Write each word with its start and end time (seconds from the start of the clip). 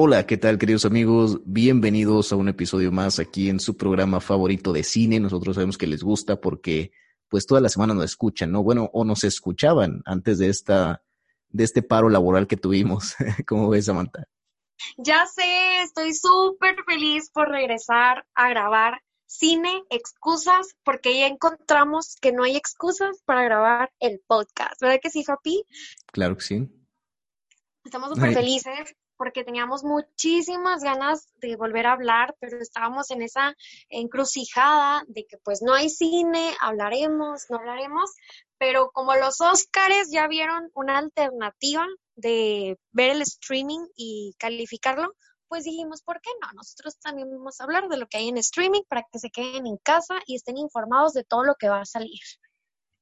Hola, 0.00 0.26
¿qué 0.26 0.36
tal 0.36 0.58
queridos 0.58 0.84
amigos? 0.84 1.40
Bienvenidos 1.44 2.30
a 2.30 2.36
un 2.36 2.48
episodio 2.48 2.92
más 2.92 3.18
aquí 3.18 3.48
en 3.48 3.58
su 3.58 3.76
programa 3.76 4.20
favorito 4.20 4.72
de 4.72 4.84
cine. 4.84 5.18
Nosotros 5.18 5.56
sabemos 5.56 5.76
que 5.76 5.88
les 5.88 6.04
gusta 6.04 6.40
porque 6.40 6.92
pues 7.26 7.46
toda 7.46 7.60
la 7.60 7.68
semana 7.68 7.94
nos 7.94 8.04
escuchan, 8.04 8.52
¿no? 8.52 8.62
Bueno, 8.62 8.90
o 8.92 9.04
nos 9.04 9.24
escuchaban 9.24 10.02
antes 10.04 10.38
de 10.38 10.50
esta 10.50 11.02
de 11.48 11.64
este 11.64 11.82
paro 11.82 12.10
laboral 12.10 12.46
que 12.46 12.56
tuvimos. 12.56 13.16
¿Cómo 13.48 13.70
ves, 13.70 13.86
Samantha? 13.86 14.22
Ya 14.98 15.26
sé, 15.26 15.82
estoy 15.82 16.14
súper 16.14 16.76
feliz 16.86 17.32
por 17.32 17.48
regresar 17.48 18.24
a 18.36 18.50
grabar 18.50 19.02
cine, 19.26 19.82
excusas, 19.90 20.76
porque 20.84 21.18
ya 21.18 21.26
encontramos 21.26 22.14
que 22.20 22.30
no 22.30 22.44
hay 22.44 22.54
excusas 22.54 23.20
para 23.24 23.42
grabar 23.42 23.90
el 23.98 24.20
podcast. 24.28 24.80
¿Verdad 24.80 25.00
que 25.02 25.10
sí, 25.10 25.24
Happy? 25.26 25.64
Claro 26.12 26.36
que 26.36 26.42
sí. 26.42 26.68
Estamos 27.82 28.10
súper 28.10 28.32
felices 28.32 28.94
porque 29.18 29.44
teníamos 29.44 29.84
muchísimas 29.84 30.82
ganas 30.82 31.28
de 31.36 31.56
volver 31.56 31.86
a 31.86 31.92
hablar, 31.92 32.34
pero 32.40 32.58
estábamos 32.58 33.10
en 33.10 33.20
esa 33.20 33.54
encrucijada 33.90 35.02
de 35.08 35.26
que 35.26 35.36
pues 35.38 35.60
no 35.60 35.74
hay 35.74 35.90
cine, 35.90 36.54
hablaremos, 36.60 37.46
no 37.50 37.58
hablaremos, 37.58 38.12
pero 38.56 38.90
como 38.92 39.14
los 39.16 39.40
Óscares 39.40 40.08
ya 40.10 40.26
vieron 40.28 40.70
una 40.74 40.98
alternativa 40.98 41.86
de 42.14 42.78
ver 42.92 43.10
el 43.10 43.22
streaming 43.22 43.86
y 43.96 44.34
calificarlo, 44.38 45.14
pues 45.48 45.64
dijimos, 45.64 46.02
¿por 46.02 46.20
qué 46.20 46.30
no? 46.40 46.48
Nosotros 46.54 46.98
también 46.98 47.30
vamos 47.30 47.60
a 47.60 47.64
hablar 47.64 47.88
de 47.88 47.96
lo 47.96 48.06
que 48.06 48.18
hay 48.18 48.28
en 48.28 48.38
streaming 48.38 48.82
para 48.88 49.04
que 49.10 49.18
se 49.18 49.30
queden 49.30 49.66
en 49.66 49.78
casa 49.78 50.20
y 50.26 50.36
estén 50.36 50.56
informados 50.56 51.12
de 51.12 51.24
todo 51.24 51.44
lo 51.44 51.54
que 51.56 51.68
va 51.68 51.80
a 51.80 51.86
salir. 51.86 52.20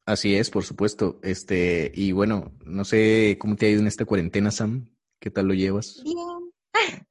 Así 0.07 0.37
es, 0.37 0.51
por 0.51 0.65
supuesto. 0.65 1.19
Este, 1.23 1.91
y 1.93 2.13
bueno, 2.13 2.53
no 2.65 2.85
sé 2.85 3.37
cómo 3.41 3.57
te 3.57 3.67
ha 3.67 3.71
ido 3.71 3.81
en 3.81 3.89
esta 3.89 4.05
cuarentena, 4.05 4.53
Sam. 4.53 4.96
¿Qué 5.21 5.31
tal 5.31 5.47
lo 5.47 5.55
llevas? 5.55 6.03
Bien, 6.05 6.53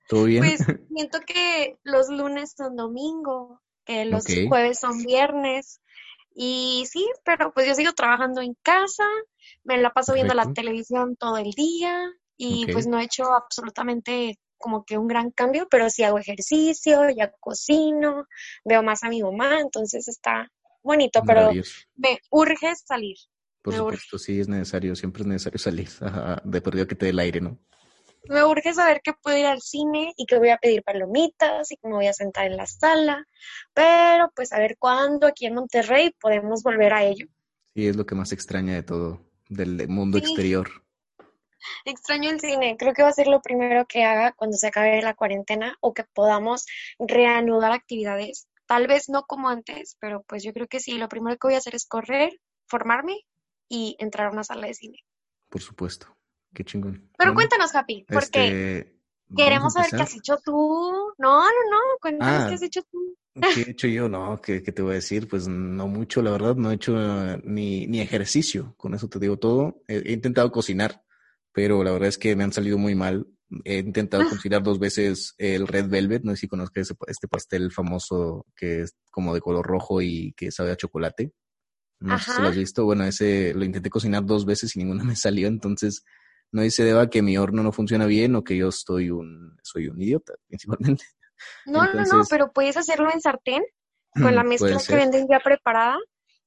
¿Todo 0.08 0.25
bien? 0.25 0.44
Pues 0.44 0.59
siento 0.89 1.20
que 1.22 1.78
los 1.84 2.09
lunes 2.09 2.53
son 2.56 2.75
domingo, 2.75 3.62
que 3.86 4.06
los 4.06 4.25
jueves 4.47 4.80
son 4.80 5.03
viernes. 5.03 5.81
Y 6.36 6.86
sí, 6.89 7.08
pero 7.23 7.53
pues 7.53 7.67
yo 7.67 7.75
sigo 7.75 7.94
trabajando 7.94 8.42
en 8.42 8.56
casa, 8.62 9.06
me 9.64 9.78
la 9.78 9.92
paso 9.92 10.14
viendo 10.14 10.34
la 10.34 10.44
Perfecto. 10.44 10.62
televisión 10.62 11.16
todo 11.16 11.38
el 11.38 11.52
día 11.52 12.12
y 12.38 12.66
pues 12.73 12.88
no 12.88 13.00
he 13.00 13.06
hecho 13.06 13.34
absolutamente 13.34 14.38
como 14.58 14.84
que 14.84 14.97
un 14.97 15.08
gran 15.08 15.31
cambio, 15.31 15.67
pero 15.69 15.90
sí 15.90 16.03
hago 16.03 16.17
ejercicio, 16.17 17.09
ya 17.09 17.31
cocino, 17.40 18.28
veo 18.66 18.84
más 18.84 19.03
a 19.03 19.09
mi 19.09 19.22
mamá, 19.22 19.59
entonces 19.59 20.08
está 20.08 20.52
bonito, 20.84 21.23
pero 21.25 21.52
me 21.95 22.19
urge 22.31 22.75
salir. 22.75 23.16
Por 23.62 23.73
me 23.73 23.81
urge. 23.81 23.97
supuesto, 23.97 24.19
sí 24.19 24.40
es 24.40 24.47
necesario, 24.47 24.95
siempre 24.95 25.22
es 25.22 25.28
necesario 25.28 25.59
salir. 25.59 25.90
De 26.44 26.62
perdido 26.62 26.88
que 26.88 26.95
te 26.95 27.06
dé 27.06 27.12
el 27.12 27.19
aire, 27.19 27.42
¿no? 27.42 27.59
Me 28.28 28.44
urge 28.44 28.73
saber 28.73 29.02
que 29.04 29.14
puedo 29.14 29.38
ir 29.38 29.45
al 29.45 29.62
cine 29.62 30.14
y 30.18 30.26
que 30.26 30.38
voy 30.38 30.50
a 30.50 30.58
pedir 30.58 30.84
palomitas 30.84 31.72
y 31.72 31.78
que 31.78 31.88
me 31.88 31.95
voy 31.95 32.08
a 32.08 32.14
sentar 32.14 32.45
en 32.45 32.58
la 32.58 32.66
sala, 32.66 33.26
pero 33.73 34.31
pues 34.36 34.52
a 34.52 34.59
ver 34.59 34.78
cuándo 34.78 35.28
aquí 35.28 35.45
en 35.45 35.56
Monterrey 35.56 36.16
podemos 36.20 36.64
volver 36.64 36.94
a 36.94 37.03
ello. 37.03 37.28
Sí, 37.75 37.88
es 37.88 37.96
lo 37.96 38.06
que 38.06 38.16
más 38.16 38.31
extraña 38.31 38.74
de 38.74 38.84
todo, 38.84 39.22
del 39.50 39.88
mundo 39.88 40.18
Sí. 40.18 40.25
exterior. 40.25 40.69
Extraño 41.84 42.30
el 42.30 42.40
cine, 42.40 42.78
creo 42.78 42.94
que 42.94 43.02
va 43.03 43.09
a 43.09 43.14
ser 43.14 43.28
lo 43.28 43.41
primero 43.41 43.85
que 43.85 44.03
haga 44.03 44.34
cuando 44.34 44.56
se 44.58 44.68
acabe 44.68 45.02
la 45.02 45.16
cuarentena 45.16 45.78
o 45.81 45.94
que 45.94 46.03
podamos 46.03 46.66
reanudar 47.00 47.72
actividades. 47.72 48.47
Tal 48.68 48.88
vez 48.88 49.09
no 49.09 49.24
como 49.24 49.50
antes, 49.50 49.97
pero 50.00 50.24
pues 50.28 50.44
yo 50.44 50.53
creo 50.53 50.68
que 50.68 50.80
sí, 50.80 50.97
lo 50.97 51.09
primero 51.09 51.38
que 51.38 51.47
voy 51.47 51.56
a 51.56 51.59
hacer 51.59 51.75
es 51.75 51.85
correr, 51.88 52.40
formarme 52.68 53.18
y 53.68 53.96
entrar 54.00 54.28
a 54.28 54.31
una 54.31 54.44
sala 54.44 54.68
de 54.68 54.74
cine. 54.74 55.00
Por 55.50 55.62
supuesto. 55.62 56.16
Qué 56.55 56.63
chingón. 56.63 56.93
Pero 57.17 57.33
Bueno, 57.33 57.35
cuéntanos, 57.35 57.75
Happy, 57.75 58.05
porque 58.11 58.79
este, 58.79 58.99
queremos 59.35 59.73
saber 59.73 59.91
qué 59.91 60.01
has 60.01 60.16
hecho 60.16 60.38
tú. 60.43 61.13
No, 61.19 61.41
no, 61.43 61.49
no, 61.69 61.77
cuéntanos 62.01 62.33
Ah. 62.43 62.45
qué 62.49 62.55
has 62.55 62.61
hecho 62.63 62.81
tú. 62.91 63.16
¿Qué 63.53 63.61
he 63.67 63.71
hecho 63.71 63.88
yo? 63.88 64.07
No, 64.07 64.39
¿qué, 64.41 64.63
qué 64.63 64.71
te 64.71 64.81
voy 64.81 64.91
a 64.91 64.95
decir? 64.95 65.27
Pues 65.27 65.47
no 65.47 65.88
mucho, 65.89 66.21
la 66.21 66.31
verdad, 66.31 66.55
no 66.55 66.71
he 66.71 66.75
hecho 66.75 66.95
eh, 66.97 67.41
ni, 67.43 67.85
ni 67.88 67.99
ejercicio, 67.99 68.73
con 68.77 68.93
eso 68.95 69.09
te 69.09 69.19
digo 69.19 69.38
todo. 69.38 69.83
He, 69.89 69.97
he 69.97 70.13
intentado 70.13 70.49
cocinar, 70.51 71.03
pero 71.51 71.83
la 71.83 71.91
verdad 71.91 72.07
es 72.07 72.17
que 72.17 72.35
me 72.38 72.45
han 72.45 72.53
salido 72.53 72.77
muy 72.77 72.95
mal. 72.95 73.27
He 73.66 73.79
intentado 73.79 74.23
Ah. 74.23 74.29
cocinar 74.29 74.63
dos 74.63 74.79
veces 74.79 75.35
el 75.37 75.67
Red 75.67 75.89
Velvet, 75.89 76.23
no 76.23 76.31
sé 76.31 76.37
si 76.37 76.47
conozcas 76.47 76.83
ese- 76.89 76.95
este 77.07 77.27
pastel 77.27 77.72
famoso 77.73 78.45
que 78.55 78.81
es 78.83 78.95
como 79.11 79.33
de 79.33 79.41
color 79.41 79.66
rojo 79.67 80.01
y 80.01 80.33
que 80.37 80.49
sabe 80.51 80.72
a 80.72 80.77
chocolate. 80.77 81.33
No 81.99 82.17
sé 82.19 82.31
si 82.31 82.41
lo 82.41 82.47
has 82.47 82.55
visto. 82.57 82.85
Bueno, 82.85 83.03
ese 83.03 83.53
lo 83.53 83.66
intenté 83.66 83.89
cocinar 83.89 84.25
dos 84.25 84.45
veces 84.45 84.73
y 84.75 84.79
ninguna 84.79 85.03
me 85.13 85.16
salió, 85.17 85.47
entonces 85.49 86.03
no 86.51 86.69
se 86.69 86.83
deba 86.83 87.03
a 87.03 87.09
que 87.09 87.22
mi 87.22 87.38
horno 87.38 87.63
no 87.63 87.72
funciona 87.72 88.06
bien 88.06 88.35
o 88.35 88.44
que 88.44 88.56
yo 88.57 88.69
estoy 88.69 89.09
un, 89.09 89.57
soy 89.63 89.88
un 89.88 90.01
idiota, 90.01 90.33
principalmente. 90.47 91.06
No, 91.66 91.83
no, 91.94 92.03
no, 92.06 92.23
pero 92.29 92.51
puedes 92.53 92.78
hacerlo 92.78 93.09
en 93.13 93.22
sartén 93.22 93.63
con 94.13 94.33
la 94.35 94.44
mezcla 94.44 94.78
que 94.88 94.95
venden 94.95 95.28
ya 95.29 95.39
preparada. 95.39 95.97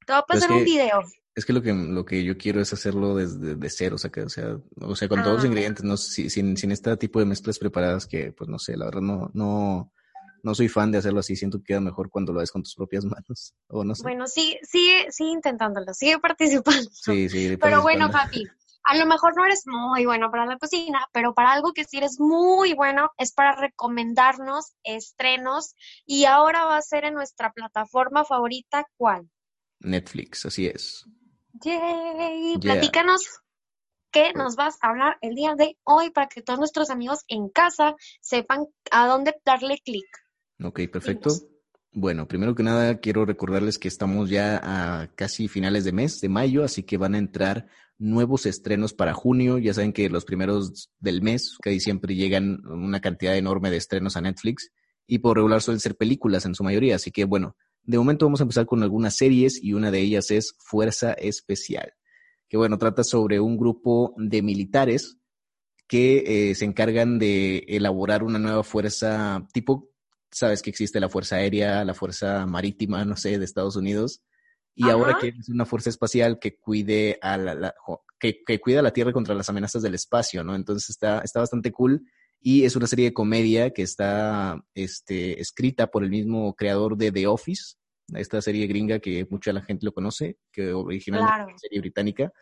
Te 0.07 0.13
voy 0.13 0.21
a 0.21 0.25
Pero 0.27 0.39
es 0.39 0.45
pasar 0.45 0.51
un 0.53 0.59
que- 0.59 0.65
video. 0.65 1.03
Es 1.35 1.45
que 1.45 1.53
lo 1.53 1.63
que 1.63 1.73
lo 1.73 2.05
que 2.05 2.25
yo 2.25 2.37
quiero 2.37 2.61
es 2.61 2.73
hacerlo 2.73 3.15
desde 3.15 3.55
de 3.55 3.71
cero, 3.71 3.95
o 3.95 3.99
sea, 3.99 4.11
que, 4.11 4.23
o 4.23 4.29
sea, 4.29 4.59
o 4.81 4.97
sea, 4.97 5.07
con 5.09 5.23
todos 5.23 5.37
los 5.37 5.45
Ah. 5.45 5.47
ingredientes, 5.47 5.85
no 5.85 5.97
si- 5.97 6.29
sin, 6.31 6.57
sin 6.57 6.73
este 6.73 6.97
tipo 6.97 7.21
de 7.21 7.27
mezclas 7.27 7.61
preparadas 7.61 8.07
que, 8.09 8.33
pues 8.33 8.51
no 8.51 8.59
sé, 8.59 8.77
la 8.77 8.87
verdad 8.87 9.03
no, 9.03 9.31
no, 9.35 9.93
no 10.43 10.55
soy 10.57 10.67
fan 10.67 10.91
de 10.91 10.99
hacerlo 10.99 11.21
así, 11.21 11.37
siento 11.37 11.59
que 11.59 11.65
queda 11.65 11.81
mejor 11.81 12.11
cuando 12.11 12.33
lo 12.33 12.41
haces 12.41 12.51
con 12.51 12.65
tus 12.65 12.75
propias 12.75 13.05
manos, 13.23 13.55
o 13.69 13.85
no 13.85 13.95
sé. 13.95 14.03
Bueno, 14.03 14.27
sí, 14.27 14.59
sigue, 14.65 15.13
sigue 15.13 15.31
intentándolo, 15.31 15.95
sigue 15.95 16.19
participando. 16.23 16.91
sí, 16.93 17.29
sí, 17.29 17.57
Pero 17.61 17.83
bueno, 17.83 18.11
papi, 18.11 18.45
a 18.89 18.97
lo 18.97 19.05
mejor 19.05 19.37
no 19.37 19.45
eres 19.45 19.65
muy 19.67 20.07
bueno 20.07 20.31
para 20.31 20.47
la 20.47 20.57
cocina, 20.57 21.07
pero 21.13 21.35
para 21.35 21.53
algo 21.53 21.75
que 21.75 21.85
sí 21.85 21.99
eres 21.99 22.19
muy 22.19 22.73
bueno 22.73 23.11
es 23.19 23.33
para 23.33 23.55
recomendarnos 23.55 24.73
estrenos 24.83 25.75
y 26.07 26.25
ahora 26.25 26.65
va 26.65 26.79
a 26.79 26.83
ser 26.83 27.05
en 27.05 27.13
nuestra 27.13 27.53
plataforma 27.53 28.25
favorita, 28.25 28.87
¿cuál? 28.97 29.29
Netflix, 29.81 30.47
así 30.47 30.67
es. 30.67 31.05
Yay, 31.63 32.57
Yeah. 32.61 32.61
platícanos 32.61 33.41
qué 34.11 34.33
nos 34.33 34.57
vas 34.57 34.79
a 34.81 34.89
hablar 34.89 35.19
el 35.21 35.35
día 35.35 35.55
de 35.55 35.77
hoy 35.85 36.09
para 36.09 36.29
que 36.29 36.41
todos 36.41 36.59
nuestros 36.59 36.89
amigos 36.89 37.19
en 37.29 37.51
casa 37.51 37.95
sepan 38.23 38.69
a 38.91 39.07
dónde 39.07 39.35
darle 39.45 39.79
clic. 39.85 40.07
Ok, 40.65 40.81
perfecto. 40.91 41.29
Dinos. 41.29 41.47
Bueno, 41.93 42.27
primero 42.27 42.55
que 42.55 42.63
nada 42.63 43.01
quiero 43.01 43.27
recordarles 43.27 43.79
que 43.79 43.89
estamos 43.89 44.31
ya 44.31 44.61
a 44.63 45.09
casi 45.15 45.47
finales 45.47 45.85
de 45.85 45.93
mes, 45.93 46.21
de 46.21 46.29
mayo, 46.31 46.65
así 46.65 46.85
que 46.85 46.97
van 46.97 47.15
a 47.15 47.19
entrar 47.19 47.67
nuevos 47.99 48.47
estrenos 48.47 48.95
para 48.95 49.15
junio. 49.15 49.59
Ya 49.59 49.75
saben 49.75 49.93
que 49.93 50.09
los 50.09 50.25
primeros 50.25 50.91
del 50.99 51.23
mes, 51.23 51.57
casi 51.61 51.81
siempre 51.81 52.15
llegan 52.15 52.65
una 52.67 53.01
cantidad 53.01 53.37
enorme 53.37 53.71
de 53.71 53.77
estrenos 53.77 54.17
a 54.17 54.21
Netflix 54.21 54.71
y 55.07 55.19
por 55.19 55.37
regular 55.37 55.63
suelen 55.63 55.81
ser 55.81 55.97
películas 55.97 56.47
en 56.47 56.55
su 56.55 56.65
mayoría. 56.65 56.97
Así 56.97 57.11
que 57.11 57.25
bueno, 57.25 57.57
de 57.83 57.99
momento 57.99 58.27
vamos 58.27 58.41
a 58.41 58.45
empezar 58.45 58.67
con 58.67 58.83
algunas 58.83 59.17
series 59.17 59.63
y 59.63 59.73
una 59.73 59.91
de 59.91 60.01
ellas 60.01 60.31
es 60.31 60.55
Fuerza 60.59 61.13
Especial, 61.13 61.93
que 62.49 62.57
bueno, 62.57 62.79
trata 62.79 63.05
sobre 63.05 63.41
un 63.41 63.57
grupo 63.57 64.15
de 64.17 64.43
militares 64.43 65.17
que 65.87 66.51
eh, 66.51 66.55
se 66.55 66.67
encargan 66.67 67.19
de 67.19 67.65
elaborar 67.69 68.23
una 68.23 68.39
nueva 68.39 68.63
fuerza 68.63 69.47
tipo 69.55 69.89
sabes 70.31 70.63
que 70.63 70.71
existe 70.71 71.01
la 71.01 71.09
Fuerza 71.09 71.37
Aérea, 71.37 71.85
la 71.85 71.95
Fuerza 71.95 72.47
Marítima, 72.47 73.05
no 73.05 73.17
sé, 73.17 73.39
de 73.39 73.45
Estados 73.45 73.77
Unidos, 73.77 74.23
y 74.79 74.85
Ajá. 74.85 74.93
ahora 74.93 75.19
quieren 75.19 75.41
una 75.49 75.65
fuerza 75.67 75.91
espacial 75.91 76.39
que 76.39 76.57
cuide 76.57 77.19
a 77.21 77.37
la, 77.37 77.55
la- 77.55 77.75
jo- 77.79 78.05
que, 78.19 78.43
que 78.45 78.61
cuida 78.61 78.79
a 78.81 78.83
la 78.83 78.93
Tierra 78.93 79.13
contra 79.13 79.35
las 79.35 79.49
amenazas 79.49 79.83
del 79.83 79.95
espacio, 79.95 80.45
¿no? 80.45 80.55
Entonces 80.55 80.89
está, 80.91 81.21
está 81.21 81.41
bastante 81.41 81.73
cool 81.73 82.03
y 82.41 82.65
es 82.65 82.77
una 82.77 82.87
serie 82.87 83.07
de 83.07 83.13
comedia 83.13 83.71
que 83.71 83.83
está 83.83 84.63
este, 84.75 85.41
escrita 85.41 85.89
por 85.89 86.05
el 86.05 86.11
mismo 86.11 86.55
creador 86.55 86.97
de 86.97 87.11
The 87.11 87.27
Office, 87.27 87.75
esta 88.15 88.41
serie 88.41 88.67
gringa 88.69 89.01
que 89.01 89.27
mucha 89.29 89.53
la 89.53 89.63
gente 89.63 89.85
lo 89.85 89.93
conoce, 89.93 90.39
que 90.53 90.73
originalmente 90.73 91.35
Claro. 91.35 91.49
es 91.49 91.53
una 91.55 91.59
serie 91.59 91.81
británica, 91.81 92.33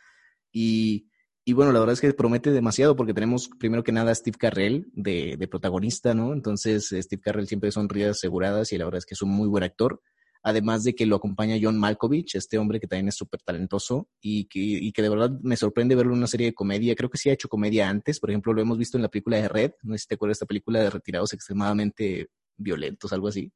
y 0.52 1.08
y 1.48 1.52
bueno, 1.52 1.70
la 1.70 1.78
verdad 1.78 1.92
es 1.92 2.00
que 2.00 2.12
promete 2.12 2.50
demasiado 2.50 2.96
porque 2.96 3.14
tenemos 3.14 3.48
primero 3.60 3.84
que 3.84 3.92
nada 3.92 4.10
a 4.10 4.14
Steve 4.16 4.36
Carrell 4.36 4.88
de, 4.94 5.36
de 5.38 5.46
protagonista, 5.46 6.12
¿no? 6.12 6.32
Entonces, 6.32 6.88
Steve 6.88 7.22
Carrell 7.22 7.46
siempre 7.46 7.70
son 7.70 7.88
risas 7.88 8.16
aseguradas 8.16 8.72
y 8.72 8.78
la 8.78 8.84
verdad 8.84 8.98
es 8.98 9.06
que 9.06 9.14
es 9.14 9.22
un 9.22 9.30
muy 9.30 9.46
buen 9.46 9.62
actor. 9.62 10.02
Además 10.46 10.84
de 10.84 10.94
que 10.94 11.06
lo 11.06 11.16
acompaña 11.16 11.58
John 11.60 11.76
Malkovich, 11.76 12.36
este 12.36 12.56
hombre 12.56 12.78
que 12.78 12.86
también 12.86 13.08
es 13.08 13.16
súper 13.16 13.42
talentoso 13.42 14.08
y 14.20 14.44
que, 14.44 14.60
y 14.60 14.92
que 14.92 15.02
de 15.02 15.08
verdad 15.08 15.30
me 15.42 15.56
sorprende 15.56 15.96
verlo 15.96 16.12
en 16.12 16.18
una 16.18 16.28
serie 16.28 16.46
de 16.46 16.54
comedia. 16.54 16.94
Creo 16.94 17.10
que 17.10 17.18
sí 17.18 17.28
ha 17.28 17.32
hecho 17.32 17.48
comedia 17.48 17.88
antes, 17.88 18.20
por 18.20 18.30
ejemplo, 18.30 18.52
lo 18.52 18.62
hemos 18.62 18.78
visto 18.78 18.96
en 18.96 19.02
la 19.02 19.08
película 19.08 19.38
de 19.38 19.48
Red, 19.48 19.72
no 19.82 19.94
sé 19.94 19.98
si 19.98 20.06
te 20.06 20.14
acuerdas 20.14 20.34
de 20.34 20.36
esta 20.36 20.46
película 20.46 20.78
de 20.78 20.90
retirados 20.90 21.32
extremadamente 21.32 22.28
violentos, 22.56 23.12
algo 23.12 23.26
así. 23.26 23.50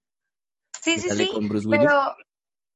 Sí, 0.82 0.98
sí, 0.98 1.10
sí, 1.10 1.30
pero 1.70 2.16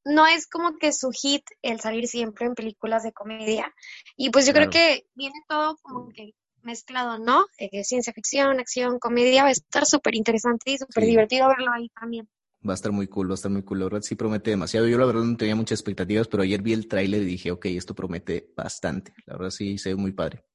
no 0.05 0.27
es 0.27 0.47
como 0.47 0.77
que 0.77 0.93
su 0.93 1.11
hit 1.11 1.43
el 1.61 1.81
salir 1.81 2.07
siempre 2.07 2.45
en 2.45 2.55
películas 2.55 3.03
de 3.03 3.11
comedia. 3.11 3.73
Y 4.15 4.29
pues 4.29 4.47
yo 4.47 4.53
creo 4.53 4.69
que 4.69 5.07
viene 5.13 5.41
todo 5.49 5.75
como 5.81 6.07
que 6.07 6.35
mezclado, 6.61 7.19
¿no? 7.19 7.47
Eh, 7.57 7.83
ciencia 7.83 8.13
ficción, 8.13 8.61
acción, 8.61 8.97
comedia, 8.97 9.43
va 9.43 9.49
a 9.49 9.51
estar 9.51 9.85
súper 9.85 10.15
interesante 10.15 10.71
y 10.71 10.77
súper 10.77 11.03
divertido 11.03 11.49
verlo 11.49 11.73
ahí 11.73 11.89
también. 11.89 12.29
Va 12.67 12.73
a 12.73 12.75
estar 12.75 12.91
muy 12.91 13.07
cool, 13.07 13.29
va 13.29 13.33
a 13.33 13.35
estar 13.35 13.51
muy 13.51 13.63
cool. 13.63 13.79
La 13.79 13.85
verdad 13.85 14.01
sí 14.01 14.15
promete 14.15 14.49
demasiado. 14.49 14.87
Yo 14.87 14.97
la 14.97 15.05
verdad 15.05 15.23
no 15.23 15.37
tenía 15.37 15.55
muchas 15.55 15.79
expectativas, 15.79 16.27
pero 16.27 16.43
ayer 16.43 16.61
vi 16.61 16.73
el 16.73 16.87
tráiler 16.87 17.21
y 17.21 17.25
dije, 17.25 17.51
ok, 17.51 17.65
esto 17.67 17.93
promete 17.93 18.51
bastante. 18.55 19.13
La 19.25 19.35
verdad 19.35 19.51
sí 19.51 19.77
se 19.77 19.89
ve 19.89 19.95
muy 19.95 20.13
padre. 20.13 20.45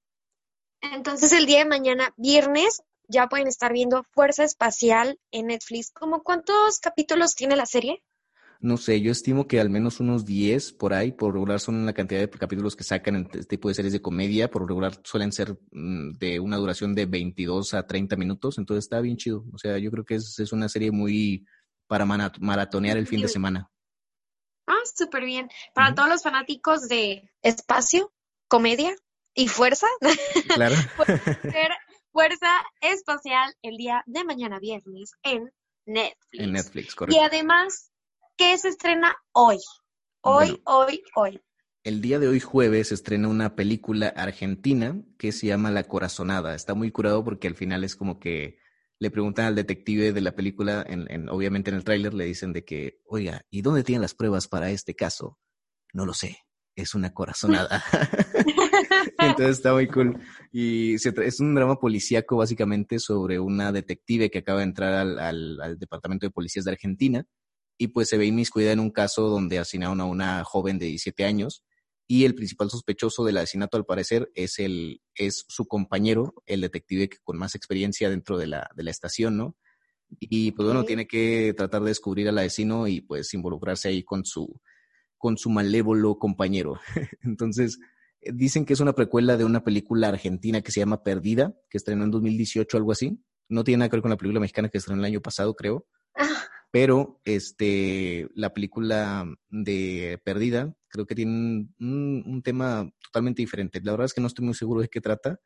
Entonces 0.81 1.33
el 1.33 1.47
día 1.47 1.59
de 1.59 1.67
mañana, 1.67 2.13
viernes, 2.17 2.83
ya 3.07 3.29
pueden 3.29 3.49
estar 3.49 3.73
viendo 3.73 4.05
Fuerza 4.13 4.45
Espacial 4.45 5.19
en 5.31 5.49
Netflix. 5.49 5.91
¿Cómo 5.93 6.23
cuántos 6.23 6.79
capítulos 6.81 7.35
tiene 7.35 7.57
la 7.57 7.67
serie? 7.67 8.03
No 8.63 8.77
sé, 8.77 9.01
yo 9.01 9.11
estimo 9.11 9.49
que 9.49 9.59
al 9.59 9.71
menos 9.71 10.01
unos 10.01 10.27
10 10.27 10.75
por 10.75 10.93
ahí, 10.93 11.13
por 11.13 11.33
regular 11.33 11.61
son 11.61 11.87
la 11.87 11.95
cantidad 11.95 12.21
de 12.21 12.29
capítulos 12.29 12.77
que 12.77 12.85
sacan 12.85 13.17
en 13.17 13.23
este 13.23 13.45
tipo 13.45 13.69
de 13.69 13.75
series 13.75 13.95
de 13.95 14.03
comedia, 14.03 14.51
por 14.51 14.69
regular 14.69 15.01
suelen 15.03 15.33
ser 15.33 15.59
mm, 15.73 16.19
de 16.19 16.41
una 16.41 16.59
duración 16.59 16.95
de 16.95 17.07
22 17.07 17.73
a 17.73 17.87
30 17.87 18.17
minutos, 18.17 18.59
entonces 18.59 18.85
está 18.85 19.01
bien 19.01 19.17
chido. 19.17 19.47
O 19.55 19.57
sea, 19.57 19.79
yo 19.79 19.91
creo 19.91 20.05
que 20.05 20.17
es, 20.17 20.39
es 20.39 20.53
una 20.53 20.69
serie 20.69 20.91
muy 20.91 21.47
para 21.91 22.07
maratonear 22.07 22.97
el 22.97 23.09
fin 23.09 23.21
de 23.21 23.27
semana. 23.27 23.69
Ah, 24.65 24.79
súper 24.95 25.25
bien. 25.25 25.51
Para 25.75 25.93
todos 25.93 26.09
los 26.09 26.23
fanáticos 26.23 26.87
de 26.87 27.29
espacio, 27.43 28.13
comedia 28.47 28.95
y 29.35 29.49
fuerza, 29.49 29.89
claro. 30.55 30.77
Fuerza 32.13 32.49
Espacial 32.81 33.55
el 33.63 33.77
día 33.77 34.05
de 34.07 34.23
mañana 34.23 34.61
viernes 34.61 35.13
en 35.25 35.51
Netflix. 35.85 36.45
En 36.45 36.53
Netflix, 36.53 36.95
correcto. 36.95 37.21
Y 37.21 37.25
además, 37.25 37.91
¿qué 38.37 38.57
se 38.57 38.69
estrena 38.69 39.17
hoy? 39.33 39.59
Hoy, 40.21 40.61
hoy, 40.67 41.03
hoy. 41.17 41.41
El 41.83 42.01
día 42.01 42.21
de 42.21 42.29
hoy 42.29 42.39
jueves 42.39 42.89
se 42.89 42.95
estrena 42.95 43.27
una 43.27 43.57
película 43.57 44.09
argentina 44.09 45.01
que 45.19 45.33
se 45.33 45.49
llama 45.49 45.73
La 45.73 45.85
Corazonada. 45.85 46.55
Está 46.55 46.75
muy 46.75 46.93
curado 46.93 47.25
porque 47.25 47.49
al 47.49 47.57
final 47.57 47.83
es 47.83 47.97
como 47.97 48.21
que 48.21 48.59
le 49.01 49.11
preguntan 49.11 49.47
al 49.47 49.55
detective 49.55 50.13
de 50.13 50.21
la 50.21 50.33
película, 50.33 50.85
en, 50.87 51.29
obviamente 51.31 51.71
en 51.71 51.77
el 51.77 51.85
tráiler 51.85 52.13
le 52.13 52.27
dicen 52.27 52.53
de 52.53 52.65
que, 52.65 53.01
oiga, 53.07 53.47
¿y 53.51 53.63
dónde 53.63 53.83
tienen 53.83 54.03
las 54.03 54.15
pruebas 54.15 54.47
para 54.47 54.71
este 54.71 54.95
caso? 54.95 55.39
No 55.95 56.05
lo 56.05 56.13
sé, 56.13 56.37
es 56.77 56.95
una 56.95 57.15
corazonada. 57.15 57.83
Entonces 59.19 59.57
está 59.57 59.73
muy 59.73 59.89
cool. 59.89 60.21
Y 60.53 60.95
es 60.95 61.41
un 61.41 61.55
drama 61.55 61.81
policíaco 61.81 62.37
básicamente 62.37 62.99
sobre 62.99 63.41
una 63.41 63.73
detective 63.73 64.31
que 64.31 64.41
acaba 64.41 64.59
de 64.59 64.65
entrar 64.65 64.93
al, 64.93 65.19
al, 65.19 65.79
Departamento 65.79 66.27
de 66.27 66.31
Policías 66.31 66.67
de 66.67 66.73
Argentina 66.73 67.25
y 67.79 67.89
pues 67.89 68.11
se 68.11 68.19
ve 68.19 68.27
inmiscuida 68.27 68.71
en 68.71 68.81
un 68.81 68.91
caso 68.91 69.31
donde 69.31 69.59
asesinaron 69.59 70.03
a 70.03 70.05
una 70.05 70.45
joven 70.45 70.79
de 70.79 70.87
17 70.87 71.25
años 71.25 71.65
y 72.11 72.25
el 72.25 72.35
principal 72.35 72.69
sospechoso 72.69 73.25
del 73.25 73.37
asesinato 73.37 73.77
al 73.77 73.85
parecer 73.85 74.33
es 74.35 74.59
el 74.59 75.01
es 75.15 75.45
su 75.47 75.67
compañero, 75.67 76.35
el 76.45 76.61
detective 76.61 77.09
con 77.23 77.39
más 77.39 77.55
experiencia 77.55 78.11
dentro 78.11 78.37
de 78.37 78.49
la, 78.49 78.69
de 78.75 78.83
la 78.83 78.91
estación, 78.91 79.37
¿no? 79.37 79.57
Y 80.19 80.51
pues 80.51 80.67
bueno, 80.67 80.83
tiene 80.83 81.07
que 81.07 81.55
tratar 81.57 81.83
de 81.83 81.91
descubrir 81.91 82.29
al 82.29 82.39
asesino 82.39 82.89
y 82.89 83.01
pues 83.01 83.33
involucrarse 83.33 83.91
ahí 83.91 84.03
con 84.03 84.25
su 84.25 84.61
con 85.19 85.39
su 85.39 85.51
malévolo 85.51 86.19
compañero. 86.19 86.81
Entonces, 87.23 87.79
dicen 88.21 88.65
que 88.65 88.73
es 88.73 88.81
una 88.81 88.95
precuela 88.95 89.37
de 89.37 89.45
una 89.45 89.63
película 89.63 90.09
argentina 90.09 90.63
que 90.63 90.73
se 90.73 90.81
llama 90.81 91.05
Perdida, 91.05 91.55
que 91.71 91.79
estrenó 91.79 92.03
en 92.03 92.11
2018 92.11 92.77
algo 92.77 92.91
así. 92.91 93.23
No 93.49 93.63
tiene 93.63 93.79
nada 93.79 93.89
que 93.89 93.99
ver 93.99 94.03
con 94.03 94.11
la 94.11 94.17
película 94.17 94.41
mexicana 94.41 94.69
que 94.69 94.79
estrenó 94.79 95.01
el 95.01 95.07
año 95.07 95.21
pasado, 95.21 95.55
creo. 95.55 95.87
Ah. 96.17 96.27
Pero 96.73 97.21
este, 97.25 98.29
la 98.35 98.53
película 98.53 99.33
de 99.49 100.21
Perdida 100.25 100.75
creo 100.91 101.07
que 101.07 101.15
tiene 101.15 101.69
un, 101.79 102.43
tema 102.45 102.91
totalmente 103.03 103.43
diferente. 103.43 103.81
La 103.83 103.93
verdad 103.93 104.07
es 104.07 104.15
que 104.15 104.21
no 104.21 104.27
estoy 104.27 104.45
muy 104.45 104.55
seguro 104.55 104.81
de 104.81 104.89
qué 104.89 105.01
trata, 105.01 105.41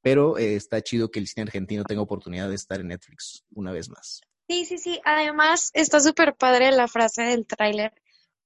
pero 0.00 0.38
eh, 0.38 0.54
está 0.54 0.82
chido 0.82 1.10
que 1.10 1.18
el 1.18 1.26
cine 1.26 1.42
argentino 1.42 1.84
tenga 1.84 2.02
oportunidad 2.02 2.48
de 2.48 2.54
estar 2.54 2.80
en 2.80 2.88
Netflix 2.88 3.44
una 3.50 3.72
vez 3.72 3.88
más. 3.88 4.20
Sí, 4.48 4.64
sí, 4.66 4.78
sí. 4.78 5.00
Además, 5.04 5.70
está 5.72 6.00
súper 6.00 6.36
padre 6.36 6.70
la 6.70 6.86
frase 6.86 7.22
del 7.22 7.46
tráiler, 7.46 7.92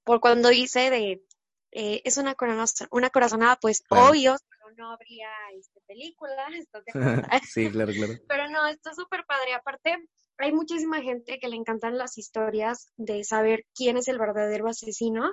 por 0.05 0.21
cuando 0.21 0.49
dice 0.49 0.91
de, 0.91 1.23
eh, 1.73 2.01
es 2.05 2.17
una, 2.17 2.37
una 2.91 3.11
corazonada, 3.11 3.57
pues 3.61 3.83
obvio, 3.91 4.37
pero 4.49 4.75
no 4.77 4.93
habría 4.93 5.29
este, 5.59 5.81
película. 5.87 6.47
sí, 7.53 7.71
claro, 7.71 7.93
claro. 7.93 8.13
Pero 8.29 8.49
no, 8.49 8.67
está 8.69 8.95
súper 8.95 9.25
padre. 9.27 9.55
Aparte, 9.55 9.97
hay 10.39 10.53
muchísima 10.53 11.03
gente 11.03 11.39
que 11.41 11.49
le 11.49 11.57
encantan 11.57 11.99
las 11.99 12.17
historias 12.17 12.93
de 12.97 13.25
saber 13.25 13.67
quién 13.75 13.97
es 13.97 14.07
el 14.07 14.19
verdadero 14.19 14.69
asesino. 14.69 15.33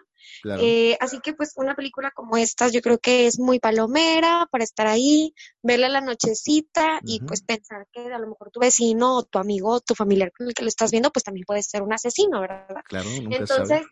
Eh, 0.59 0.97
así 0.99 1.19
que 1.19 1.33
pues 1.33 1.53
una 1.55 1.75
película 1.75 2.11
como 2.11 2.37
esta 2.37 2.69
yo 2.69 2.81
creo 2.81 2.97
que 2.97 3.27
es 3.27 3.39
muy 3.39 3.59
palomera 3.59 4.47
para 4.51 4.63
estar 4.63 4.87
ahí, 4.87 5.35
verla 5.61 5.89
la 5.89 6.01
nochecita 6.01 6.99
y 7.03 7.19
pues 7.19 7.43
pensar 7.43 7.87
que 7.91 8.11
a 8.11 8.17
lo 8.17 8.27
mejor 8.27 8.49
tu 8.49 8.59
vecino 8.59 9.17
o 9.17 9.23
tu 9.23 9.37
amigo 9.37 9.69
o 9.69 9.79
tu 9.79 9.93
familiar 9.93 10.31
con 10.31 10.47
el 10.47 10.55
que 10.55 10.63
lo 10.63 10.69
estás 10.69 10.89
viendo 10.89 11.11
pues 11.11 11.23
también 11.23 11.45
puede 11.45 11.61
ser 11.61 11.83
un 11.83 11.93
asesino, 11.93 12.41
¿verdad? 12.41 12.65
Claro, 12.85 13.09
Entonces, 13.29 13.83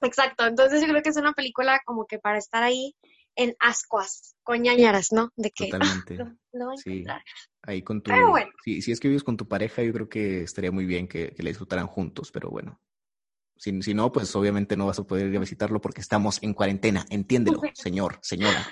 exacto, 0.00 0.46
entonces 0.46 0.80
yo 0.80 0.88
creo 0.88 1.02
que 1.02 1.10
es 1.10 1.16
una 1.18 1.34
película 1.34 1.80
como 1.84 2.06
que 2.06 2.18
para 2.18 2.38
estar 2.38 2.62
ahí 2.62 2.96
en 3.38 3.56
ascuas, 3.60 4.36
con 4.42 4.60
ñañaras, 4.60 5.12
¿no? 5.12 5.32
De 5.36 5.52
que 5.52 5.70
Totalmente. 5.70 6.18
sí. 6.84 7.04
Ahí 7.62 7.82
con 7.82 8.02
tu, 8.02 8.10
si, 8.64 8.82
si, 8.82 8.92
es 8.92 8.98
que 8.98 9.08
vives 9.08 9.22
con 9.22 9.36
tu 9.36 9.46
pareja, 9.46 9.82
yo 9.82 9.92
creo 9.92 10.08
que 10.08 10.42
estaría 10.42 10.72
muy 10.72 10.86
bien 10.86 11.06
que, 11.06 11.32
que 11.34 11.42
le 11.42 11.50
disfrutaran 11.50 11.86
juntos, 11.86 12.32
pero 12.32 12.50
bueno. 12.50 12.80
Si, 13.56 13.80
si, 13.82 13.94
no, 13.94 14.10
pues 14.10 14.34
obviamente 14.34 14.76
no 14.76 14.86
vas 14.86 14.98
a 14.98 15.04
poder 15.04 15.28
ir 15.28 15.36
a 15.36 15.40
visitarlo 15.40 15.80
porque 15.80 16.00
estamos 16.00 16.42
en 16.42 16.52
cuarentena. 16.52 17.06
Entiéndelo, 17.10 17.60
señor, 17.74 18.18
señora. 18.22 18.66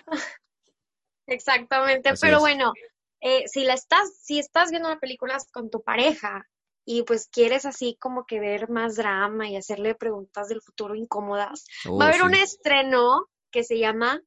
Exactamente, 1.29 2.15
pero 2.21 2.41
bueno, 2.41 2.73
eh, 3.21 3.45
si 3.47 3.65
la 3.65 3.75
estás, 3.75 4.19
si 4.21 4.41
estás 4.41 4.71
viendo 4.71 4.89
una 4.89 4.99
película 4.99 5.39
con 5.53 5.71
tu 5.71 5.83
pareja 5.83 6.45
y 6.85 7.03
pues 7.03 7.29
quieres 7.29 7.67
así 7.67 7.97
como 8.01 8.27
que 8.27 8.41
ver 8.41 8.69
más 8.69 8.97
drama 8.97 9.49
y 9.49 9.57
hacerle 9.57 9.95
preguntas 9.95 10.49
del 10.49 10.63
futuro 10.63 10.95
incómodas, 10.95 11.65
va 11.87 12.07
a 12.07 12.09
haber 12.09 12.23
oh, 12.23 12.27
un 12.27 12.35
estreno 12.35 13.27
que 13.51 13.65
se 13.65 13.79
llama 13.79 14.23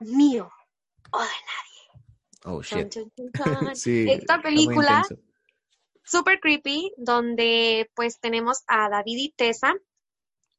mío 0.00 0.50
o 1.12 1.18
de 1.18 1.26
nadie. 1.26 1.70
Oh, 2.44 2.62
shit. 2.62 2.96
Esta 4.10 4.40
película, 4.40 5.06
super 6.04 6.40
creepy, 6.40 6.92
donde 6.96 7.90
pues 7.94 8.18
tenemos 8.18 8.62
a 8.66 8.88
David 8.88 9.18
y 9.18 9.32
Tessa. 9.32 9.74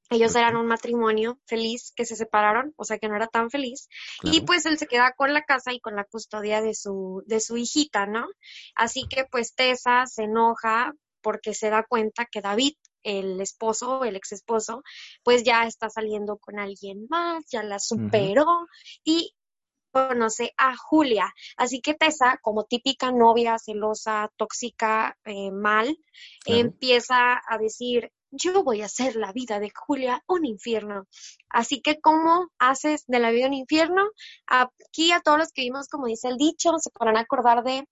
Ellos 0.09 0.35
eran 0.35 0.57
un 0.57 0.67
matrimonio 0.67 1.39
feliz 1.45 1.93
que 1.95 2.03
se 2.05 2.17
separaron, 2.17 2.73
o 2.75 2.83
sea 2.83 2.99
que 2.99 3.07
no 3.07 3.15
era 3.15 3.27
tan 3.27 3.49
feliz. 3.49 3.87
Y 4.23 4.41
pues 4.41 4.65
él 4.65 4.77
se 4.77 4.85
queda 4.85 5.13
con 5.13 5.33
la 5.33 5.43
casa 5.43 5.71
y 5.71 5.79
con 5.79 5.95
la 5.95 6.03
custodia 6.03 6.61
de 6.61 6.75
su, 6.75 7.23
de 7.27 7.39
su 7.39 7.55
hijita, 7.55 8.05
¿no? 8.07 8.27
Así 8.75 9.05
que 9.09 9.25
pues 9.31 9.55
Tessa 9.55 10.05
se 10.07 10.23
enoja 10.23 10.93
porque 11.21 11.53
se 11.53 11.69
da 11.69 11.85
cuenta 11.87 12.25
que 12.29 12.41
David 12.41 12.73
el 13.03 13.41
esposo, 13.41 14.03
el 14.03 14.15
ex 14.15 14.31
esposo, 14.33 14.83
pues 15.23 15.43
ya 15.43 15.65
está 15.65 15.89
saliendo 15.89 16.37
con 16.37 16.59
alguien 16.59 17.07
más, 17.09 17.43
ya 17.49 17.63
la 17.63 17.79
superó 17.79 18.67
y 19.03 19.33
conoce 19.91 20.53
a 20.57 20.75
Julia. 20.75 21.33
Así 21.57 21.81
que 21.81 21.93
Tessa, 21.93 22.39
como 22.41 22.65
típica 22.65 23.11
novia 23.11 23.57
celosa, 23.59 24.31
tóxica, 24.37 25.17
eh, 25.25 25.51
mal, 25.51 25.97
empieza 26.45 27.41
a 27.47 27.57
decir, 27.57 28.11
yo 28.31 28.63
voy 28.63 28.81
a 28.81 28.85
hacer 28.85 29.15
la 29.15 29.33
vida 29.33 29.59
de 29.59 29.71
Julia 29.75 30.23
un 30.27 30.45
infierno. 30.45 31.05
Así 31.49 31.81
que, 31.81 31.99
¿cómo 31.99 32.49
haces 32.59 33.05
de 33.07 33.19
la 33.19 33.31
vida 33.31 33.47
un 33.47 33.53
infierno? 33.53 34.09
Aquí 34.47 35.11
a 35.11 35.19
todos 35.19 35.37
los 35.37 35.51
que 35.51 35.63
vimos, 35.63 35.87
como 35.89 36.07
dice 36.07 36.29
el 36.29 36.37
dicho, 36.37 36.71
se 36.79 36.89
podrán 36.91 37.17
acordar 37.17 37.63
de, 37.63 37.87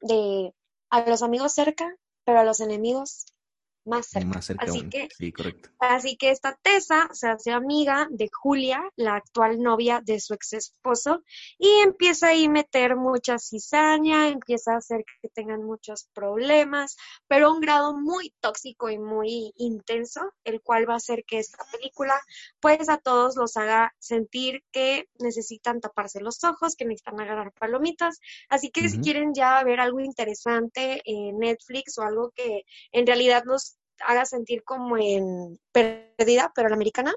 de 0.00 0.52
a 0.90 1.08
los 1.08 1.22
amigos 1.22 1.52
cerca, 1.52 1.94
pero 2.24 2.40
a 2.40 2.44
los 2.44 2.60
enemigos 2.60 3.26
más 3.84 4.06
cerca. 4.06 4.38
así 4.58 4.88
que, 4.88 5.08
sí, 5.16 5.32
correcto. 5.32 5.70
Así 5.78 6.16
que 6.16 6.30
esta 6.30 6.58
Tessa 6.62 7.08
se 7.12 7.28
hace 7.28 7.50
amiga 7.50 8.06
de 8.10 8.28
Julia, 8.32 8.82
la 8.96 9.16
actual 9.16 9.60
novia 9.60 10.00
de 10.04 10.20
su 10.20 10.34
ex 10.34 10.52
esposo, 10.52 11.22
y 11.58 11.68
empieza 11.80 12.30
a 12.30 12.48
meter 12.48 12.96
mucha 12.96 13.38
cizaña, 13.38 14.28
empieza 14.28 14.74
a 14.74 14.78
hacer 14.78 15.04
que 15.20 15.28
tengan 15.28 15.64
muchos 15.64 16.08
problemas, 16.12 16.96
pero 17.28 17.48
a 17.48 17.52
un 17.52 17.60
grado 17.60 17.96
muy 17.96 18.32
tóxico 18.40 18.90
y 18.90 18.98
muy 18.98 19.52
intenso, 19.56 20.32
el 20.44 20.60
cual 20.60 20.88
va 20.88 20.94
a 20.94 20.96
hacer 20.98 21.24
que 21.26 21.38
esta 21.38 21.64
película, 21.72 22.20
pues 22.60 22.88
a 22.88 22.98
todos 22.98 23.36
los 23.36 23.56
haga 23.56 23.94
sentir 23.98 24.62
que 24.72 25.08
necesitan 25.18 25.80
taparse 25.80 26.20
los 26.20 26.42
ojos, 26.44 26.76
que 26.76 26.84
necesitan 26.84 27.20
agarrar 27.20 27.52
palomitas. 27.52 28.20
Así 28.48 28.70
que 28.70 28.88
si 28.88 28.98
quieren 29.00 29.32
ya 29.34 29.62
ver 29.64 29.80
algo 29.80 30.00
interesante 30.00 31.02
en 31.04 31.38
Netflix 31.38 31.98
o 31.98 32.02
algo 32.02 32.30
que 32.34 32.64
en 32.92 33.06
realidad 33.06 33.44
nos 33.44 33.71
haga 34.06 34.24
sentir 34.24 34.62
como 34.64 34.96
en 34.96 35.58
perdida, 35.72 36.52
pero 36.54 36.68
la 36.68 36.74
americana. 36.76 37.14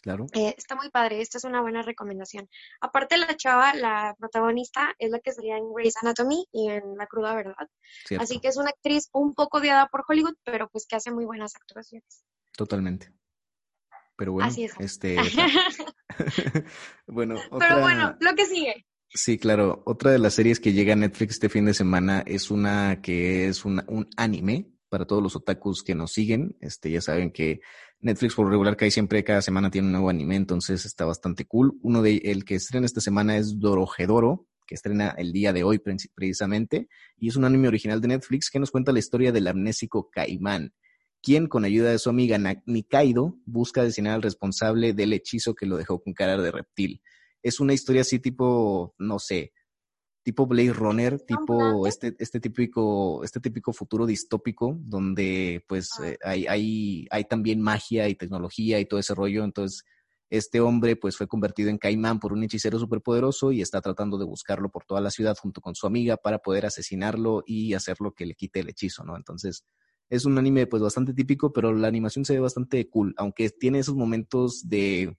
Claro. 0.00 0.26
Eh, 0.32 0.54
está 0.56 0.76
muy 0.76 0.90
padre, 0.90 1.20
esta 1.20 1.38
es 1.38 1.44
una 1.44 1.60
buena 1.60 1.82
recomendación. 1.82 2.48
Aparte, 2.80 3.16
la 3.18 3.36
chava, 3.36 3.74
la 3.74 4.14
protagonista, 4.18 4.94
es 4.98 5.10
la 5.10 5.18
que 5.18 5.32
salía 5.32 5.56
en 5.56 5.72
Grey's 5.74 5.96
Anatomy 6.00 6.46
y 6.52 6.68
en 6.70 6.96
La 6.96 7.06
Cruda 7.08 7.34
Verdad. 7.34 7.68
Cierto. 8.06 8.22
Así 8.22 8.38
que 8.38 8.46
es 8.48 8.56
una 8.56 8.70
actriz 8.70 9.08
un 9.12 9.34
poco 9.34 9.58
odiada 9.58 9.88
por 9.88 10.04
Hollywood, 10.08 10.36
pero 10.44 10.68
pues 10.68 10.86
que 10.86 10.94
hace 10.96 11.10
muy 11.10 11.24
buenas 11.24 11.56
actuaciones. 11.56 12.22
Totalmente. 12.56 13.12
Pero 14.16 14.32
bueno, 14.32 14.48
Así 14.48 14.64
es. 14.64 14.72
este. 14.78 15.16
bueno, 17.06 17.36
otra. 17.50 17.68
Pero 17.68 17.80
bueno, 17.80 18.16
lo 18.20 18.34
que 18.34 18.46
sigue. 18.46 18.86
Sí, 19.10 19.38
claro. 19.38 19.82
Otra 19.86 20.10
de 20.10 20.18
las 20.18 20.34
series 20.34 20.60
que 20.60 20.72
llega 20.72 20.92
a 20.92 20.96
Netflix 20.96 21.34
este 21.34 21.48
fin 21.48 21.64
de 21.64 21.74
semana 21.74 22.22
es 22.26 22.50
una 22.50 23.00
que 23.00 23.48
es 23.48 23.64
una- 23.64 23.84
un 23.88 24.08
anime 24.16 24.70
para 24.88 25.06
todos 25.06 25.22
los 25.22 25.36
otakus 25.36 25.82
que 25.82 25.94
nos 25.94 26.12
siguen. 26.12 26.56
Este, 26.60 26.90
ya 26.90 27.00
saben 27.00 27.30
que 27.30 27.60
Netflix 28.00 28.34
por 28.34 28.48
regular 28.48 28.76
cae 28.76 28.90
siempre 28.90 29.24
cada 29.24 29.42
semana 29.42 29.70
tiene 29.70 29.86
un 29.86 29.92
nuevo 29.92 30.10
anime, 30.10 30.36
entonces 30.36 30.84
está 30.84 31.04
bastante 31.04 31.44
cool. 31.44 31.78
Uno 31.82 32.02
de 32.02 32.16
el 32.24 32.44
que 32.44 32.54
estrena 32.56 32.86
esta 32.86 33.00
semana 33.00 33.36
es 33.36 33.58
Dorohedoro, 33.58 34.46
que 34.66 34.74
estrena 34.74 35.14
el 35.18 35.32
día 35.32 35.52
de 35.52 35.64
hoy 35.64 35.78
pre- 35.78 35.96
precisamente, 36.14 36.88
y 37.16 37.28
es 37.28 37.36
un 37.36 37.44
anime 37.44 37.68
original 37.68 38.00
de 38.00 38.08
Netflix 38.08 38.50
que 38.50 38.58
nos 38.58 38.70
cuenta 38.70 38.92
la 38.92 38.98
historia 38.98 39.32
del 39.32 39.48
amnésico 39.48 40.10
Caimán, 40.10 40.74
quien 41.22 41.46
con 41.46 41.64
ayuda 41.64 41.90
de 41.90 41.98
su 41.98 42.10
amiga 42.10 42.38
Nikaido 42.66 43.38
busca 43.44 43.82
designar 43.82 44.14
al 44.14 44.22
responsable 44.22 44.92
del 44.92 45.12
hechizo 45.12 45.54
que 45.54 45.66
lo 45.66 45.76
dejó 45.76 46.02
con 46.02 46.12
cara 46.12 46.36
de 46.36 46.50
reptil 46.50 47.02
es 47.42 47.60
una 47.60 47.72
historia 47.72 48.02
así 48.02 48.18
tipo, 48.18 48.94
no 48.98 49.18
sé, 49.18 49.52
tipo 50.22 50.46
Blade 50.46 50.72
Runner, 50.72 51.20
tipo 51.20 51.86
este, 51.86 52.14
este 52.18 52.40
típico, 52.40 53.24
este 53.24 53.40
típico 53.40 53.72
futuro 53.72 54.04
distópico, 54.06 54.76
donde 54.80 55.64
pues 55.66 55.90
Ah. 55.98 56.08
eh, 56.08 56.18
hay, 56.22 56.46
hay, 56.46 57.06
hay 57.10 57.24
también 57.24 57.60
magia 57.62 58.08
y 58.08 58.14
tecnología 58.14 58.78
y 58.78 58.86
todo 58.86 59.00
ese 59.00 59.14
rollo. 59.14 59.44
Entonces, 59.44 59.84
este 60.30 60.60
hombre 60.60 60.96
pues 60.96 61.16
fue 61.16 61.26
convertido 61.26 61.70
en 61.70 61.78
caimán 61.78 62.20
por 62.20 62.34
un 62.34 62.42
hechicero 62.42 62.78
superpoderoso 62.78 63.50
y 63.52 63.62
está 63.62 63.80
tratando 63.80 64.18
de 64.18 64.26
buscarlo 64.26 64.68
por 64.68 64.84
toda 64.84 65.00
la 65.00 65.10
ciudad 65.10 65.36
junto 65.40 65.62
con 65.62 65.74
su 65.74 65.86
amiga 65.86 66.18
para 66.18 66.38
poder 66.40 66.66
asesinarlo 66.66 67.42
y 67.46 67.72
hacerlo 67.72 68.12
que 68.12 68.26
le 68.26 68.34
quite 68.34 68.60
el 68.60 68.68
hechizo, 68.68 69.04
¿no? 69.04 69.16
Entonces, 69.16 69.64
es 70.10 70.26
un 70.26 70.36
anime 70.36 70.66
pues 70.66 70.82
bastante 70.82 71.14
típico, 71.14 71.52
pero 71.52 71.72
la 71.72 71.88
animación 71.88 72.24
se 72.26 72.34
ve 72.34 72.40
bastante 72.40 72.88
cool, 72.90 73.14
aunque 73.16 73.48
tiene 73.50 73.78
esos 73.78 73.94
momentos 73.94 74.68
de 74.68 75.16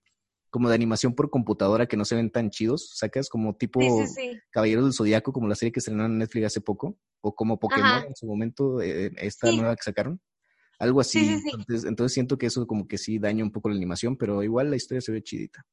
como 0.50 0.70
de 0.70 0.76
animación 0.76 1.14
por 1.16 1.30
computadora 1.30 1.86
que 1.88 1.98
no 1.98 2.06
se 2.06 2.16
ven 2.16 2.32
tan 2.32 2.50
chidos, 2.50 2.92
sacas 2.96 3.30
como 3.30 3.56
tipo 3.56 3.80
Sí, 3.82 4.08
sí, 4.08 4.14
sí. 4.32 4.40
Caballeros 4.52 4.86
del 4.86 4.94
Zodiaco, 4.94 5.32
como 5.32 5.48
la 5.48 5.56
serie 5.56 5.72
que 5.72 5.80
estrenaron 5.80 6.14
en 6.14 6.18
Netflix 6.20 6.48
hace 6.48 6.62
poco, 6.62 6.98
o 7.22 7.36
como 7.36 7.60
Pokémon 7.60 7.92
Ajá. 7.92 8.06
en 8.08 8.16
su 8.16 8.26
momento, 8.26 8.82
eh, 8.82 9.12
esta 9.18 9.50
Sí. 9.50 9.58
nueva 9.58 9.76
que 9.76 9.84
sacaron. 9.84 10.20
Algo 10.80 11.02
así. 11.02 11.20
Sí, 11.20 11.26
sí, 11.26 11.42
sí. 11.42 11.50
Entonces, 11.54 11.86
entonces 11.86 12.14
siento 12.14 12.38
que 12.38 12.46
eso 12.48 12.66
como 12.66 12.88
que 12.88 12.98
sí 12.98 13.20
daña 13.20 13.44
un 13.44 13.52
poco 13.52 13.70
la 13.70 13.76
animación, 13.76 14.16
pero 14.18 14.42
igual 14.44 14.70
la 14.70 14.78
historia 14.78 15.02
se 15.02 15.12
ve 15.12 15.22
chidita. 15.22 15.66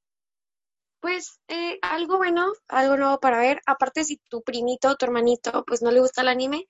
Pues 1.01 1.39
eh, 1.49 1.79
algo 1.83 2.17
bueno, 2.19 2.53
algo 2.69 2.97
nuevo 2.97 3.21
para 3.21 3.39
ver. 3.39 3.61
Aparte, 3.67 4.03
si 4.05 4.17
tu 4.29 4.43
primito 4.43 4.89
o 4.91 4.97
tu 4.97 5.05
hermanito 5.07 5.65
pues 5.67 5.81
no 5.81 5.91
le 5.93 6.01
gusta 6.01 6.23
el 6.23 6.29
anime 6.29 6.69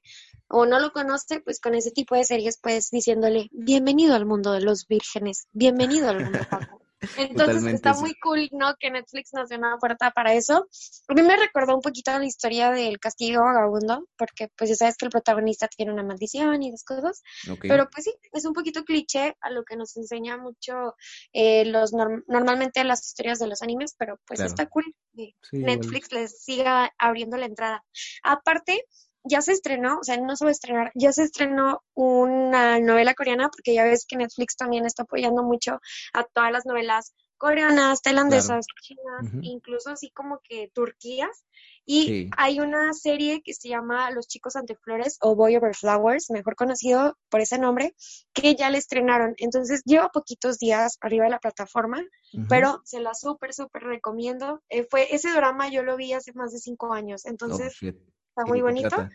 o 0.49 0.67
no 0.67 0.79
lo 0.79 0.93
conoce, 0.93 1.41
pues 1.41 1.59
con 1.61 1.75
ese 1.75 1.91
tipo 1.91 2.15
de 2.15 2.25
series 2.25 2.59
pues 2.63 2.91
diciéndole, 2.91 3.49
bienvenido 3.53 4.15
al 4.15 4.27
mundo 4.27 4.53
de 4.53 4.61
los 4.61 4.87
vírgenes, 4.87 5.47
bienvenido 5.53 6.11
al 6.11 6.21
mundo 6.21 6.39
otaku". 6.77 6.86
Entonces 7.01 7.37
Totalmente, 7.37 7.75
está 7.77 7.95
sí. 7.95 8.01
muy 8.01 8.15
cool, 8.23 8.49
¿no? 8.53 8.75
Que 8.81 8.91
Netflix 8.91 9.33
nos 9.35 9.49
dio 9.49 9.59
una 9.59 9.77
puerta 9.79 10.11
para 10.13 10.33
eso. 10.33 10.67
A 11.09 11.15
mí 11.15 11.23
me 11.23 11.37
recordó 11.37 11.75
un 11.75 11.83
poquito 11.83 12.11
la 12.19 12.25
historia 12.25 12.71
del 12.71 12.99
Castillo 12.99 13.43
Vagabundo, 13.43 14.07
porque 14.17 14.49
pues 14.57 14.71
ya 14.71 14.77
sabes 14.77 14.97
que 14.97 15.05
el 15.07 15.11
protagonista 15.11 15.69
tiene 15.69 15.93
una 15.93 16.03
maldición 16.03 16.63
y 16.63 16.69
esas 16.69 16.85
cosas. 16.85 17.23
Pero 17.61 17.89
pues 17.91 18.05
sí, 18.05 18.15
es 18.33 18.45
un 18.47 18.55
poquito 18.55 18.85
cliché 18.85 19.37
a 19.41 19.51
lo 19.51 19.65
que 19.65 19.77
nos 19.77 19.97
enseña 19.97 20.37
mucho 20.39 20.95
eh, 21.33 21.65
los 21.67 21.93
norm- 21.93 22.25
normalmente 22.29 22.83
las 22.85 23.07
historias 23.07 23.39
de 23.39 23.47
los 23.49 23.63
animes, 23.63 23.95
pero 23.99 24.19
pues 24.27 24.39
Claro. 24.39 24.49
está 24.49 24.67
cool 24.67 24.85
que 25.15 25.35
Sí. 25.51 25.59
Netflix 25.59 26.13
les 26.13 26.43
siga 26.43 26.93
abriendo 26.99 27.37
la 27.37 27.47
entrada. 27.47 27.85
Aparte, 28.23 28.85
ya 29.29 29.41
se 29.43 29.53
estrenó, 29.53 29.99
o 29.99 30.05
sea, 30.05 30.17
no 30.17 30.37
se 30.37 30.45
va 30.45 30.51
a 30.51 30.53
estrenar, 30.53 30.93
ya 30.95 31.13
se 31.13 31.23
estrenó 31.25 31.83
una 31.95 32.79
novela 32.81 33.15
coreana, 33.15 33.49
porque 33.51 33.75
ya 33.75 33.85
ves 33.85 34.07
que 34.07 34.17
Netflix 34.17 34.57
también 34.57 34.87
está 34.87 35.03
apoyando 35.03 35.43
mucho 35.43 35.81
a 36.13 36.25
todas 36.25 36.53
las 36.53 36.67
novelas 36.67 37.15
coreanas, 37.39 38.01
tailandesas, 38.01 38.65
chinas, 38.81 39.33
incluso 39.43 39.91
así 39.91 40.11
como 40.11 40.41
que 40.43 40.71
turquías. 40.73 41.45
Y 41.85 42.05
Sí. 42.07 42.31
hay 42.37 42.61
una 42.61 42.93
serie 42.93 43.43
que 43.43 43.53
se 43.55 43.69
llama 43.69 44.11
Los 44.11 44.27
chicos 44.27 44.57
ante 44.57 44.75
flores 44.75 45.19
o 45.21 45.37
Boy 45.37 45.57
Over 45.57 45.75
Flowers, 45.75 46.31
mejor 46.31 46.57
conocido 46.57 47.17
por 47.29 47.41
ese 47.41 47.59
nombre, 47.59 47.95
que 48.33 48.55
ya 48.55 48.71
le 48.71 48.79
estrenaron. 48.79 49.35
Entonces 49.37 49.83
lleva 49.85 50.09
poquitos 50.09 50.59
días 50.59 50.97
arriba 51.01 51.25
de 51.25 51.31
la 51.31 51.39
plataforma, 51.39 52.03
pero 52.49 52.81
se 52.85 53.01
la 53.01 53.15
súper, 53.15 53.53
súper 53.53 53.83
recomiendo. 53.83 54.63
Eh, 54.69 54.87
fue 54.91 55.15
ese 55.15 55.31
drama 55.33 55.69
yo 55.69 55.83
lo 55.83 55.97
vi 55.97 56.13
hace 56.15 56.33
más 56.33 56.53
de 56.53 56.59
cinco 56.59 56.93
años, 56.93 57.25
Oh, 57.27 57.31
entonces 57.31 57.75
shit. 57.75 57.97
Está 58.37 58.43
¿Y 58.47 58.51
muy 58.51 58.61
bonito. 58.61 59.09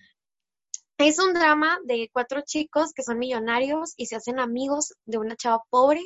Es 0.97 1.19
un 1.19 1.33
drama 1.33 1.79
de 1.83 2.09
cuatro 2.13 2.41
chicos 2.41 2.93
que 2.93 3.03
son 3.03 3.17
millonarios 3.17 3.93
y 3.97 4.05
se 4.07 4.15
hacen 4.15 4.39
amigos 4.39 4.93
de 5.05 5.17
una 5.17 5.35
chava 5.35 5.63
pobre 5.69 6.01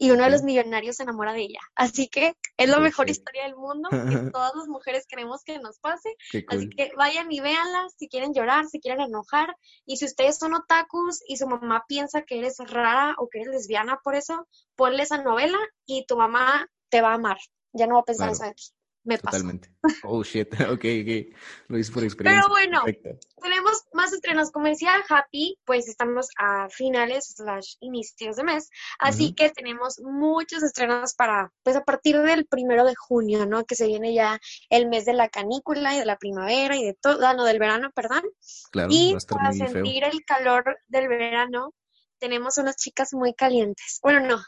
y 0.00 0.10
uno 0.10 0.24
de 0.24 0.30
los 0.30 0.42
millonarios 0.42 0.96
se 0.96 1.02
enamora 1.02 1.32
de 1.32 1.40
ella. 1.40 1.60
Así 1.74 2.08
que 2.08 2.34
es 2.56 2.68
la 2.68 2.78
mejor 2.78 3.10
historia 3.10 3.44
del 3.44 3.56
mundo 3.56 3.88
que 3.90 3.96
todas 4.32 4.54
las 4.54 4.68
mujeres 4.68 5.06
queremos 5.08 5.42
que 5.44 5.58
nos 5.58 5.78
pase. 5.80 6.14
Así 6.48 6.68
que 6.68 6.92
vayan 6.96 7.32
y 7.32 7.40
véanla 7.40 7.88
si 7.96 8.08
quieren 8.08 8.32
llorar, 8.32 8.66
si 8.66 8.80
quieren 8.80 9.00
enojar. 9.00 9.56
Y 9.86 9.96
si 9.96 10.04
ustedes 10.04 10.38
son 10.38 10.54
otakus 10.54 11.20
y 11.26 11.36
su 11.36 11.48
mamá 11.48 11.84
piensa 11.88 12.22
que 12.22 12.38
eres 12.38 12.58
rara 12.58 13.14
o 13.18 13.28
que 13.28 13.40
eres 13.40 13.52
lesbiana 13.52 13.98
por 14.04 14.14
eso, 14.14 14.46
ponle 14.76 15.02
esa 15.02 15.22
novela 15.22 15.58
y 15.86 16.04
tu 16.06 16.16
mamá 16.16 16.68
te 16.90 17.00
va 17.00 17.12
a 17.12 17.14
amar. 17.14 17.38
Ya 17.72 17.86
no 17.86 17.94
va 17.94 18.00
a 18.00 18.04
pensar 18.04 18.28
Claro. 18.28 18.32
eso 18.34 18.44
de 18.44 18.54
ti. 18.54 18.77
Me 19.08 19.16
pasó. 19.16 19.38
Totalmente. 19.38 19.70
Oh, 20.04 20.22
shit. 20.22 20.48
Ok, 20.68 20.84
ok. 20.84 21.34
Lo 21.68 21.78
hice 21.78 21.92
por 21.92 22.04
experiencia. 22.04 22.42
Pero 22.42 22.48
bueno, 22.50 22.84
Perfecto. 22.84 23.26
tenemos 23.40 23.84
más 23.94 24.12
estrenos. 24.12 24.50
Como 24.50 24.66
decía 24.66 24.92
Happy, 25.08 25.58
pues 25.64 25.88
estamos 25.88 26.28
a 26.36 26.68
finales 26.68 27.32
slash 27.34 27.76
inicios 27.80 28.36
de 28.36 28.44
mes. 28.44 28.68
Así 28.98 29.32
que 29.34 29.48
tenemos 29.48 29.98
muchos 30.00 30.62
estrenos 30.62 31.14
para, 31.14 31.50
pues 31.62 31.74
a 31.76 31.84
partir 31.84 32.20
del 32.20 32.44
primero 32.44 32.84
de 32.84 32.94
junio, 32.94 33.46
¿no? 33.46 33.64
Que 33.64 33.76
se 33.76 33.86
viene 33.86 34.12
ya 34.12 34.38
el 34.68 34.90
mes 34.90 35.06
de 35.06 35.14
la 35.14 35.30
canícula 35.30 35.94
y 35.94 35.98
de 35.98 36.04
la 36.04 36.18
primavera 36.18 36.76
y 36.76 36.84
de 36.84 36.92
todo, 36.92 37.26
ah, 37.26 37.32
no, 37.32 37.46
del 37.46 37.58
verano, 37.58 37.90
perdón. 37.94 38.24
Claro, 38.72 38.90
y 38.92 39.16
para 39.26 39.52
feo. 39.52 39.68
sentir 39.68 40.04
el 40.04 40.22
calor 40.26 40.76
del 40.86 41.08
verano, 41.08 41.72
tenemos 42.18 42.58
unas 42.58 42.76
chicas 42.76 43.14
muy 43.14 43.32
calientes. 43.32 44.00
Bueno, 44.02 44.20
no, 44.20 44.42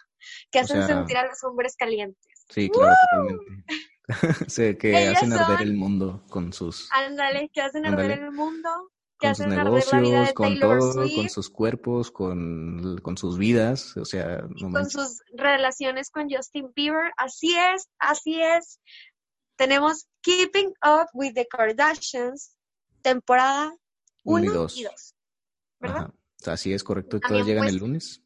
que 0.51 0.59
O 0.59 0.63
hacen 0.63 0.87
sea, 0.87 0.97
sentir 0.97 1.17
a 1.17 1.27
los 1.27 1.43
hombres 1.45 1.77
calientes. 1.77 2.45
Sí, 2.51 2.69
claro, 2.69 2.95
totalmente. 3.11 3.65
sé 4.49 4.77
que 4.79 5.09
hacen 5.09 5.33
arder 5.33 5.59
son- 5.59 5.69
el 5.69 5.75
mundo 5.75 6.23
con 6.29 6.53
sus, 6.53 6.89
Ándale, 6.93 7.51
que 7.53 7.61
hacen 7.61 7.87
arder 7.87 8.13
Ándale. 8.13 8.29
el 8.29 8.33
mundo, 8.33 8.91
que 9.19 9.27
con 9.29 9.35
sus 9.37 9.47
hacen 9.47 9.59
arder 9.59 9.65
la 9.93 10.01
vida 10.01 10.11
negocios, 10.11 10.29
de 10.29 10.35
con 10.35 10.49
Taylor 10.49 10.79
todo, 10.79 10.93
Swift. 10.93 11.17
con 11.17 11.29
sus 11.31 11.51
cuerpos, 11.51 12.11
con, 12.11 12.99
con 13.03 13.17
sus 13.19 13.39
vidas. 13.39 13.97
O 13.97 14.05
sea, 14.05 14.43
no 14.43 14.57
con 14.61 14.73
manches. 14.73 14.93
sus 14.93 15.23
relaciones 15.37 16.11
con 16.11 16.29
Justin 16.31 16.73
Bieber. 16.75 17.13
Así 17.17 17.55
es, 17.57 17.89
así 17.99 18.41
es. 18.41 18.81
Tenemos 19.57 20.07
Keeping 20.23 20.73
Up 20.85 21.09
with 21.13 21.35
the 21.35 21.47
Kardashians, 21.47 22.57
temporada 23.03 23.75
Uno 24.25 24.45
y 24.45 24.49
1 24.49 24.59
dos. 24.59 24.77
y 24.79 24.85
2. 24.85 25.15
¿Verdad? 25.81 25.97
Ajá. 25.99 26.07
O 26.41 26.43
sea, 26.45 26.53
así 26.55 26.73
es 26.73 26.83
correcto. 26.83 27.21
Todas 27.21 27.45
llegan 27.47 27.65
pues, 27.65 27.75
el 27.75 27.81
lunes. 27.81 28.23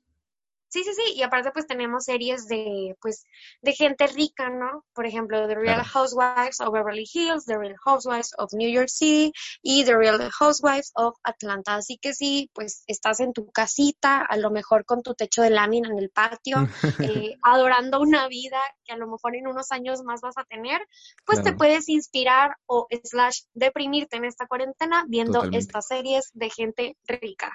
Sí, 0.75 0.83
sí, 0.83 0.93
sí, 0.93 1.13
y 1.15 1.23
aparte 1.23 1.53
pues 1.53 1.69
tenemos 1.69 2.03
series 2.03 2.49
de 2.49 2.97
pues 3.01 3.29
de 3.63 3.75
gente 3.75 4.09
rica, 4.09 4.51
¿no? 4.51 4.85
Por 4.93 5.07
ejemplo, 5.07 5.47
The 5.47 5.55
Real. 5.55 5.85
Housewives 5.85 6.61
of 6.61 6.73
Beverly 6.73 7.05
Hills, 7.15 7.45
The 7.45 7.57
Real 7.57 7.77
Housewives 7.85 8.33
of 8.39 8.53
New 8.55 8.69
York 8.69 8.89
City 8.89 9.33
y 9.63 9.85
The 9.85 9.97
Real 9.97 10.19
Housewives 10.37 10.91
of 10.97 11.17
Atlanta. 11.23 11.77
Así 11.77 11.97
que 11.99 12.13
sí, 12.13 12.51
pues 12.53 12.83
estás 12.89 13.21
en 13.21 13.33
tu 13.33 13.53
casita, 13.53 14.19
a 14.19 14.37
lo 14.37 14.51
mejor 14.51 14.85
con 14.85 15.05
tu 15.05 15.15
techo 15.15 15.43
de 15.43 15.51
lámina 15.51 15.91
en 15.91 15.99
el 16.01 16.11
patio, 16.11 16.57
eh, 16.99 17.37
adorando 17.43 18.01
una 18.01 18.27
vida 18.27 18.59
que 18.85 18.95
a 18.95 18.97
lo 18.97 19.07
mejor 19.07 19.37
en 19.37 19.47
unos 19.47 19.71
años 19.71 20.03
más 20.03 20.23
vas 20.23 20.37
a 20.39 20.45
tener, 20.45 20.81
pues 21.25 21.41
te 21.45 21.53
puedes 21.53 21.89
inspirar 21.89 22.57
o 22.67 22.89
slash 23.05 23.43
deprimirte 23.53 24.17
en 24.17 24.25
esta 24.25 24.49
cuarentena 24.49 25.05
viendo 25.07 25.35
Totalmente. 25.35 25.59
estas 25.59 25.87
series 25.87 26.31
de 26.33 26.51
gente 26.51 26.97
rica. 27.07 27.53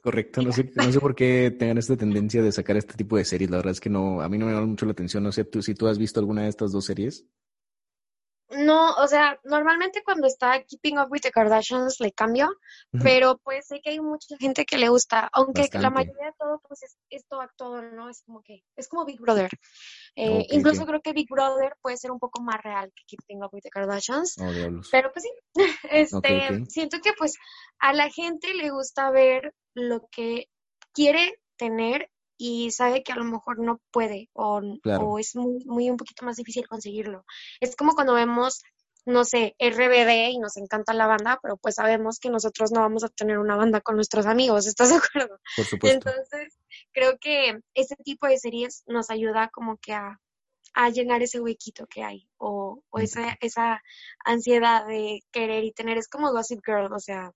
Correcto, 0.00 0.42
no 0.42 0.52
sé, 0.52 0.70
no 0.74 0.90
sé 0.92 1.00
por 1.00 1.14
qué 1.14 1.54
tengan 1.58 1.78
esta 1.78 1.96
tendencia 1.96 2.42
de 2.42 2.52
sacar 2.52 2.76
este 2.76 2.94
tipo 2.94 3.16
de 3.16 3.24
series. 3.24 3.50
La 3.50 3.58
verdad 3.58 3.72
es 3.72 3.80
que 3.80 3.90
no, 3.90 4.20
a 4.20 4.28
mí 4.28 4.38
no 4.38 4.46
me 4.46 4.52
llama 4.52 4.66
mucho 4.66 4.86
la 4.86 4.92
atención. 4.92 5.22
No 5.22 5.32
sé 5.32 5.44
tú, 5.44 5.62
si 5.62 5.74
tú 5.74 5.86
has 5.86 5.98
visto 5.98 6.20
alguna 6.20 6.42
de 6.42 6.48
estas 6.48 6.72
dos 6.72 6.84
series. 6.86 7.24
No, 8.50 8.94
o 8.94 9.06
sea, 9.06 9.38
normalmente 9.44 10.02
cuando 10.02 10.26
está 10.26 10.62
Keeping 10.62 10.98
Up 10.98 11.08
with 11.10 11.20
the 11.20 11.30
Kardashians 11.30 12.00
le 12.00 12.12
cambio, 12.12 12.48
pero 13.02 13.36
pues 13.38 13.66
sé 13.66 13.80
que 13.82 13.90
hay 13.90 14.00
mucha 14.00 14.36
gente 14.38 14.64
que 14.64 14.78
le 14.78 14.88
gusta, 14.88 15.28
aunque 15.32 15.68
la 15.74 15.90
mayoría 15.90 16.26
de 16.26 16.32
todo 16.38 16.60
pues 16.66 16.82
es, 16.82 16.96
es 17.10 17.26
todo 17.26 17.42
actuado, 17.42 17.82
¿no? 17.82 18.08
Es 18.08 18.22
como 18.22 18.42
que, 18.42 18.62
es 18.76 18.88
como 18.88 19.04
Big 19.04 19.20
Brother. 19.20 19.50
Eh, 20.16 20.46
incluso 20.50 20.86
creo 20.86 21.02
que 21.02 21.12
Big 21.12 21.28
Brother 21.28 21.76
puede 21.82 21.98
ser 21.98 22.10
un 22.10 22.18
poco 22.18 22.42
más 22.42 22.62
real 22.62 22.90
que 22.94 23.04
Keeping 23.06 23.44
Up 23.44 23.50
with 23.52 23.62
the 23.62 23.70
Kardashians, 23.70 24.36
Oh, 24.40 24.80
pero 24.90 25.12
pues 25.12 25.24
sí, 25.24 25.30
este, 25.90 26.64
siento 26.68 26.98
que 27.02 27.12
pues 27.12 27.34
a 27.78 27.92
la 27.92 28.08
gente 28.10 28.54
le 28.54 28.70
gusta 28.70 29.10
ver 29.10 29.54
lo 29.74 30.08
que 30.10 30.48
quiere 30.94 31.38
tener 31.56 32.10
y 32.38 32.70
sabe 32.70 33.02
que 33.02 33.12
a 33.12 33.16
lo 33.16 33.24
mejor 33.24 33.58
no 33.58 33.80
puede 33.90 34.30
o, 34.32 34.62
Claro. 34.82 35.10
o 35.10 35.18
es 35.18 35.34
muy, 35.36 35.64
muy 35.66 35.90
un 35.90 35.96
poquito 35.96 36.24
más 36.24 36.36
difícil 36.36 36.66
conseguirlo. 36.68 37.24
Es 37.60 37.76
como 37.76 37.94
cuando 37.94 38.14
vemos, 38.14 38.62
no 39.04 39.24
sé, 39.24 39.56
RBD 39.58 40.30
y 40.30 40.38
nos 40.38 40.56
encanta 40.56 40.94
la 40.94 41.06
banda, 41.06 41.38
pero 41.42 41.56
pues 41.56 41.74
sabemos 41.74 42.18
que 42.20 42.30
nosotros 42.30 42.70
no 42.72 42.80
vamos 42.80 43.02
a 43.04 43.08
tener 43.08 43.38
una 43.38 43.56
banda 43.56 43.80
con 43.80 43.96
nuestros 43.96 44.24
amigos, 44.26 44.66
¿estás 44.66 44.90
de 44.90 44.96
acuerdo? 44.96 45.38
Por 45.56 45.64
supuesto. 45.66 46.08
Entonces, 46.10 46.56
creo 46.92 47.18
que 47.18 47.58
ese 47.74 47.96
tipo 47.96 48.26
de 48.28 48.38
series 48.38 48.84
nos 48.86 49.10
ayuda 49.10 49.48
como 49.52 49.76
que 49.78 49.92
a, 49.94 50.20
a 50.74 50.90
llenar 50.90 51.22
ese 51.22 51.40
huequito 51.40 51.86
que 51.86 52.04
hay 52.04 52.28
o, 52.36 52.82
o 52.90 52.98
esa, 53.00 53.36
esa 53.40 53.82
ansiedad 54.24 54.86
de 54.86 55.20
querer 55.32 55.64
y 55.64 55.72
tener. 55.72 55.98
Es 55.98 56.08
como 56.08 56.30
Gossip 56.30 56.60
Girl, 56.64 56.92
o 56.92 57.00
sea, 57.00 57.32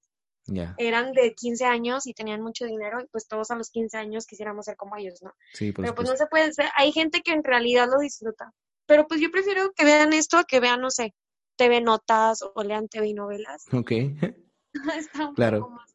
Eran 0.78 1.12
de 1.12 1.34
15 1.34 1.64
años 1.64 2.06
y 2.06 2.14
tenían 2.14 2.42
mucho 2.42 2.64
dinero 2.64 3.00
y 3.00 3.06
pues 3.06 3.28
todos 3.28 3.50
a 3.50 3.56
los 3.56 3.70
15 3.70 3.96
años 3.96 4.26
quisiéramos 4.26 4.64
ser 4.64 4.76
como 4.76 4.96
ellos, 4.96 5.22
¿no? 5.22 5.32
sí, 5.52 5.72
por 5.72 5.84
Pero 5.84 5.94
pues 5.94 6.08
no 6.08 6.16
se 6.16 6.26
puede 6.26 6.52
ser. 6.52 6.66
Hay 6.76 6.92
gente 6.92 7.22
que 7.22 7.32
en 7.32 7.44
realidad 7.44 7.88
lo 7.88 8.00
disfruta. 8.00 8.52
Pero 8.86 9.06
pues 9.06 9.20
yo 9.20 9.30
prefiero 9.30 9.72
que 9.72 9.84
vean 9.84 10.12
esto 10.12 10.38
a 10.38 10.44
que 10.44 10.58
vean, 10.60 10.80
no 10.80 10.90
sé, 10.90 11.14
TV 11.56 11.80
Notas 11.80 12.42
o 12.42 12.62
lean 12.64 12.88
TV 12.88 13.08
y 13.08 13.14
novelas. 13.14 13.64
Ok, 13.72 13.92
Está 14.98 15.28
un 15.28 15.34
Claro. 15.34 15.60
poco 15.60 15.70
más 15.70 15.92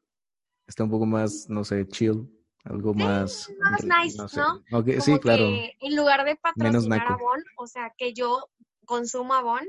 está 0.67 0.83
un 0.83 0.89
poco 0.91 1.05
más, 1.05 1.47
no 1.49 1.63
sé, 1.63 1.87
chill, 1.87 2.29
algo 2.65 2.93
más... 2.93 3.49
más 3.59 3.83
nice, 3.83 4.27
sé. 4.27 4.37
¿no? 4.37 4.61
Sí, 5.01 5.17
claro. 5.19 5.45
en 5.45 5.95
lugar 5.95 6.25
de 6.25 6.35
patrocinar 6.35 6.99
naco. 7.07 7.13
Avon, 7.13 7.43
o 7.57 7.67
sea, 7.67 7.93
que 7.97 8.13
yo 8.13 8.49
consumo 8.85 9.33
Avon, 9.33 9.65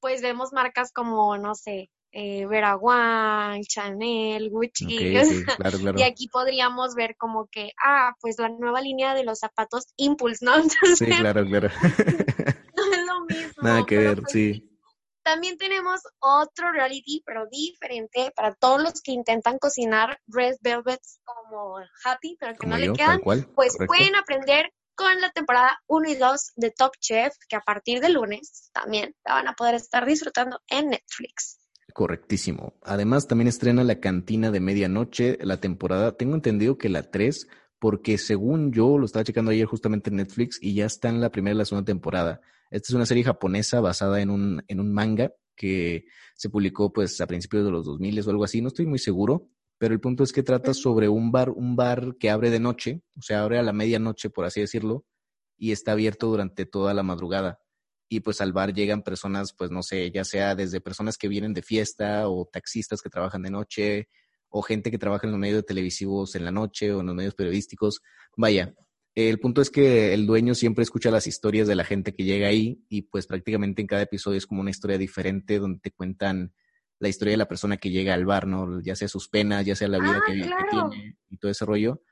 pues 0.00 0.22
vemos 0.22 0.52
marcas 0.52 0.92
como, 0.92 1.38
no 1.38 1.54
sé, 1.54 1.90
eh, 2.12 2.46
Vera 2.46 2.76
Wang, 2.76 3.62
Chanel, 3.62 4.50
Gucci, 4.50 5.12
claro, 5.56 5.78
claro. 5.78 5.98
y 5.98 6.02
aquí 6.02 6.28
podríamos 6.28 6.94
ver 6.94 7.16
como 7.16 7.46
que, 7.46 7.72
ah, 7.84 8.14
pues 8.20 8.38
la 8.38 8.48
nueva 8.48 8.80
línea 8.80 9.14
de 9.14 9.24
los 9.24 9.38
zapatos 9.38 9.86
Impulse, 9.96 10.44
¿no? 10.44 10.54
Entonces, 10.56 10.98
Sí, 10.98 11.06
claro, 11.06 11.44
claro. 11.46 11.68
no 12.76 12.92
es 12.92 13.06
lo 13.06 13.24
mismo. 13.26 13.62
Nada 13.62 13.84
que 13.86 13.96
ver, 13.96 14.20
pues 14.22 14.32
sí. 14.32 14.66
También 15.22 15.58
tenemos 15.58 16.00
otro 16.18 16.72
reality, 16.72 17.22
pero 17.26 17.46
diferente 17.50 18.32
para 18.34 18.54
todos 18.54 18.82
los 18.82 19.02
que 19.02 19.12
intentan 19.12 19.58
cocinar 19.58 20.18
Red 20.26 20.56
Velvets 20.62 21.20
como 21.24 21.76
Happy, 22.04 22.36
pero 22.40 22.52
que 22.52 22.58
Como 22.58 22.72
no 22.72 22.78
le 22.78 22.92
quedan 22.94 23.20
pues 23.20 23.46
correcto. 23.54 23.84
pueden 23.86 24.16
aprender 24.16 24.72
con 24.94 25.20
la 25.20 25.30
temporada 25.30 25.78
1 25.86 26.10
y 26.10 26.14
2 26.16 26.52
de 26.56 26.70
Top 26.72 26.92
Chef, 27.00 27.34
que 27.48 27.56
a 27.56 27.60
partir 27.60 28.00
de 28.00 28.08
lunes 28.08 28.70
también 28.72 29.14
la 29.24 29.34
van 29.34 29.48
a 29.48 29.54
poder 29.54 29.74
estar 29.74 30.04
disfrutando 30.06 30.60
en 30.68 30.88
Netflix. 30.88 31.59
Correctísimo. 31.92 32.74
Además, 32.82 33.26
también 33.26 33.48
estrena 33.48 33.84
La 33.84 34.00
Cantina 34.00 34.50
de 34.50 34.60
Medianoche, 34.60 35.38
la 35.42 35.60
temporada, 35.60 36.16
tengo 36.16 36.34
entendido 36.34 36.78
que 36.78 36.88
la 36.88 37.10
3, 37.10 37.48
porque 37.78 38.18
según 38.18 38.72
yo 38.72 38.98
lo 38.98 39.06
estaba 39.06 39.24
checando 39.24 39.50
ayer 39.50 39.66
justamente 39.66 40.10
en 40.10 40.16
Netflix 40.16 40.58
y 40.60 40.74
ya 40.74 40.86
está 40.86 41.08
en 41.08 41.20
la 41.20 41.30
primera 41.30 41.54
y 41.54 41.58
la 41.58 41.64
segunda 41.64 41.86
temporada. 41.86 42.40
Esta 42.70 42.88
es 42.88 42.94
una 42.94 43.06
serie 43.06 43.24
japonesa 43.24 43.80
basada 43.80 44.20
en 44.20 44.30
un, 44.30 44.62
en 44.68 44.80
un 44.80 44.92
manga 44.92 45.32
que 45.56 46.04
se 46.34 46.50
publicó 46.50 46.92
pues 46.92 47.20
a 47.20 47.26
principios 47.26 47.64
de 47.64 47.70
los 47.70 47.84
2000 47.84 48.20
o 48.20 48.30
algo 48.30 48.44
así, 48.44 48.60
no 48.60 48.68
estoy 48.68 48.86
muy 48.86 48.98
seguro, 48.98 49.48
pero 49.78 49.94
el 49.94 50.00
punto 50.00 50.22
es 50.22 50.32
que 50.32 50.42
trata 50.42 50.74
sobre 50.74 51.08
un 51.08 51.32
bar, 51.32 51.50
un 51.50 51.74
bar 51.76 52.16
que 52.18 52.30
abre 52.30 52.50
de 52.50 52.60
noche, 52.60 53.02
o 53.16 53.22
sea, 53.22 53.42
abre 53.42 53.58
a 53.58 53.62
la 53.62 53.72
medianoche, 53.72 54.30
por 54.30 54.44
así 54.44 54.60
decirlo, 54.60 55.04
y 55.56 55.72
está 55.72 55.92
abierto 55.92 56.28
durante 56.28 56.66
toda 56.66 56.94
la 56.94 57.02
madrugada 57.02 57.60
y 58.12 58.20
pues 58.20 58.40
al 58.40 58.52
bar 58.52 58.74
llegan 58.74 59.02
personas, 59.02 59.54
pues 59.56 59.70
no 59.70 59.84
sé, 59.84 60.10
ya 60.10 60.24
sea 60.24 60.56
desde 60.56 60.80
personas 60.80 61.16
que 61.16 61.28
vienen 61.28 61.54
de 61.54 61.62
fiesta 61.62 62.28
o 62.28 62.44
taxistas 62.44 63.02
que 63.02 63.08
trabajan 63.08 63.42
de 63.42 63.50
noche 63.50 64.08
o 64.48 64.62
gente 64.62 64.90
que 64.90 64.98
trabaja 64.98 65.28
en 65.28 65.30
los 65.30 65.38
medios 65.38 65.64
televisivos 65.64 66.34
en 66.34 66.44
la 66.44 66.50
noche 66.50 66.92
o 66.92 67.00
en 67.00 67.06
los 67.06 67.14
medios 67.14 67.36
periodísticos. 67.36 68.02
Vaya, 68.36 68.74
el 69.14 69.38
punto 69.38 69.62
es 69.62 69.70
que 69.70 70.12
el 70.12 70.26
dueño 70.26 70.56
siempre 70.56 70.82
escucha 70.82 71.12
las 71.12 71.28
historias 71.28 71.68
de 71.68 71.76
la 71.76 71.84
gente 71.84 72.12
que 72.12 72.24
llega 72.24 72.48
ahí 72.48 72.84
y 72.88 73.02
pues 73.02 73.28
prácticamente 73.28 73.80
en 73.80 73.86
cada 73.86 74.02
episodio 74.02 74.38
es 74.38 74.46
como 74.46 74.60
una 74.60 74.70
historia 74.70 74.98
diferente 74.98 75.60
donde 75.60 75.78
te 75.78 75.92
cuentan 75.92 76.52
la 76.98 77.08
historia 77.08 77.34
de 77.34 77.38
la 77.38 77.48
persona 77.48 77.76
que 77.76 77.90
llega 77.90 78.12
al 78.12 78.26
bar, 78.26 78.48
¿no? 78.48 78.82
Ya 78.82 78.96
sea 78.96 79.06
sus 79.06 79.28
penas, 79.28 79.64
ya 79.64 79.76
sea 79.76 79.86
la 79.86 80.00
vida 80.00 80.16
Ah, 80.16 80.22
que, 80.26 80.32
tiene 80.32 81.16
y 81.28 81.36
todo 81.36 81.52
ese 81.52 81.64
rollo. 81.64 82.02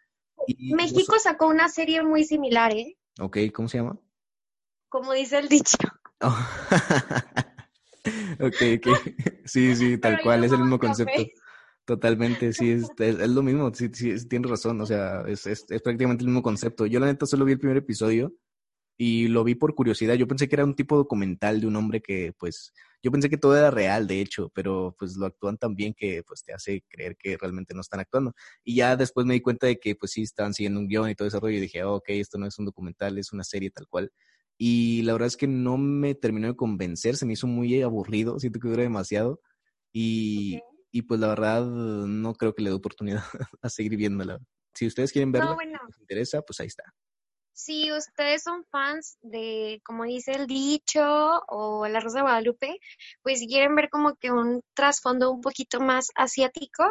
Y 0.46 0.74
México 0.74 1.18
sacó 1.18 1.48
una 1.48 1.68
serie 1.68 2.04
muy 2.04 2.22
similar, 2.22 2.72
¿eh? 2.72 2.96
Ok, 3.18 3.38
¿cómo 3.52 3.68
se 3.68 3.78
llama? 3.78 3.98
Como 4.88 5.12
dice 5.12 5.38
el 5.38 5.48
dicho. 5.48 5.76
Oh. 6.20 6.46
ok, 8.40 8.62
ok. 8.78 8.98
Sí, 9.44 9.74
sí, 9.76 9.98
tal 9.98 10.12
Pero 10.14 10.22
cual, 10.22 10.44
es 10.44 10.52
el 10.52 10.58
mismo 10.60 10.78
café. 10.78 11.04
concepto. 11.04 11.22
Totalmente, 11.84 12.52
sí, 12.52 12.70
es, 12.70 12.82
es, 12.98 13.18
es 13.18 13.30
lo 13.30 13.42
mismo, 13.42 13.72
sí, 13.74 13.88
sí, 13.92 14.10
es- 14.10 14.28
tienes 14.28 14.50
razón, 14.50 14.80
o 14.80 14.86
sea, 14.86 15.22
es, 15.26 15.46
es, 15.46 15.64
es 15.70 15.82
prácticamente 15.82 16.22
el 16.22 16.28
mismo 16.28 16.42
concepto. 16.42 16.86
Yo 16.86 17.00
la 17.00 17.06
neta 17.06 17.24
solo 17.26 17.44
vi 17.44 17.52
el 17.52 17.58
primer 17.58 17.78
episodio 17.78 18.34
y 18.98 19.28
lo 19.28 19.44
vi 19.44 19.54
por 19.54 19.74
curiosidad. 19.74 20.14
Yo 20.14 20.26
pensé 20.28 20.48
que 20.48 20.56
era 20.56 20.64
un 20.64 20.74
tipo 20.74 20.96
documental 20.96 21.60
de 21.60 21.66
un 21.66 21.76
hombre 21.76 22.02
que, 22.02 22.32
pues, 22.38 22.72
yo 23.02 23.12
pensé 23.12 23.30
que 23.30 23.38
todo 23.38 23.56
era 23.56 23.70
real, 23.70 24.06
de 24.08 24.20
hecho, 24.20 24.50
pero 24.54 24.94
pues 24.98 25.16
lo 25.16 25.26
actúan 25.26 25.56
tan 25.56 25.76
bien 25.76 25.94
que, 25.96 26.22
pues, 26.26 26.42
te 26.42 26.52
hace 26.52 26.82
creer 26.88 27.16
que 27.16 27.36
realmente 27.38 27.72
no 27.74 27.80
están 27.80 28.00
actuando. 28.00 28.34
Y 28.64 28.74
ya 28.74 28.96
después 28.96 29.24
me 29.24 29.34
di 29.34 29.40
cuenta 29.40 29.66
de 29.68 29.78
que, 29.78 29.94
pues, 29.94 30.10
sí, 30.12 30.22
estaban 30.22 30.52
siguiendo 30.52 30.80
un 30.80 30.88
guion 30.88 31.08
y 31.08 31.14
todo 31.14 31.28
ese 31.28 31.38
rollo 31.40 31.56
y 31.58 31.60
dije, 31.60 31.84
oh, 31.84 31.94
ok, 31.96 32.08
esto 32.08 32.38
no 32.38 32.46
es 32.46 32.58
un 32.58 32.64
documental, 32.66 33.16
es 33.18 33.32
una 33.32 33.44
serie 33.44 33.70
tal 33.70 33.86
cual. 33.88 34.10
Y 34.58 35.02
la 35.02 35.12
verdad 35.12 35.28
es 35.28 35.36
que 35.36 35.46
no 35.46 35.78
me 35.78 36.14
terminó 36.16 36.48
de 36.48 36.56
convencer, 36.56 37.16
se 37.16 37.24
me 37.24 37.34
hizo 37.34 37.46
muy 37.46 37.80
aburrido, 37.80 38.38
siento 38.40 38.58
que 38.58 38.68
dura 38.68 38.82
demasiado. 38.82 39.40
Y, 39.92 40.60
y 40.90 41.02
pues 41.02 41.20
la 41.20 41.28
verdad 41.28 41.64
no 41.64 42.34
creo 42.34 42.54
que 42.54 42.62
le 42.62 42.70
dé 42.70 42.76
oportunidad 42.76 43.22
a 43.62 43.68
seguir 43.70 43.96
viéndola. 43.96 44.38
Si 44.74 44.86
ustedes 44.86 45.12
quieren 45.12 45.32
verla, 45.32 45.50
No, 45.50 45.54
bueno. 45.54 45.78
les 45.86 46.00
interesa, 46.00 46.42
pues 46.42 46.60
ahí 46.60 46.66
está. 46.66 46.82
Si 47.60 47.90
ustedes 47.92 48.44
son 48.44 48.64
fans 48.70 49.18
de, 49.20 49.80
como 49.84 50.04
dice 50.04 50.30
el 50.32 50.46
dicho, 50.46 51.02
o 51.48 51.88
La 51.88 51.98
Rosa 51.98 52.18
de 52.18 52.22
Guadalupe, 52.22 52.78
pues 53.22 53.40
si 53.40 53.48
quieren 53.48 53.74
ver 53.74 53.90
como 53.90 54.14
que 54.14 54.30
un 54.30 54.62
trasfondo 54.74 55.32
un 55.32 55.40
poquito 55.40 55.80
más 55.80 56.08
asiático, 56.14 56.84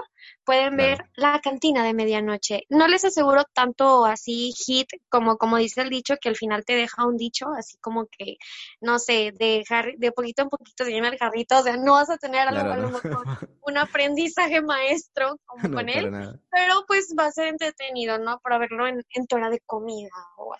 pueden 0.43 0.75
ver 0.75 0.97
Claro. 0.97 1.11
La 1.15 1.39
Cantina 1.41 1.83
de 1.85 1.93
Medianoche. 1.93 2.63
No 2.69 2.87
les 2.89 3.05
aseguro 3.05 3.43
tanto 3.53 4.05
así 4.05 4.51
hit 4.65 4.89
como, 5.09 5.37
como 5.37 5.55
dice 5.57 5.81
el 5.81 5.89
dicho, 5.89 6.15
que 6.19 6.27
al 6.29 6.35
final 6.35 6.65
te 6.65 6.73
deja 6.75 7.05
un 7.05 7.15
dicho, 7.15 7.45
así 7.57 7.77
como 7.77 8.07
que, 8.07 8.35
no 8.81 8.99
sé, 8.99 9.31
de, 9.39 9.63
de 9.97 10.11
poquito 10.11 10.41
en 10.43 10.49
poquito 10.49 10.83
se 10.83 10.91
llena 10.91 11.07
el 11.09 11.17
jarrito, 11.17 11.59
o 11.59 11.63
sea, 11.63 11.77
no 11.77 11.93
vas 11.93 12.09
a 12.09 12.17
tener 12.17 12.41
a 12.47 12.51
lo- 12.51 12.59
Claro, 12.61 12.73
a 12.73 12.77
lo 12.77 12.89
¿no? 12.89 12.97
mejor 12.97 13.25
un 13.61 13.77
aprendizaje 13.77 14.61
maestro 14.61 15.37
como 15.45 15.67
no, 15.69 15.75
con 15.75 15.89
él, 15.89 16.11
nada. 16.11 16.39
pero 16.51 16.83
pues 16.87 17.13
va 17.17 17.25
a 17.27 17.31
ser 17.31 17.47
entretenido, 17.47 18.17
¿no? 18.19 18.39
Para 18.39 18.57
verlo 18.57 18.87
en, 18.87 19.01
en 19.11 19.27
tu 19.27 19.35
hora 19.37 19.49
de 19.49 19.59
comida 19.65 20.09
o 20.37 20.53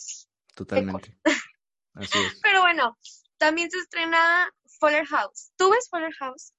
Totalmente. 0.56 1.18
Así 1.94 2.18
es. 2.20 2.40
Pero 2.42 2.62
bueno, 2.62 2.98
también 3.38 3.72
se 3.72 3.78
estrena 3.80 4.52
Fuller 4.80 5.06
House. 5.08 5.52
¿Tú 5.58 5.70
ves 5.72 5.88
Fuller 5.90 6.14
House? 6.20 6.54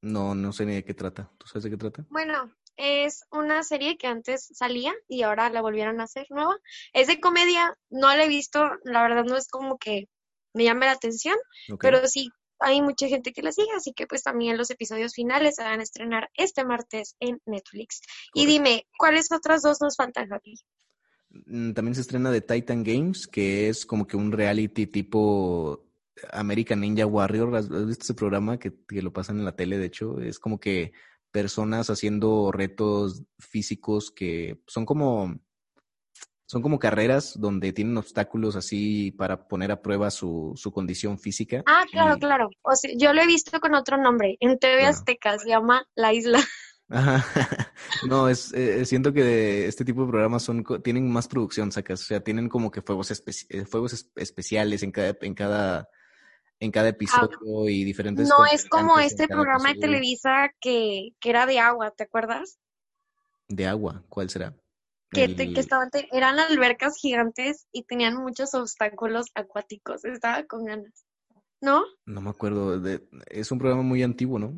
No, 0.00 0.34
no 0.34 0.52
sé 0.52 0.66
ni 0.66 0.74
de 0.74 0.84
qué 0.84 0.94
trata. 0.94 1.30
¿Tú 1.38 1.46
sabes 1.46 1.64
de 1.64 1.70
qué 1.70 1.76
trata? 1.76 2.04
Bueno, 2.10 2.52
es 2.76 3.24
una 3.30 3.62
serie 3.62 3.96
que 3.96 4.06
antes 4.06 4.48
salía 4.52 4.92
y 5.08 5.22
ahora 5.22 5.50
la 5.50 5.62
volvieron 5.62 6.00
a 6.00 6.04
hacer 6.04 6.26
nueva. 6.30 6.56
Es 6.92 7.06
de 7.06 7.20
comedia, 7.20 7.76
no 7.90 8.08
la 8.08 8.24
he 8.24 8.28
visto, 8.28 8.68
la 8.84 9.02
verdad 9.02 9.24
no 9.24 9.36
es 9.36 9.48
como 9.48 9.78
que 9.78 10.08
me 10.52 10.64
llame 10.64 10.86
la 10.86 10.92
atención, 10.92 11.36
Ok. 11.72 11.80
pero 11.80 12.06
sí 12.06 12.30
hay 12.60 12.80
mucha 12.80 13.08
gente 13.08 13.32
que 13.32 13.42
la 13.42 13.52
sigue, 13.52 13.72
así 13.76 13.92
que 13.92 14.06
pues 14.06 14.22
también 14.22 14.56
los 14.56 14.70
episodios 14.70 15.14
finales 15.14 15.56
se 15.56 15.62
van 15.64 15.80
a 15.80 15.82
estrenar 15.82 16.30
este 16.34 16.64
martes 16.64 17.16
en 17.20 17.40
Netflix. 17.46 18.00
Y 18.32 18.46
dime, 18.46 18.86
¿cuáles 18.98 19.30
otras 19.32 19.62
dos 19.62 19.80
nos 19.80 19.96
faltan, 19.96 20.28
Javi? 20.28 20.54
Mm, 21.46 21.72
También 21.72 21.94
se 21.94 22.00
estrena 22.02 22.30
The 22.32 22.40
Titan 22.42 22.82
Games, 22.84 23.26
que 23.26 23.68
es 23.68 23.84
como 23.86 24.06
que 24.06 24.16
un 24.16 24.32
reality 24.32 24.86
tipo 24.86 25.84
American 26.32 26.80
Ninja 26.80 27.06
Warrior. 27.06 27.54
¿Has 27.56 27.68
visto 27.86 28.04
ese 28.04 28.14
programa 28.14 28.58
que, 28.58 28.72
que 28.86 29.02
lo 29.02 29.12
pasan 29.12 29.38
en 29.38 29.44
la 29.44 29.56
tele? 29.56 29.78
De 29.78 29.86
hecho, 29.86 30.20
es 30.20 30.38
como 30.38 30.58
que 30.60 30.92
personas 31.32 31.90
haciendo 31.90 32.52
retos 32.52 33.24
físicos 33.40 34.10
que 34.12 34.62
son 34.66 34.86
como 34.86 35.34
son 36.46 36.60
como 36.62 36.78
carreras 36.78 37.40
donde 37.40 37.72
tienen 37.72 37.96
obstáculos 37.96 38.54
así 38.54 39.10
para 39.12 39.48
poner 39.48 39.72
a 39.72 39.80
prueba 39.80 40.10
su, 40.10 40.52
su 40.54 40.70
condición 40.72 41.18
física. 41.18 41.62
Ah, 41.66 41.84
claro, 41.90 42.16
Y- 42.16 42.20
claro. 42.20 42.50
O 42.62 42.76
sea, 42.76 42.90
yo 42.96 43.12
lo 43.14 43.22
he 43.22 43.26
visto 43.26 43.58
con 43.60 43.74
otro 43.74 43.96
nombre. 43.96 44.36
En 44.40 44.58
TV 44.58 44.80
Claro. 44.80 44.90
Azteca 44.90 45.38
se 45.38 45.48
llama 45.48 45.88
La 45.96 46.12
Isla. 46.12 46.38
Ajá. 46.88 47.24
No, 48.08 48.28
es, 48.28 48.52
eh, 48.52 48.84
siento 48.84 49.12
que 49.12 49.66
este 49.66 49.84
tipo 49.84 50.02
de 50.02 50.08
programas 50.10 50.42
son, 50.42 50.64
tienen 50.82 51.10
más 51.10 51.26
producción, 51.28 51.72
sacas, 51.72 52.02
o 52.02 52.04
sea, 52.04 52.20
tienen 52.20 52.48
como 52.48 52.70
que 52.70 52.82
fuegos, 52.82 53.10
espe- 53.10 53.46
eh, 53.48 53.64
fuegos 53.64 53.92
es- 53.94 54.10
especiales 54.16 54.82
en 54.82 54.92
cada, 54.92 55.16
en 55.22 55.34
cada, 55.34 55.88
en 56.60 56.70
cada 56.70 56.88
episodio 56.88 57.68
y 57.68 57.84
diferentes 57.84 58.28
No 58.28 58.44
es 58.44 58.68
como 58.68 58.98
en 58.98 59.06
este 59.06 59.26
programa 59.28 59.72
de. 59.72 59.80
Televisa 59.80 60.50
que, 60.60 61.10
que 61.20 61.30
era 61.30 61.46
de 61.46 61.58
agua, 61.60 61.90
¿te 61.92 62.04
acuerdas? 62.04 62.58
De 63.48 63.66
agua, 63.66 64.02
¿cuál 64.08 64.28
será? 64.30 64.54
Que, 65.10 65.24
El- 65.24 65.36
te- 65.36 65.52
que 65.52 65.60
estaban, 65.60 65.90
te- 65.90 66.08
eran 66.12 66.38
albercas 66.38 66.96
gigantes 66.96 67.66
y 67.72 67.84
tenían 67.84 68.16
muchos 68.16 68.52
obstáculos 68.54 69.26
acuáticos. 69.34 70.04
Estaba 70.04 70.42
con 70.44 70.64
ganas. 70.64 71.04
¿No? 71.60 71.84
No 72.04 72.20
me 72.20 72.28
acuerdo, 72.30 72.78
de- 72.78 73.06
es 73.30 73.50
un 73.50 73.58
programa 73.58 73.82
muy 73.82 74.02
antiguo, 74.02 74.38
¿no? 74.38 74.52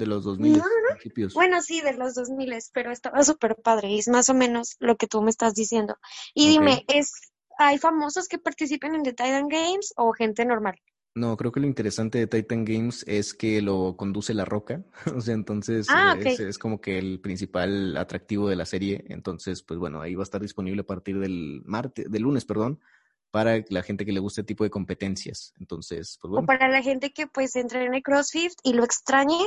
De 0.00 0.06
los 0.06 0.24
2000 0.24 0.58
No, 0.58 0.64
principios. 0.88 1.34
Bueno, 1.34 1.60
sí, 1.60 1.80
de 1.82 1.92
los 1.94 2.14
2000, 2.14 2.54
pero 2.72 2.90
estaba 2.90 3.22
súper 3.22 3.56
padre. 3.56 3.90
y 3.90 3.98
Es 3.98 4.08
más 4.08 4.28
o 4.28 4.34
menos 4.34 4.76
lo 4.80 4.96
que 4.96 5.06
tú 5.06 5.20
me 5.22 5.30
estás 5.30 5.54
diciendo. 5.54 5.96
Y 6.34 6.48
dime, 6.48 6.84
¿es, 6.88 7.12
¿hay 7.58 7.78
famosos 7.78 8.26
que 8.28 8.38
participen 8.38 8.94
en 8.94 9.02
The 9.02 9.10
Titan 9.12 9.48
Games 9.48 9.92
o 9.96 10.12
gente 10.12 10.44
normal? 10.44 10.76
No, 11.14 11.36
creo 11.36 11.50
que 11.50 11.58
lo 11.60 11.66
interesante 11.66 12.18
de 12.18 12.26
Titan 12.28 12.64
Games 12.64 13.04
es 13.08 13.34
que 13.34 13.60
lo 13.60 13.96
conduce 13.96 14.32
La 14.32 14.44
Roca. 14.44 14.82
O 15.16 15.20
sea, 15.20 15.34
entonces 15.34 15.86
Ah, 15.90 16.16
eh, 16.18 16.30
es, 16.30 16.40
es 16.40 16.58
como 16.58 16.80
que 16.80 16.98
el 16.98 17.20
principal 17.20 17.96
atractivo 17.96 18.48
de 18.48 18.56
la 18.56 18.64
serie. 18.64 19.04
Entonces, 19.08 19.62
pues 19.62 19.78
bueno, 19.78 20.00
ahí 20.00 20.14
va 20.14 20.22
a 20.22 20.24
estar 20.24 20.40
disponible 20.40 20.82
a 20.82 20.86
partir 20.86 21.18
del 21.18 21.62
martes, 21.64 22.10
del 22.10 22.22
lunes, 22.22 22.44
perdón, 22.44 22.80
para 23.32 23.62
la 23.68 23.82
gente 23.82 24.04
que 24.06 24.12
le 24.12 24.20
guste 24.20 24.40
este 24.42 24.48
tipo 24.48 24.64
de 24.64 24.70
competencias. 24.70 25.52
Entonces, 25.58 26.18
pues 26.22 26.30
O 26.30 26.32
bueno, 26.34 26.46
para 26.46 26.68
la 26.68 26.82
gente 26.82 27.12
que 27.12 27.26
pues 27.26 27.56
entrene 27.56 28.02
CrossFit 28.02 28.52
y 28.62 28.72
lo 28.74 28.84
extrañe, 28.84 29.44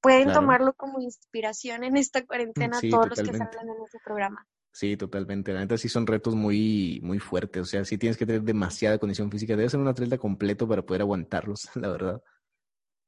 pueden 0.00 0.24
Claro. 0.24 0.40
tomarlo 0.40 0.72
como 0.74 1.00
inspiración 1.00 1.84
en 1.84 1.96
esta 1.96 2.24
cuarentena 2.26 2.78
Sí, 2.80 2.90
todos 2.90 3.08
los 3.10 3.18
que 3.18 3.26
salen 3.32 3.68
en 3.68 3.84
ese 3.86 3.98
programa. 4.04 4.46
sí, 4.72 4.96
totalmente. 4.96 5.52
La 5.52 5.60
neta 5.60 5.76
sí 5.78 5.88
son 5.88 6.06
retos 6.06 6.34
muy, 6.34 7.00
muy 7.02 7.18
fuertes. 7.18 7.62
O 7.62 7.64
sea, 7.64 7.84
sí 7.84 7.96
tienes 7.98 8.16
que 8.16 8.26
tener 8.26 8.42
demasiada 8.42 8.98
condición 8.98 9.30
física. 9.30 9.56
Debes 9.56 9.72
ser 9.72 9.80
un 9.80 9.88
atleta 9.88 10.18
completo 10.18 10.66
para 10.68 10.82
poder 10.82 11.02
aguantarlos, 11.02 11.68
la 11.76 11.88
verdad. 11.88 12.22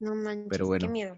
No 0.01 0.15
manches, 0.15 0.49
Pero 0.49 0.67
bueno. 0.67 0.87
qué 0.87 0.93
miedo. 0.93 1.17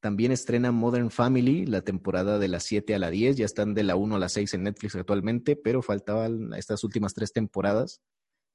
También 0.00 0.32
estrena 0.32 0.72
Modern 0.72 1.10
Family, 1.12 1.64
la 1.64 1.82
temporada 1.82 2.40
de 2.40 2.48
la 2.48 2.58
7 2.58 2.94
a 2.94 2.98
la 2.98 3.08
10, 3.10 3.36
ya 3.36 3.44
están 3.44 3.72
de 3.72 3.84
la 3.84 3.94
1 3.94 4.16
a 4.16 4.18
la 4.18 4.28
6 4.28 4.52
en 4.54 4.64
Netflix 4.64 4.96
actualmente, 4.96 5.54
pero 5.54 5.80
faltaban 5.80 6.52
estas 6.54 6.82
últimas 6.82 7.14
tres 7.14 7.32
temporadas. 7.32 8.00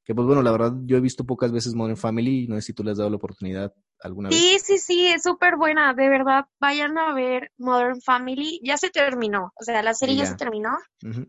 Que 0.08 0.16
pues 0.16 0.26
bueno, 0.26 0.42
la 0.42 0.54
verdad 0.54 0.72
yo 0.86 0.96
he 0.96 1.02
visto 1.02 1.26
pocas 1.26 1.52
veces 1.52 1.76
Modern 1.76 1.98
Family, 1.98 2.48
no 2.48 2.56
sé 2.56 2.62
si 2.62 2.74
tú 2.74 2.82
le 2.82 2.92
has 2.92 2.98
dado 2.98 3.10
la 3.10 3.18
oportunidad 3.18 3.74
alguna 4.00 4.30
vez. 4.30 4.40
Sí, 4.40 4.58
sí, 4.64 4.78
sí, 4.78 5.08
es 5.08 5.22
súper 5.22 5.58
buena, 5.58 5.94
de 5.94 6.08
verdad, 6.08 6.46
vayan 6.62 6.98
a 6.98 7.14
ver 7.14 7.52
Modern 7.58 8.00
Family, 8.02 8.62
ya 8.64 8.78
se 8.78 8.90
terminó, 8.90 9.52
o 9.60 9.64
sea, 9.66 9.84
la 9.84 9.94
serie 9.94 10.16
Sí, 10.16 10.20
ya 10.20 10.24
ya. 10.24 10.32
se 10.32 10.38
terminó, 10.38 10.70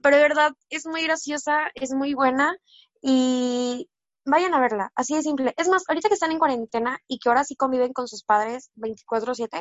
pero 0.01 0.17
de 0.17 0.23
verdad 0.23 0.53
es 0.71 0.87
muy 0.87 1.03
graciosa, 1.03 1.59
es 1.75 1.93
muy 1.93 2.15
buena 2.15 2.57
y 3.03 3.89
vayan 4.25 4.55
a 4.55 4.61
verla, 4.61 4.93
así 4.95 5.17
de 5.17 5.23
simple. 5.23 5.55
Es 5.57 5.69
más, 5.69 5.83
ahorita 5.89 6.07
que 6.09 6.15
están 6.15 6.31
en 6.31 6.39
cuarentena 6.39 7.01
y 7.09 7.19
que 7.19 7.31
ahora 7.31 7.43
sí 7.43 7.57
conviven 7.57 7.93
con 7.93 8.07
sus 8.07 8.23
padres 8.23 8.71
24/7, 8.77 9.61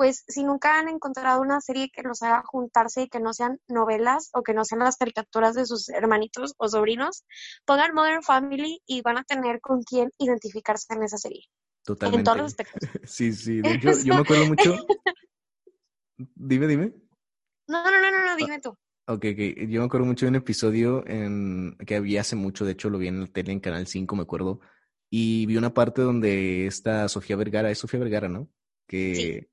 pues 0.00 0.24
si 0.28 0.44
nunca 0.44 0.78
han 0.78 0.88
encontrado 0.88 1.42
una 1.42 1.60
serie 1.60 1.90
que 1.92 2.00
los 2.00 2.22
haga 2.22 2.42
juntarse 2.46 3.02
y 3.02 3.08
que 3.10 3.20
no 3.20 3.34
sean 3.34 3.60
novelas 3.68 4.30
o 4.32 4.42
que 4.42 4.54
no 4.54 4.64
sean 4.64 4.78
las 4.78 4.96
caricaturas 4.96 5.54
de 5.54 5.66
sus 5.66 5.90
hermanitos 5.90 6.54
o 6.56 6.68
sobrinos, 6.68 7.26
pongan 7.66 7.92
Modern 7.94 8.22
Family 8.22 8.80
y 8.86 9.02
van 9.02 9.18
a 9.18 9.24
tener 9.24 9.60
con 9.60 9.82
quién 9.82 10.10
identificarse 10.16 10.94
en 10.94 11.02
esa 11.02 11.18
serie, 11.18 11.42
en 11.42 11.84
Totalmente. 11.84 12.24
todos 12.24 12.38
los 12.38 12.46
aspectos. 12.46 12.80
Sí, 13.04 13.34
sí, 13.34 13.60
de 13.60 13.74
hecho 13.74 13.90
yo 14.06 14.14
me 14.14 14.20
acuerdo 14.22 14.46
mucho. 14.46 14.74
Dime, 16.16 16.66
dime. 16.66 16.94
No, 17.68 17.84
no, 17.84 18.00
no, 18.00 18.10
no, 18.10 18.24
no, 18.24 18.36
dime 18.36 18.58
tú. 18.58 18.70
Ok, 19.06 19.26
ok. 19.32 19.68
Yo 19.68 19.80
me 19.80 19.84
acuerdo 19.84 20.06
mucho 20.06 20.24
de 20.24 20.30
un 20.30 20.36
episodio 20.36 21.06
en, 21.06 21.76
que 21.86 21.96
había 21.96 22.22
hace 22.22 22.36
mucho, 22.36 22.64
de 22.64 22.72
hecho 22.72 22.88
lo 22.88 22.96
vi 22.96 23.08
en 23.08 23.20
la 23.20 23.26
tele 23.26 23.52
en 23.52 23.60
Canal 23.60 23.86
5, 23.86 24.16
me 24.16 24.22
acuerdo, 24.22 24.60
y 25.10 25.44
vi 25.44 25.58
una 25.58 25.74
parte 25.74 26.00
donde 26.00 26.66
está 26.66 27.06
Sofía 27.10 27.36
Vergara, 27.36 27.70
es 27.70 27.76
Sofía 27.76 28.00
Vergara, 28.00 28.30
¿no? 28.30 28.48
Que 28.86 29.50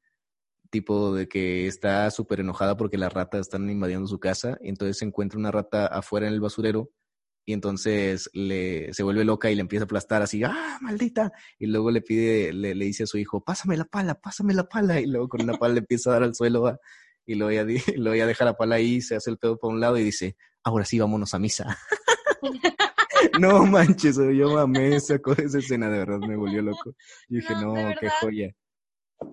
tipo 0.70 1.14
de 1.14 1.28
que 1.28 1.68
está 1.68 2.10
súper 2.12 2.40
enojada 2.40 2.78
porque 2.78 2.98
las 2.98 3.14
ratas 3.14 3.42
están 3.42 3.70
invadiendo 3.70 4.08
su 4.08 4.20
casa, 4.20 4.58
y 4.62 4.70
entonces 4.70 4.98
se 4.98 5.06
encuentra 5.06 5.40
una 5.40 5.52
rata 5.52 5.88
afuera 5.88 6.28
en 6.28 6.34
el 6.34 6.42
basurero, 6.42 6.92
y 7.46 7.54
entonces 7.54 8.30
le, 8.34 8.94
se 8.94 9.04
vuelve 9.04 9.24
loca 9.24 9.50
y 9.50 9.56
le 9.56 9.62
empieza 9.62 9.84
a 9.84 9.86
aplastar 9.86 10.22
así, 10.22 10.44
¡ah, 10.44 10.80
maldita! 10.82 11.32
Y 11.58 11.68
luego 11.68 11.92
le 11.92 12.02
pide, 12.02 12.52
le, 12.54 12.76
le 12.76 12.86
dice 12.86 13.04
a 13.04 13.08
su 13.08 13.18
hijo, 13.18 13.42
pásame 13.42 13.78
la 13.78 13.86
pala, 13.86 14.16
pásame 14.16 14.54
la 14.54 14.68
pala, 14.68 15.00
y 15.00 15.06
luego 15.06 15.30
con 15.30 15.42
una 15.42 15.54
pala 15.54 15.76
le 15.76 15.80
empieza 15.80 16.10
a 16.10 16.14
dar 16.14 16.24
al 16.24 16.36
suelo, 16.36 16.62
¿va? 16.64 16.80
y 17.28 17.36
luego 17.36 17.52
ya, 17.52 17.66
luego 17.98 18.16
ya 18.16 18.26
deja 18.26 18.46
la 18.46 18.58
pala 18.58 18.76
ahí, 18.76 19.02
se 19.02 19.16
hace 19.16 19.30
el 19.30 19.38
pedo 19.38 19.60
para 19.60 19.74
un 19.74 19.80
lado 19.80 19.98
y 19.98 20.04
dice, 20.04 20.36
ahora 20.64 20.86
sí, 20.86 20.98
vámonos 20.98 21.34
a 21.34 21.40
misa. 21.40 21.78
no 23.40 23.66
manches, 23.66 24.18
yo 24.18 24.54
mamé 24.54 24.96
esa, 24.96 25.20
esa 25.38 25.60
escena, 25.60 25.90
de 25.90 26.00
verdad 26.00 26.20
me 26.20 26.36
volvió 26.36 26.62
loco. 26.62 26.96
Yo 27.30 27.40
dije, 27.40 27.54
No, 27.56 27.76
qué 28.00 28.10
joya. 28.22 28.56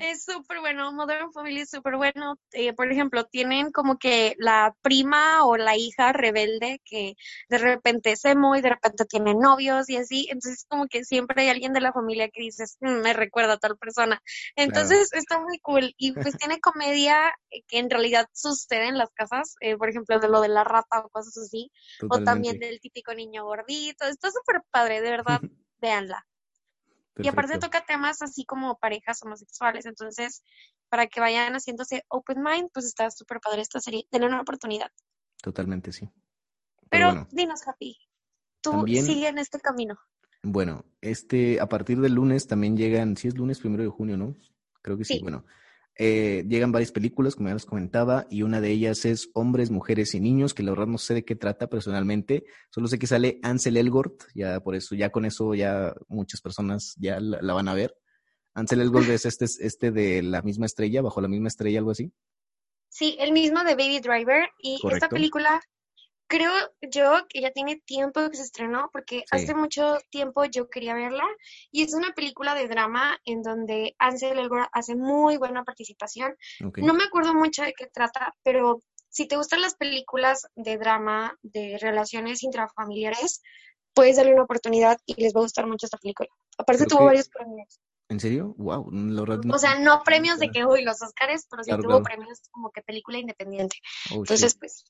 Es 0.01 0.25
súper 0.25 0.61
bueno, 0.61 0.93
Modern 0.93 1.33
Family 1.33 1.61
es 1.61 1.71
súper 1.71 1.97
bueno. 1.97 2.37
Eh, 2.53 2.73
por 2.73 2.91
ejemplo, 2.91 3.25
tienen 3.25 3.71
como 3.71 3.99
que 3.99 4.35
la 4.39 4.75
prima 4.83 5.45
o 5.47 5.57
la 5.57 5.77
hija 5.77 6.13
rebelde 6.13 6.81
que 6.85 7.15
de 7.49 7.59
repente 7.59 8.13
es 8.13 8.25
emo 8.25 8.57
y 8.57 8.61
de 8.63 8.71
repente 8.71 9.05
tiene 9.05 9.35
novios 9.35 9.89
y 9.91 9.97
así. 9.97 10.27
Entonces, 10.31 10.65
como 10.69 10.87
que 10.89 11.05
siempre 11.05 11.43
hay 11.43 11.49
alguien 11.51 11.73
de 11.75 11.81
la 11.81 11.93
familia 11.93 12.29
que 12.31 12.41
dices, 12.43 12.77
"Mm, 12.81 13.03
me 13.03 13.13
recuerda 13.13 13.55
a 13.55 13.59
tal 13.59 13.77
persona. 13.77 14.21
Entonces, 14.57 15.13
está 15.13 15.39
muy 15.39 15.59
cool. 15.61 15.95
Y 15.99 16.13
pues 16.13 16.37
tiene 16.39 16.61
comedia 16.61 17.29
eh, 17.51 17.63
que 17.69 17.79
en 17.79 17.91
realidad 17.91 18.27
sucede 18.33 18.89
en 18.89 18.99
las 18.99 19.11
casas. 19.15 19.55
eh, 19.61 19.77
por 19.77 19.89
ejemplo, 19.91 20.19
de 20.19 20.29
lo 20.29 20.41
de 20.41 20.49
la 20.49 20.65
rata 20.65 21.01
o 21.01 21.09
cosas 21.11 21.37
así. 21.37 21.71
O 22.09 22.19
también 22.25 22.59
del 22.59 22.81
típico 22.81 23.15
niño 23.15 23.45
gordito. 23.45 24.07
Está 24.07 24.31
súper 24.31 24.63
padre, 24.71 25.01
de 25.03 25.11
verdad, 25.11 25.41
véanla. 25.81 26.27
Y 27.17 27.29
aparte 27.29 27.59
toca 27.59 27.85
temas 27.85 28.23
así 28.23 28.45
como 28.45 28.77
parejas 28.79 29.23
homosexuales, 29.23 29.87
entonces 29.87 30.43
para 30.89 31.07
que 31.07 31.21
vayan 31.21 31.53
haciéndose 31.55 32.05
open 32.09 32.43
mind, 32.43 32.71
pues 32.73 32.87
está 32.87 33.11
súper 33.11 33.41
padre 33.41 33.63
esta 33.63 33.81
serie, 33.81 34.07
denle 34.11 34.27
una 34.29 34.41
oportunidad. 34.41 34.91
Totalmente, 35.43 35.93
sí. 35.93 36.07
Pero 36.07 36.89
Pero 36.91 37.07
bueno, 37.11 37.29
dinos, 37.31 37.67
Happy, 37.67 37.97
tú 38.61 38.71
También- 38.73 39.05
sigue 39.05 39.29
en 39.29 39.39
este 39.39 39.61
camino. 39.61 39.97
bueno, 40.43 40.85
este, 41.01 41.61
a 41.61 41.67
partir 41.69 42.01
del 42.01 42.15
lunes 42.15 42.47
también 42.47 42.77
llegan, 42.77 43.17
sí 43.17 43.29
es 43.29 43.37
lunes 43.37 43.61
primero 43.61 43.83
de 43.83 43.89
junio, 43.91 44.17
¿no? 44.17 44.35
Creo 44.83 44.99
que 44.99 45.05
sí, 45.05 45.15
Sí. 45.15 45.21
bueno. 45.23 45.45
Eh, 45.97 46.45
llegan 46.49 46.73
varias 46.73 46.93
películas, 46.93 47.37
como 47.37 47.49
ya 47.49 47.55
les 47.55 47.67
comentaba, 47.67 48.27
y 48.31 48.43
una 48.43 48.61
de 48.61 48.71
ellas 48.71 49.05
es 49.05 49.31
Hombres, 49.35 49.71
Mujeres 49.71 50.15
y 50.15 50.21
Niños, 50.21 50.55
que 50.55 50.63
la 50.63 50.73
verdad 50.73 50.87
no 50.87 50.99
sé 50.99 51.15
de 51.15 51.25
qué 51.25 51.37
trata 51.37 51.69
personalmente, 51.69 52.45
solo 52.71 52.89
sé 52.89 52.99
que 52.99 53.07
sale 53.07 53.39
Ansel 53.43 53.77
Elgort, 53.77 54.25
ya 54.35 54.61
por 54.61 54.75
eso, 54.75 54.95
ya 54.95 55.11
con 55.11 55.25
eso 55.25 55.55
ya 55.55 55.95
muchas 56.09 56.41
personas 56.41 56.95
ya 56.99 57.21
la, 57.21 57.41
la 57.41 57.55
van 57.55 57.69
a 57.69 57.75
ver. 57.75 57.97
Ansel 58.55 58.81
Elgort 58.81 59.09
es 59.09 59.27
este, 59.27 59.45
este 59.45 59.91
de 59.91 60.23
la 60.23 60.43
misma 60.43 60.67
estrella, 60.67 61.03
bajo 61.03 61.21
la 61.21 61.29
misma 61.29 61.49
estrella, 61.49 61.79
algo 61.79 61.91
así. 61.91 62.13
Sí, 62.89 63.17
el 63.19 63.33
mismo 63.33 63.65
de 63.65 63.75
Baby 63.75 63.99
Driver 63.99 64.49
y 64.59 64.79
esta 64.93 65.09
película 65.09 65.61
creo 66.27 66.53
yo 66.81 67.27
que 67.29 67.41
ya 67.41 67.51
tiene 67.51 67.81
tiempo 67.85 68.29
que 68.31 68.37
se 68.37 68.43
estrenó 68.45 68.89
porque 68.93 69.25
hace 69.31 69.55
mucho 69.55 69.99
tiempo 70.11 70.45
yo 70.45 70.69
quería 70.69 70.95
verla 70.95 71.25
y 71.71 71.83
es 71.83 71.95
una 71.95 72.13
película 72.13 72.55
de 72.55 72.67
drama 72.69 73.19
en 73.25 73.43
donde 73.43 73.95
Ansel 73.99 74.39
Elgort 74.39 74.69
hace 74.73 74.95
muy 74.97 75.37
buena 75.37 75.65
participación. 75.65 76.35
No 76.77 76.95
me 76.95 77.05
acuerdo 77.05 77.35
mucho 77.35 77.63
de 77.63 77.73
qué 77.75 77.87
trata, 77.87 78.35
pero 78.43 78.81
si 79.11 79.29
te 79.29 79.37
gustan 79.37 79.61
las 79.61 79.75
películas 79.77 80.47
de 80.57 80.77
drama, 80.79 81.37
de 81.43 81.79
relaciones 81.81 82.43
intrafamiliares, 82.43 83.43
puedes 83.93 84.17
darle 84.17 84.33
una 84.35 84.43
oportunidad 84.45 84.99
y 85.07 85.21
les 85.23 85.35
va 85.35 85.41
a 85.41 85.45
gustar 85.45 85.67
mucho 85.67 85.87
esta 85.87 85.99
película. 85.99 86.29
Aparte 86.59 86.79
Creo 86.85 86.89
tuvo 86.89 86.99
que- 87.01 87.05
varios 87.07 87.29
premios. 87.29 87.81
¿En 88.09 88.21
serio? 88.21 88.55
Wow, 88.59 88.91
O 89.53 89.59
sea, 89.59 89.79
no 89.79 90.03
premios 90.05 90.39
de 90.39 90.51
que, 90.51 90.65
uy, 90.67 90.83
los 90.83 91.01
Oscars, 91.01 91.47
pero 91.51 91.63
sí 91.65 91.69
Claro, 91.71 91.83
tuvo 91.85 92.03
claro. 92.03 92.05
premios 92.05 92.41
como 92.51 92.71
que 92.71 92.83
película 92.83 93.19
independiente. 93.19 93.79
Oh, 94.13 94.17
Entonces, 94.17 94.57
pues, 94.59 94.85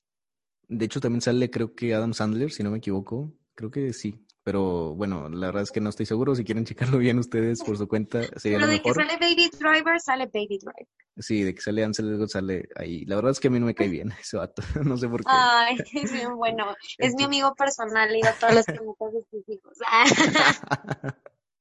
De 0.67 0.85
hecho, 0.85 0.99
también 0.99 1.21
sale, 1.21 1.49
creo 1.49 1.75
que 1.75 1.93
Adam 1.93 2.13
Sandler, 2.13 2.51
si 2.51 2.63
no 2.63 2.71
me 2.71 2.77
equivoco. 2.77 3.31
Creo 3.55 3.71
que 3.71 3.93
sí. 3.93 4.25
Pero 4.43 4.93
bueno, 4.93 5.27
la 5.27 5.47
verdad 5.47 5.63
es 5.63 5.71
que 5.71 5.81
no 5.81 5.89
estoy 5.89 6.05
seguro. 6.05 6.35
Si 6.35 6.43
quieren 6.43 6.65
checarlo 6.65 6.99
bien 6.99 7.17
ustedes 7.17 7.63
por 7.63 7.77
su 7.77 7.87
cuenta, 7.87 8.21
sería 8.37 8.57
pero 8.57 8.67
lo 8.67 8.73
de 8.73 8.81
que 8.81 8.89
mejor. 8.89 9.05
sale 9.07 9.17
Baby 9.19 9.49
Driver, 9.57 9.99
sale 9.99 10.25
Baby 10.25 10.59
Driver. 10.59 10.87
Sí, 11.17 11.43
de 11.43 11.55
que 11.55 11.61
sale 11.61 11.83
Ansel 11.83 12.29
sale 12.29 12.69
ahí. 12.75 13.05
La 13.05 13.15
verdad 13.15 13.31
es 13.31 13.39
que 13.39 13.47
a 13.47 13.51
mí 13.51 13.59
no 13.59 13.65
me 13.65 13.73
cae 13.73 13.87
bien 13.87 14.11
ese 14.21 14.37
vato. 14.37 14.61
No 14.83 14.97
sé 14.97 15.07
por 15.07 15.21
qué. 15.21 15.31
Ay, 15.31 15.77
es 15.93 16.11
bien 16.11 16.35
bueno. 16.35 16.75
Es 16.97 17.15
mi 17.15 17.23
amigo 17.23 17.55
personal, 17.55 18.09
le 18.09 18.15
digo 18.15 18.27
a 18.27 18.33
todos 18.33 18.53
los 18.53 18.65
planetas 18.65 19.13
de 19.13 19.23
sus 19.31 19.49
hijos. 19.49 19.77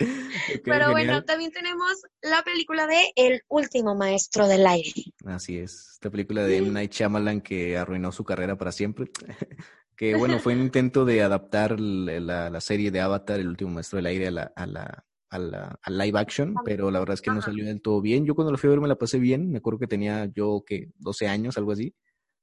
Ok, 0.01 0.61
Pero 0.65 0.91
bueno, 0.91 0.99
genial. 0.99 1.25
también 1.25 1.53
tenemos 1.53 2.03
la 2.23 2.43
película 2.43 2.87
de 2.87 3.13
El 3.17 3.43
último 3.49 3.95
maestro 3.95 4.49
del 4.49 4.67
aire. 4.67 4.93
Así 5.25 5.59
es. 5.59 5.91
Esta 5.95 6.11
película 6.11 6.43
de 6.45 6.57
M. 6.59 6.71
Night 6.73 6.93
Shyamalan 6.93 7.41
que 7.41 7.77
arruinó 7.77 8.13
su 8.13 8.25
carrera 8.25 8.57
para 8.59 8.73
siempre. 8.73 9.11
que 9.97 10.15
bueno, 10.17 10.39
fue 10.39 10.55
un 10.55 10.61
intento 10.73 11.05
de 11.05 11.23
adaptar 11.23 11.79
la, 11.81 12.19
la- 12.21 12.51
la 12.51 12.61
serie 12.61 12.91
de 12.91 13.01
Avatar, 13.01 13.39
El 13.41 13.49
último 13.49 13.71
maestro 13.71 13.97
del 13.97 14.07
aire, 14.07 14.29
a 14.29 14.31
la, 14.33 14.53
a 14.57 14.67
la, 14.67 15.05
a 15.31 15.39
la 15.39 15.79
a 15.83 15.91
live 15.91 16.19
action, 16.19 16.55
pero 16.65 16.91
la 16.91 16.99
verdad 16.99 17.15
es 17.15 17.23
que 17.23 17.31
no 17.31 17.39
Ajá. 17.39 17.47
salió 17.51 17.65
del 17.65 17.81
todo 17.81 18.01
bien. 18.01 18.25
Yo 18.27 18.35
cuando 18.35 18.51
la 18.53 18.59
fui 18.59 18.69
a 18.69 18.71
ver 18.73 18.81
me 18.81 18.89
la 18.89 18.97
pasé 18.97 19.19
bien. 19.19 19.51
Me 19.51 19.59
acuerdo 19.59 19.79
que 19.79 19.87
tenía 19.87 20.27
yo, 20.35 20.63
que 20.67 20.91
12 20.97 21.29
años, 21.29 21.57
algo 21.57 21.73
así. 21.73 21.95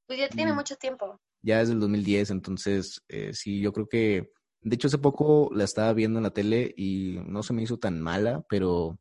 Pues 0.06 0.18
ya 0.18 0.28
tiene 0.28 0.52
Mm. 0.52 0.56
mucho 0.56 0.76
tiempo. 0.76 1.20
Ya 1.42 1.58
desde 1.58 1.72
el 1.74 1.80
2010, 1.80 2.30
entonces 2.30 3.02
eh, 3.08 3.32
sí, 3.34 3.60
yo 3.60 3.72
creo 3.72 3.88
que, 3.88 4.30
de 4.62 4.74
hecho 4.74 4.86
hace 4.88 4.98
poco 4.98 5.50
la 5.54 5.64
estaba 5.64 5.92
viendo 5.92 6.18
en 6.18 6.24
la 6.24 6.30
tele 6.30 6.72
y 6.76 7.18
no 7.26 7.42
se 7.42 7.52
me 7.52 7.62
hizo 7.62 7.78
tan 7.78 8.00
mala, 8.00 8.44
pero, 8.48 8.98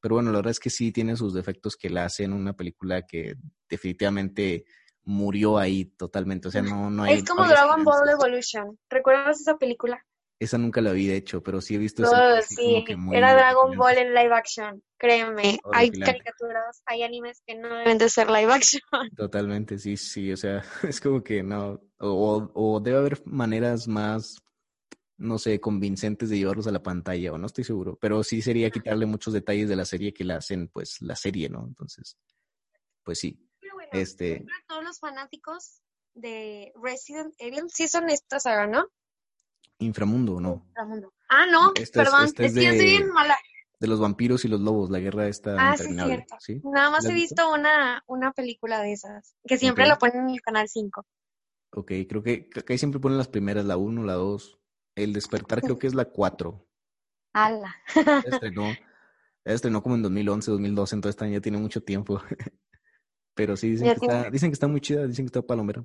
pero 0.00 0.16
bueno, 0.16 0.30
la 0.32 0.38
verdad 0.38 0.50
es 0.52 0.60
que 0.60 0.70
sí 0.70 0.92
tiene 0.92 1.16
sus 1.16 1.34
defectos 1.34 1.76
que 1.76 1.90
la 1.90 2.04
hacen 2.06 2.32
una 2.32 2.54
película 2.54 3.02
que 3.02 3.34
definitivamente 3.68 4.64
murió 5.04 5.58
ahí 5.58 5.84
totalmente, 5.84 6.48
o 6.48 6.50
sea, 6.50 6.62
no, 6.62 6.90
no 6.90 7.02
hay... 7.02 7.14
es 7.18 7.24
como 7.24 7.42
no 7.42 7.46
hay 7.48 7.52
Dragon 7.52 7.84
Ball. 7.84 8.08
Evolution. 8.08 8.78
¿Recuerdas 8.88 9.40
esa 9.40 9.56
película? 9.58 10.02
Esa 10.40 10.58
nunca 10.58 10.80
la 10.80 10.92
vi, 10.92 11.06
de 11.06 11.16
hecho, 11.16 11.42
pero 11.42 11.60
sí 11.60 11.74
he 11.76 11.78
visto 11.78 12.02
No, 12.02 12.08
esa. 12.36 12.42
sí, 12.42 12.84
era 13.12 13.34
Dragon. 13.34 13.76
Ball 13.76 13.98
en 13.98 14.14
live 14.14 14.34
action, 14.34 14.82
créeme. 14.98 15.58
Hay 15.72 15.88
Horripilante. 15.88 16.12
caricaturas, 16.12 16.82
hay 16.86 17.02
animes 17.02 17.42
que 17.46 17.54
no 17.54 17.68
deben 17.68 17.98
de 17.98 18.08
ser 18.08 18.28
live 18.30 18.52
action. 18.52 18.80
Totalmente, 19.16 19.78
sí, 19.78 19.96
sí, 19.96 20.32
o 20.32 20.36
sea, 20.36 20.62
es 20.82 21.00
como 21.00 21.22
que 21.22 21.42
no, 21.42 21.80
o, 21.98 22.50
o 22.52 22.80
debe 22.80 22.98
haber 22.98 23.22
maneras 23.26 23.86
más, 23.86 24.38
no 25.16 25.38
sé, 25.38 25.60
convincentes 25.60 26.28
de 26.30 26.38
llevarlos 26.38 26.66
a 26.66 26.72
la 26.72 26.82
pantalla, 26.82 27.32
o 27.32 27.38
no 27.38 27.46
estoy 27.46 27.64
seguro, 27.64 27.96
pero 28.00 28.22
sí 28.24 28.42
sería 28.42 28.70
quitarle 28.70 29.06
muchos 29.06 29.32
detalles 29.32 29.68
de 29.68 29.76
la 29.76 29.84
serie 29.84 30.12
que 30.12 30.24
la 30.24 30.36
hacen, 30.36 30.68
pues, 30.68 31.00
la 31.02 31.14
serie, 31.16 31.48
¿no? 31.48 31.64
Entonces, 31.66 32.16
pues 33.02 33.18
sí, 33.20 33.38
Pero 33.60 33.74
bueno, 33.74 33.90
este, 33.92 34.44
todos 34.66 34.82
los 34.84 34.98
fanáticos 34.98 35.82
de 36.14 36.72
Resident 36.82 37.34
Evil, 37.38 37.64
sí 37.68 37.86
son 37.88 38.08
esta 38.10 38.40
saga, 38.40 38.66
¿no? 38.66 38.88
Inframundo, 39.78 40.40
¿no? 40.40 40.64
Inframundo. 40.68 41.12
Ah, 41.28 41.46
no, 41.50 41.72
Esta 41.74 42.02
es- 42.02 42.08
perdón, 42.08 42.24
esta 42.24 42.42
es, 42.44 42.50
es 42.50 42.54
que 42.56 42.64
yo 42.64 42.70
estoy 42.70 42.86
de- 42.86 42.92
bien 42.92 43.10
mala. 43.10 43.36
De 43.80 43.88
los 43.88 44.00
vampiros 44.00 44.44
y 44.44 44.48
los 44.48 44.60
lobos, 44.60 44.88
la 44.90 45.00
guerra 45.00 45.26
está 45.28 45.70
Ah, 45.70 45.76
sí, 45.76 45.90
es 45.90 45.96
cierto. 45.96 46.36
¿sí? 46.40 46.60
Nada 46.64 46.90
más 46.90 47.04
¿La 47.04 47.10
he 47.10 47.14
visto 47.14 47.52
una, 47.52 48.02
una 48.06 48.32
película 48.32 48.80
de 48.80 48.92
esas, 48.92 49.34
que 49.46 49.58
siempre 49.58 49.86
la 49.86 49.96
ponen 49.98 50.28
en 50.28 50.34
el 50.34 50.40
canal 50.40 50.68
5. 50.68 51.04
Ok, 51.72 51.90
creo 52.08 52.22
que 52.22 52.48
que 52.48 52.72
ahí 52.72 52.78
siempre 52.78 53.00
ponen 53.00 53.18
las 53.18 53.28
primeras, 53.28 53.64
la 53.64 53.76
1, 53.76 54.04
la 54.04 54.14
2, 54.14 54.58
el 54.96 55.12
despertar 55.12 55.60
creo 55.62 55.78
que 55.78 55.86
es 55.86 55.94
la 55.94 56.04
4. 56.06 56.66
¡Hala! 57.32 57.74
estrenó, 58.26 58.74
estrenó 59.44 59.82
como 59.82 59.96
en 59.96 60.02
2011, 60.02 60.50
2012, 60.52 60.94
entonces 60.94 61.16
también 61.16 61.40
ya 61.40 61.42
tiene 61.42 61.58
mucho 61.58 61.82
tiempo. 61.82 62.20
Pero 63.34 63.56
sí, 63.56 63.70
dicen 63.70 63.92
que, 63.94 64.00
tiene- 64.00 64.14
está, 64.18 64.30
dicen 64.30 64.50
que 64.50 64.54
está 64.54 64.68
muy 64.68 64.80
chida, 64.80 65.06
dicen 65.06 65.24
que 65.24 65.28
está 65.28 65.42
palomera. 65.42 65.82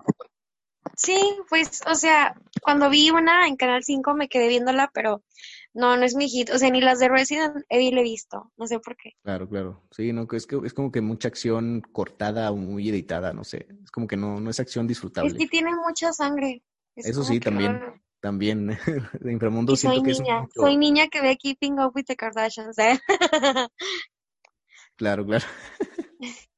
Sí, 0.96 1.18
pues, 1.50 1.82
o 1.88 1.96
sea, 1.96 2.36
cuando 2.62 2.90
vi 2.90 3.10
una 3.10 3.48
en 3.48 3.56
Canal 3.56 3.84
5 3.84 4.14
me 4.14 4.28
quedé 4.30 4.48
viéndola, 4.48 4.92
pero 4.94 5.24
no, 5.74 5.98
no 5.98 6.04
es 6.04 6.16
mi 6.16 6.28
hit. 6.30 6.50
O 6.52 6.58
sea, 6.58 6.70
ni 6.70 6.82
las 6.82 7.00
de 7.00 7.10
Resident 7.10 7.66
Evil 7.70 7.98
he 7.98 8.04
visto. 8.04 8.52
No 8.58 8.68
sé 8.68 8.80
por 8.80 8.96
qué. 8.98 9.14
Claro, 9.24 9.48
claro. 9.50 9.84
Sí, 9.92 10.12
no, 10.14 10.28
es, 10.32 10.46
que 10.46 10.60
es 10.64 10.74
como 10.74 10.92
que 10.92 11.02
mucha 11.02 11.28
acción 11.28 11.82
cortada 11.92 12.52
o 12.52 12.56
muy 12.56 12.90
editada, 12.90 13.34
no 13.34 13.44
sé. 13.44 13.68
Es 13.84 13.92
como 13.92 14.08
que 14.08 14.18
no, 14.18 14.40
no 14.40 14.50
es 14.50 14.60
acción 14.60 14.86
Es 14.86 14.90
disfrutable. 14.90 15.36
que 15.38 15.48
tiene 15.48 15.72
mucha 15.76 16.12
sangre. 16.12 16.64
Es 16.96 17.08
Eso 17.08 17.24
sí, 17.24 17.40
también. 17.40 17.82
También, 18.22 18.68
de 19.22 19.32
Inframundo 19.32 19.74
Y 19.74 19.78
soy 19.78 19.92
siento 19.92 20.04
que 20.04 20.12
es 20.12 20.20
niña, 20.20 20.42
mucho- 20.42 20.62
soy 20.62 20.78
niña 20.78 21.08
que 21.08 21.22
ve 21.22 21.38
Keeping 21.38 21.80
Up 21.80 21.94
with 21.96 22.06
the 22.06 22.16
Kardashians, 22.16 22.78
¿eh? 22.80 23.00
Claro, 24.96 25.26
claro. 25.26 25.46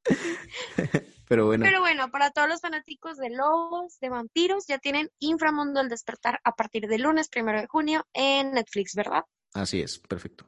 Pero 1.27 1.45
bueno, 1.45 1.63
Pero 1.63 1.79
bueno, 1.79 2.09
para 2.11 2.31
todos 2.31 2.49
los 2.49 2.59
fanáticos 2.59 3.17
de 3.17 3.29
lobos, 3.29 3.97
de 3.99 4.09
vampiros, 4.09 4.65
ya 4.67 4.79
tienen 4.79 5.09
Inframundo 5.19 5.79
al 5.79 5.87
despertar 5.87 6.39
a 6.43 6.51
partir 6.55 6.87
del 6.87 7.03
lunes 7.03 7.29
primero 7.29 7.61
de 7.61 7.67
junio 7.67 8.05
en 8.13 8.51
Netflix, 8.51 8.95
¿verdad? 8.95 9.23
así 9.53 9.81
es, 9.81 9.99
perfecto. 9.99 10.45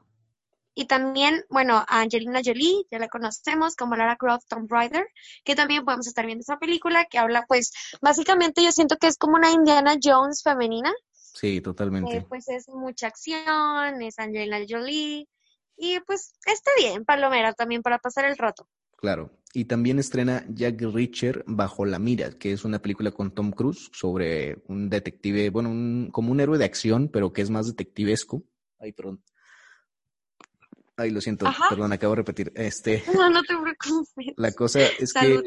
Y 0.74 0.86
también, 0.86 1.44
bueno, 1.50 1.76
a 1.76 2.00
Angelina 2.00 2.40
Jolie, 2.44 2.84
ya 2.90 2.98
la 2.98 3.08
conocemos 3.08 3.76
como 3.76 3.96
Lara 3.96 4.16
Croft 4.16 4.46
Tomb 4.48 4.70
Raider, 4.70 5.06
que 5.44 5.54
también 5.54 5.84
podemos 5.84 6.06
estar 6.06 6.26
viendo 6.26 6.42
esa 6.42 6.58
película 6.58 7.04
que 7.04 7.18
habla, 7.18 7.44
pues, 7.46 7.72
básicamente 8.00 8.62
yo 8.62 8.72
siento 8.72 8.96
que 8.96 9.06
es 9.06 9.16
como 9.16 9.36
una 9.36 9.50
Indiana 9.50 9.94
Jones 10.02 10.42
femenina, 10.42 10.92
Sí, 11.16 11.60
totalmente. 11.60 12.24
pues 12.28 12.48
es 12.48 12.68
mucha 12.68 13.08
acción, 13.08 14.02
es 14.02 14.18
Angelina 14.18 14.58
Jolie, 14.68 15.28
y 15.76 16.00
pues 16.00 16.34
está 16.46 16.70
bien, 16.78 17.04
Palomera, 17.04 17.52
también 17.52 17.82
para 17.82 17.98
pasar 17.98 18.24
el 18.24 18.36
rato. 18.36 18.68
Claro. 18.96 19.30
Y 19.52 19.66
también 19.66 19.98
estrena 19.98 20.44
Jack 20.48 20.80
Reacher 20.80 21.44
Bajo 21.46 21.84
la 21.84 21.98
Mira, 21.98 22.30
que 22.30 22.52
es 22.52 22.64
una 22.64 22.80
película 22.80 23.10
con 23.10 23.32
Tom 23.32 23.52
Cruise 23.52 23.90
sobre 23.92 24.62
un 24.66 24.88
detective, 24.88 25.50
bueno, 25.50 25.70
un, 25.70 26.08
como 26.10 26.32
un 26.32 26.40
héroe 26.40 26.58
de 26.58 26.64
acción, 26.64 27.08
pero 27.08 27.32
que 27.32 27.42
es 27.42 27.50
más 27.50 27.66
detectivesco. 27.66 28.42
Ay, 28.78 28.92
perdón. 28.92 29.22
Ay, 30.96 31.10
lo 31.10 31.20
siento, 31.20 31.46
Ajá. 31.46 31.64
perdón, 31.68 31.92
acabo 31.92 32.12
de 32.12 32.16
repetir. 32.16 32.52
Este, 32.54 33.02
No, 33.14 33.28
no 33.30 33.42
te 33.42 33.54
preocupes. 33.56 34.34
la 34.36 34.52
cosa 34.52 34.80
es 34.98 35.12
que, 35.12 35.40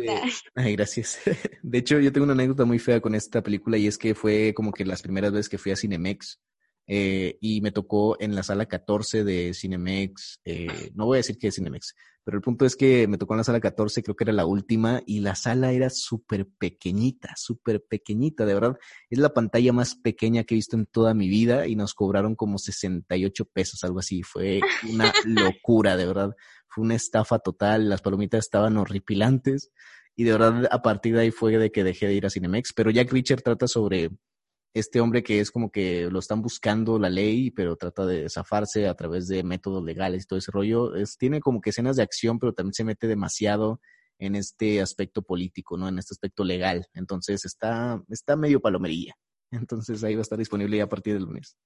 ay, 0.55 0.75
gracias. 0.75 1.19
De 1.63 1.77
hecho, 1.77 1.99
yo 1.99 2.11
tengo 2.11 2.25
una 2.25 2.33
anécdota 2.33 2.65
muy 2.65 2.79
fea 2.79 2.99
con 2.99 3.15
esta 3.15 3.41
película 3.41 3.77
y 3.77 3.87
es 3.87 3.97
que 3.97 4.13
fue 4.15 4.53
como 4.53 4.71
que 4.71 4.85
las 4.85 5.01
primeras 5.01 5.31
veces 5.31 5.49
que 5.49 5.57
fui 5.57 5.71
a 5.71 5.75
Cinemex 5.75 6.39
eh, 6.87 7.37
y 7.41 7.61
me 7.61 7.71
tocó 7.71 8.17
en 8.19 8.35
la 8.35 8.43
sala 8.43 8.65
14 8.65 9.23
de 9.23 9.53
Cinemex, 9.53 10.39
eh, 10.45 10.91
no 10.95 11.05
voy 11.05 11.17
a 11.17 11.19
decir 11.19 11.37
que 11.37 11.47
es 11.47 11.55
Cinemex, 11.55 11.95
pero 12.27 12.39
el 12.39 12.41
punto 12.41 12.65
es 12.65 12.75
que 12.75 13.07
me 13.07 13.17
tocó 13.17 13.35
en 13.35 13.37
la 13.37 13.45
sala 13.45 13.61
14, 13.61 14.03
creo 14.03 14.17
que 14.17 14.25
era 14.25 14.33
la 14.33 14.45
última, 14.45 15.01
y 15.05 15.21
la 15.21 15.33
sala 15.33 15.71
era 15.71 15.89
súper 15.89 16.45
pequeñita, 16.45 17.29
súper 17.37 17.85
pequeñita, 17.85 18.45
de 18.45 18.53
verdad. 18.53 18.77
Es 19.09 19.19
la 19.19 19.33
pantalla 19.33 19.71
más 19.71 19.95
pequeña 19.95 20.43
que 20.43 20.53
he 20.53 20.57
visto 20.57 20.75
en 20.75 20.87
toda 20.87 21.13
mi 21.13 21.29
vida 21.29 21.67
y 21.67 21.77
nos 21.77 21.93
cobraron 21.93 22.35
como 22.35 22.57
68 22.57 23.45
pesos, 23.45 23.81
algo 23.85 23.99
así. 23.99 24.23
Fue 24.23 24.59
una 24.91 25.13
locura, 25.25 25.95
de 25.95 26.05
verdad. 26.05 26.35
Fue 26.67 26.83
una 26.83 26.95
estafa 26.95 27.39
total, 27.39 27.87
las 27.87 28.01
palomitas 28.01 28.39
estaban 28.39 28.75
horripilantes 28.75 29.71
y 30.13 30.25
de 30.25 30.33
verdad 30.33 30.67
a 30.69 30.81
partir 30.81 31.15
de 31.15 31.21
ahí 31.21 31.31
fue 31.31 31.57
de 31.57 31.71
que 31.71 31.85
dejé 31.85 32.07
de 32.07 32.15
ir 32.15 32.25
a 32.25 32.29
Cinemex. 32.29 32.73
Pero 32.73 32.91
Jack 32.91 33.09
Reacher 33.09 33.41
trata 33.41 33.69
sobre 33.69 34.09
este 34.73 35.01
hombre 35.01 35.23
que 35.23 35.39
es 35.39 35.51
como 35.51 35.71
que 35.71 36.09
lo 36.11 36.19
están 36.19 36.41
buscando 36.41 36.99
la 36.99 37.09
ley, 37.09 37.51
pero 37.51 37.75
trata 37.75 38.05
de 38.05 38.29
zafarse 38.29 38.87
a 38.87 38.95
través 38.95 39.27
de 39.27 39.43
métodos 39.43 39.83
legales 39.83 40.23
y 40.23 40.27
todo 40.27 40.39
ese 40.39 40.51
rollo. 40.51 40.95
Es, 40.95 41.17
tiene 41.17 41.39
como 41.39 41.61
que 41.61 41.71
escenas 41.71 41.95
de 41.95 42.03
acción, 42.03 42.39
pero 42.39 42.53
también 42.53 42.73
se 42.73 42.83
mete 42.83 43.07
demasiado 43.07 43.79
en 44.19 44.35
este 44.35 44.81
aspecto 44.81 45.21
político, 45.21 45.77
¿no? 45.77 45.87
En 45.87 45.99
este 45.99 46.13
aspecto 46.13 46.43
legal. 46.43 46.87
Entonces 46.93 47.45
está, 47.45 48.01
está 48.09 48.35
medio 48.35 48.59
palomerilla. 48.59 49.15
Entonces 49.51 50.03
ahí 50.03 50.15
va 50.15 50.21
a 50.21 50.23
estar 50.23 50.37
disponible 50.37 50.77
ya 50.77 50.83
a 50.83 50.89
partir 50.89 51.13
del 51.13 51.23
lunes. 51.23 51.57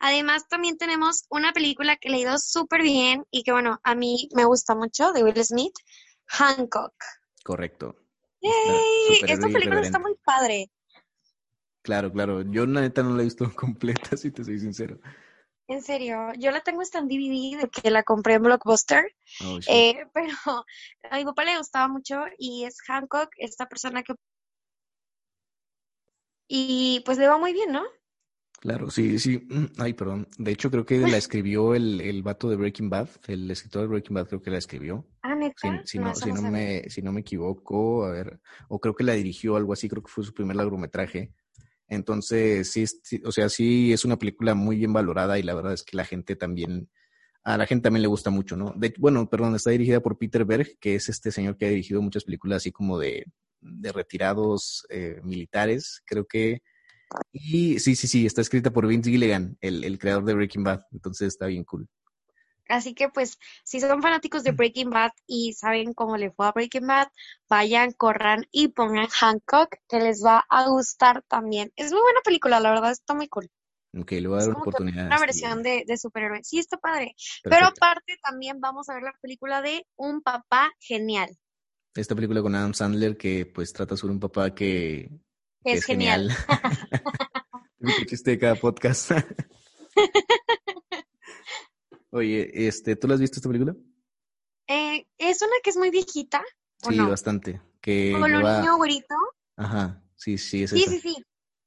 Además, 0.00 0.48
también 0.48 0.76
tenemos 0.76 1.24
una 1.30 1.52
película 1.52 1.96
que 1.96 2.10
le 2.10 2.16
ha 2.16 2.20
ido 2.20 2.38
súper 2.38 2.82
bien 2.82 3.24
y 3.30 3.42
que, 3.42 3.52
bueno, 3.52 3.80
a 3.84 3.94
mí 3.94 4.28
me 4.34 4.44
gusta 4.44 4.74
mucho, 4.74 5.12
de 5.12 5.22
Will 5.24 5.42
Smith, 5.42 5.74
Hancock. 6.26 6.92
Correcto. 7.44 7.96
¡Yay! 8.42 9.30
Esta 9.30 9.48
película 9.48 9.80
está 9.80 9.98
muy 9.98 10.14
padre. 10.22 10.70
Claro, 11.84 12.10
claro. 12.10 12.40
Yo 12.42 12.64
la 12.64 12.80
neta 12.80 13.02
no 13.02 13.14
la 13.14 13.22
he 13.22 13.26
visto 13.26 13.44
completa, 13.54 14.16
si 14.16 14.30
te 14.30 14.42
soy 14.42 14.58
sincero. 14.58 14.98
En 15.68 15.82
serio, 15.82 16.32
yo 16.38 16.50
la 16.50 16.60
tengo 16.60 16.80
hasta 16.80 16.98
en 16.98 17.08
DVD 17.08 17.60
de 17.60 17.68
que 17.68 17.90
la 17.90 18.02
compré 18.02 18.34
en 18.34 18.42
Blockbuster, 18.42 19.04
Oh, 19.42 19.58
eh, 19.68 20.04
pero 20.14 20.36
a 21.10 21.16
mi 21.16 21.24
papá 21.24 21.44
le 21.44 21.58
gustaba 21.58 21.88
mucho 21.88 22.22
y 22.38 22.64
es 22.64 22.80
Hancock, 22.86 23.30
esta 23.38 23.66
persona 23.66 24.02
que... 24.02 24.14
Y 26.48 27.02
pues 27.06 27.16
le 27.16 27.28
va 27.28 27.38
muy 27.38 27.52
bien, 27.52 27.72
¿no? 27.72 27.82
Claro, 28.60 28.90
sí, 28.90 29.18
sí. 29.18 29.46
Ay, 29.78 29.92
perdón. 29.92 30.28
De 30.38 30.52
hecho, 30.52 30.70
creo 30.70 30.86
que 30.86 30.98
la 30.98 31.16
escribió 31.18 31.74
el, 31.74 32.00
el 32.00 32.22
vato 32.22 32.48
de 32.48 32.56
Breaking 32.56 32.90
Bad. 32.90 33.08
El 33.26 33.50
escritor 33.50 33.82
de 33.82 33.88
Breaking 33.88 34.14
Bad 34.14 34.28
creo 34.28 34.42
que 34.42 34.50
la 34.50 34.58
escribió. 34.58 35.06
Ah, 35.22 35.34
neta. 35.34 35.82
Si, 35.84 35.92
si 35.92 35.98
no, 35.98 36.14
si, 36.14 36.32
no 36.32 36.42
me, 36.42 36.88
si 36.88 37.02
no 37.02 37.12
me 37.12 37.20
equivoco, 37.20 38.04
a 38.04 38.10
ver, 38.10 38.40
o 38.68 38.78
creo 38.78 38.94
que 38.94 39.04
la 39.04 39.14
dirigió 39.14 39.56
algo 39.56 39.72
así, 39.72 39.88
creo 39.88 40.02
que 40.02 40.10
fue 40.10 40.24
su 40.24 40.32
primer 40.32 40.56
largometraje. 40.56 41.32
Entonces, 41.94 42.70
sí, 42.70 42.86
sí, 42.86 43.22
o 43.24 43.32
sea, 43.32 43.48
sí 43.48 43.92
es 43.92 44.04
una 44.04 44.18
película 44.18 44.54
muy 44.54 44.76
bien 44.76 44.92
valorada 44.92 45.38
y 45.38 45.42
la 45.42 45.54
verdad 45.54 45.72
es 45.72 45.82
que 45.82 45.96
la 45.96 46.04
gente 46.04 46.36
también, 46.36 46.88
a 47.44 47.56
la 47.58 47.66
gente 47.66 47.84
también 47.84 48.02
le 48.02 48.08
gusta 48.08 48.30
mucho, 48.30 48.56
¿no? 48.56 48.74
Bueno, 48.98 49.28
perdón, 49.28 49.54
está 49.54 49.70
dirigida 49.70 50.00
por 50.00 50.18
Peter 50.18 50.44
Berg, 50.44 50.78
que 50.80 50.94
es 50.96 51.08
este 51.08 51.30
señor 51.30 51.56
que 51.56 51.66
ha 51.66 51.70
dirigido 51.70 52.02
muchas 52.02 52.24
películas 52.24 52.58
así 52.58 52.72
como 52.72 52.98
de, 52.98 53.26
de 53.60 53.92
retirados 53.92 54.86
eh, 54.90 55.20
militares, 55.24 56.02
creo 56.06 56.26
que. 56.26 56.62
Y 57.32 57.78
sí, 57.78 57.96
sí, 57.96 58.08
sí, 58.08 58.26
está 58.26 58.40
escrita 58.40 58.72
por 58.72 58.86
Vince 58.86 59.10
Gilligan, 59.10 59.56
el, 59.60 59.84
el 59.84 59.98
creador 59.98 60.24
de 60.24 60.34
Breaking 60.34 60.64
Bad, 60.64 60.82
entonces 60.92 61.28
está 61.28 61.46
bien 61.46 61.64
cool. 61.64 61.88
Así 62.68 62.94
que 62.94 63.08
pues, 63.08 63.38
si 63.64 63.80
son 63.80 64.00
fanáticos 64.02 64.42
de 64.42 64.52
Breaking 64.52 64.90
Bad 64.90 65.12
y 65.26 65.52
saben 65.52 65.92
cómo 65.92 66.16
le 66.16 66.30
fue 66.30 66.46
a 66.46 66.52
Breaking 66.52 66.86
Bad, 66.86 67.08
vayan, 67.48 67.92
corran 67.92 68.46
y 68.50 68.68
pongan 68.68 69.08
Hancock, 69.08 69.76
que 69.88 69.98
les 69.98 70.24
va 70.24 70.44
a 70.48 70.68
gustar 70.68 71.22
también. 71.28 71.72
Es 71.76 71.92
muy 71.92 72.00
buena 72.00 72.20
película, 72.24 72.60
la 72.60 72.70
verdad, 72.70 72.92
está 72.92 73.14
muy 73.14 73.28
cool. 73.28 73.50
Ok, 73.96 74.12
le 74.12 74.26
voy 74.26 74.38
a 74.38 74.40
dar 74.40 74.48
una 74.50 74.58
oportunidad. 74.58 75.06
una 75.06 75.14
está 75.14 75.26
versión 75.26 75.62
de, 75.62 75.84
de 75.86 75.96
superhéroe. 75.96 76.42
Sí, 76.42 76.58
está 76.58 76.78
padre. 76.78 77.14
Pero 77.44 77.66
aparte 77.66 78.18
también 78.22 78.60
vamos 78.60 78.88
a 78.88 78.94
ver 78.94 79.04
la 79.04 79.14
película 79.20 79.62
de 79.62 79.86
Un 79.96 80.20
papá 80.22 80.72
genial. 80.80 81.36
esta 81.94 82.14
película 82.14 82.42
con 82.42 82.54
Adam 82.54 82.74
Sandler 82.74 83.16
que 83.16 83.46
pues 83.46 83.72
trata 83.72 83.96
sobre 83.96 84.14
un 84.14 84.20
papá 84.20 84.54
que, 84.54 85.10
que 85.62 85.72
Es 85.72 85.84
genial. 85.84 86.34
De 87.78 88.38
cada 88.40 88.56
podcast. 88.56 89.12
Oye, 92.14 92.68
este, 92.68 92.94
¿tú 92.94 93.08
la 93.08 93.14
has 93.14 93.20
visto 93.20 93.36
esta 93.38 93.48
película? 93.48 93.74
Eh, 94.68 95.04
es 95.18 95.42
una 95.42 95.52
que 95.64 95.70
es 95.70 95.76
muy 95.76 95.90
viejita, 95.90 96.44
¿o 96.84 96.90
Sí, 96.90 96.96
no? 96.96 97.10
bastante. 97.10 97.60
Que 97.80 98.12
Como 98.12 98.28
lo 98.28 98.38
niño 98.38 98.76
güerito. 98.76 99.16
Ajá, 99.56 100.00
sí, 100.14 100.38
sí, 100.38 100.62
es 100.62 100.70
Sí, 100.70 100.84
esa. 100.84 100.90
sí, 100.92 101.00
sí. 101.00 101.16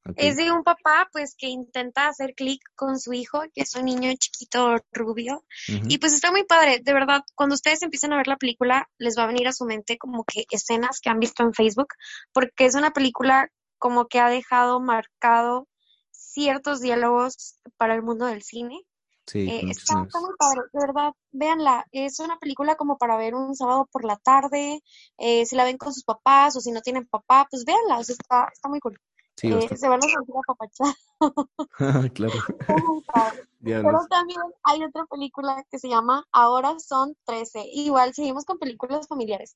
Ok. 0.05 0.13
Es 0.15 0.37
de 0.37 0.49
un 0.53 0.63
papá, 0.63 1.09
pues, 1.11 1.35
que 1.37 1.47
intenta 1.47 2.07
hacer 2.07 2.33
clic 2.33 2.61
con 2.75 2.97
su 2.97 3.11
hijo, 3.11 3.41
que 3.53 3.63
es 3.63 3.75
un 3.75 3.83
niño 3.83 4.09
chiquito 4.17 4.77
rubio. 4.93 5.43
Y 5.67 5.97
pues 5.97 6.13
está 6.13 6.31
muy 6.31 6.45
padre, 6.45 6.79
de 6.81 6.93
verdad, 6.93 7.23
cuando 7.35 7.55
ustedes 7.55 7.81
empiezan 7.81 8.13
a 8.13 8.17
ver 8.17 8.27
la 8.27 8.37
película, 8.37 8.89
les 8.97 9.17
va 9.17 9.23
a 9.23 9.27
venir 9.27 9.49
a 9.49 9.51
su 9.51 9.65
mente 9.65 9.97
como 9.97 10.23
que 10.23 10.45
escenas 10.49 11.01
que 11.01 11.09
han 11.09 11.19
visto 11.19 11.43
en 11.43 11.53
Facebook, 11.53 11.89
porque 12.31 12.65
es 12.67 12.75
una 12.75 12.91
película 12.91 13.51
como 13.79 14.07
que 14.07 14.19
ha 14.21 14.29
dejado 14.29 14.79
marcado 14.79 15.67
ciertos 16.11 16.79
diálogos 16.79 17.59
para 17.75 17.93
el 17.93 18.01
mundo 18.01 18.27
del 18.27 18.43
cine. 18.43 18.79
Sí, 19.27 19.47
Eh, 19.49 19.61
está, 19.69 20.03
está 20.03 20.19
muy 20.21 20.33
padre, 20.37 20.61
de 20.71 20.79
verdad, 20.79 21.11
véanla. 21.31 21.85
Es 21.91 22.19
una 22.19 22.39
película 22.39 22.75
como 22.75 22.97
para 22.97 23.17
ver 23.17 23.35
un 23.35 23.55
sábado 23.55 23.87
por 23.91 24.05
la 24.05 24.15
tarde. 24.15 24.81
eh, 25.17 25.45
si 25.45 25.55
la 25.55 25.65
ven 25.65 25.77
con 25.77 25.93
sus 25.93 26.03
papás 26.05 26.55
o 26.55 26.61
si 26.61 26.71
no 26.71 26.81
tienen 26.81 27.05
papá, 27.07 27.45
pues 27.51 27.65
véanla. 27.65 27.99
O 27.99 28.03
sea, 28.03 28.13
está, 28.13 28.47
está 28.51 28.69
muy 28.69 28.79
cool. 28.79 28.97
Sí, 29.35 29.49
Eh, 29.51 29.77
se 29.77 29.87
van 29.87 29.99
a 29.99 30.07
sentir 30.07 30.33
apapachados. 30.35 30.95
claro. 32.13 32.33
Pero 33.61 34.07
también 34.09 34.39
hay 34.63 34.83
otra 34.83 35.05
película 35.05 35.63
que 35.69 35.77
se 35.77 35.89
llama 35.89 36.25
Ahora 36.31 36.79
son 36.79 37.15
13. 37.25 37.65
Igual 37.71 38.13
seguimos 38.13 38.45
con 38.45 38.57
películas 38.57 39.07
familiares. 39.07 39.55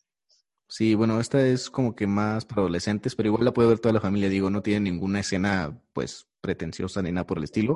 Sí, 0.73 0.95
bueno, 0.95 1.19
esta 1.19 1.45
es 1.45 1.69
como 1.69 1.97
que 1.97 2.07
más 2.07 2.45
para 2.45 2.61
adolescentes, 2.61 3.13
pero 3.13 3.27
igual 3.27 3.43
la 3.43 3.51
puede 3.51 3.67
ver 3.67 3.79
toda 3.79 3.91
la 3.91 3.99
familia, 3.99 4.29
digo, 4.29 4.49
no 4.49 4.61
tiene 4.61 4.89
ninguna 4.89 5.19
escena 5.19 5.77
pues 5.91 6.29
pretenciosa 6.39 7.01
ni 7.01 7.11
nada 7.11 7.27
por 7.27 7.39
el 7.39 7.43
estilo, 7.43 7.75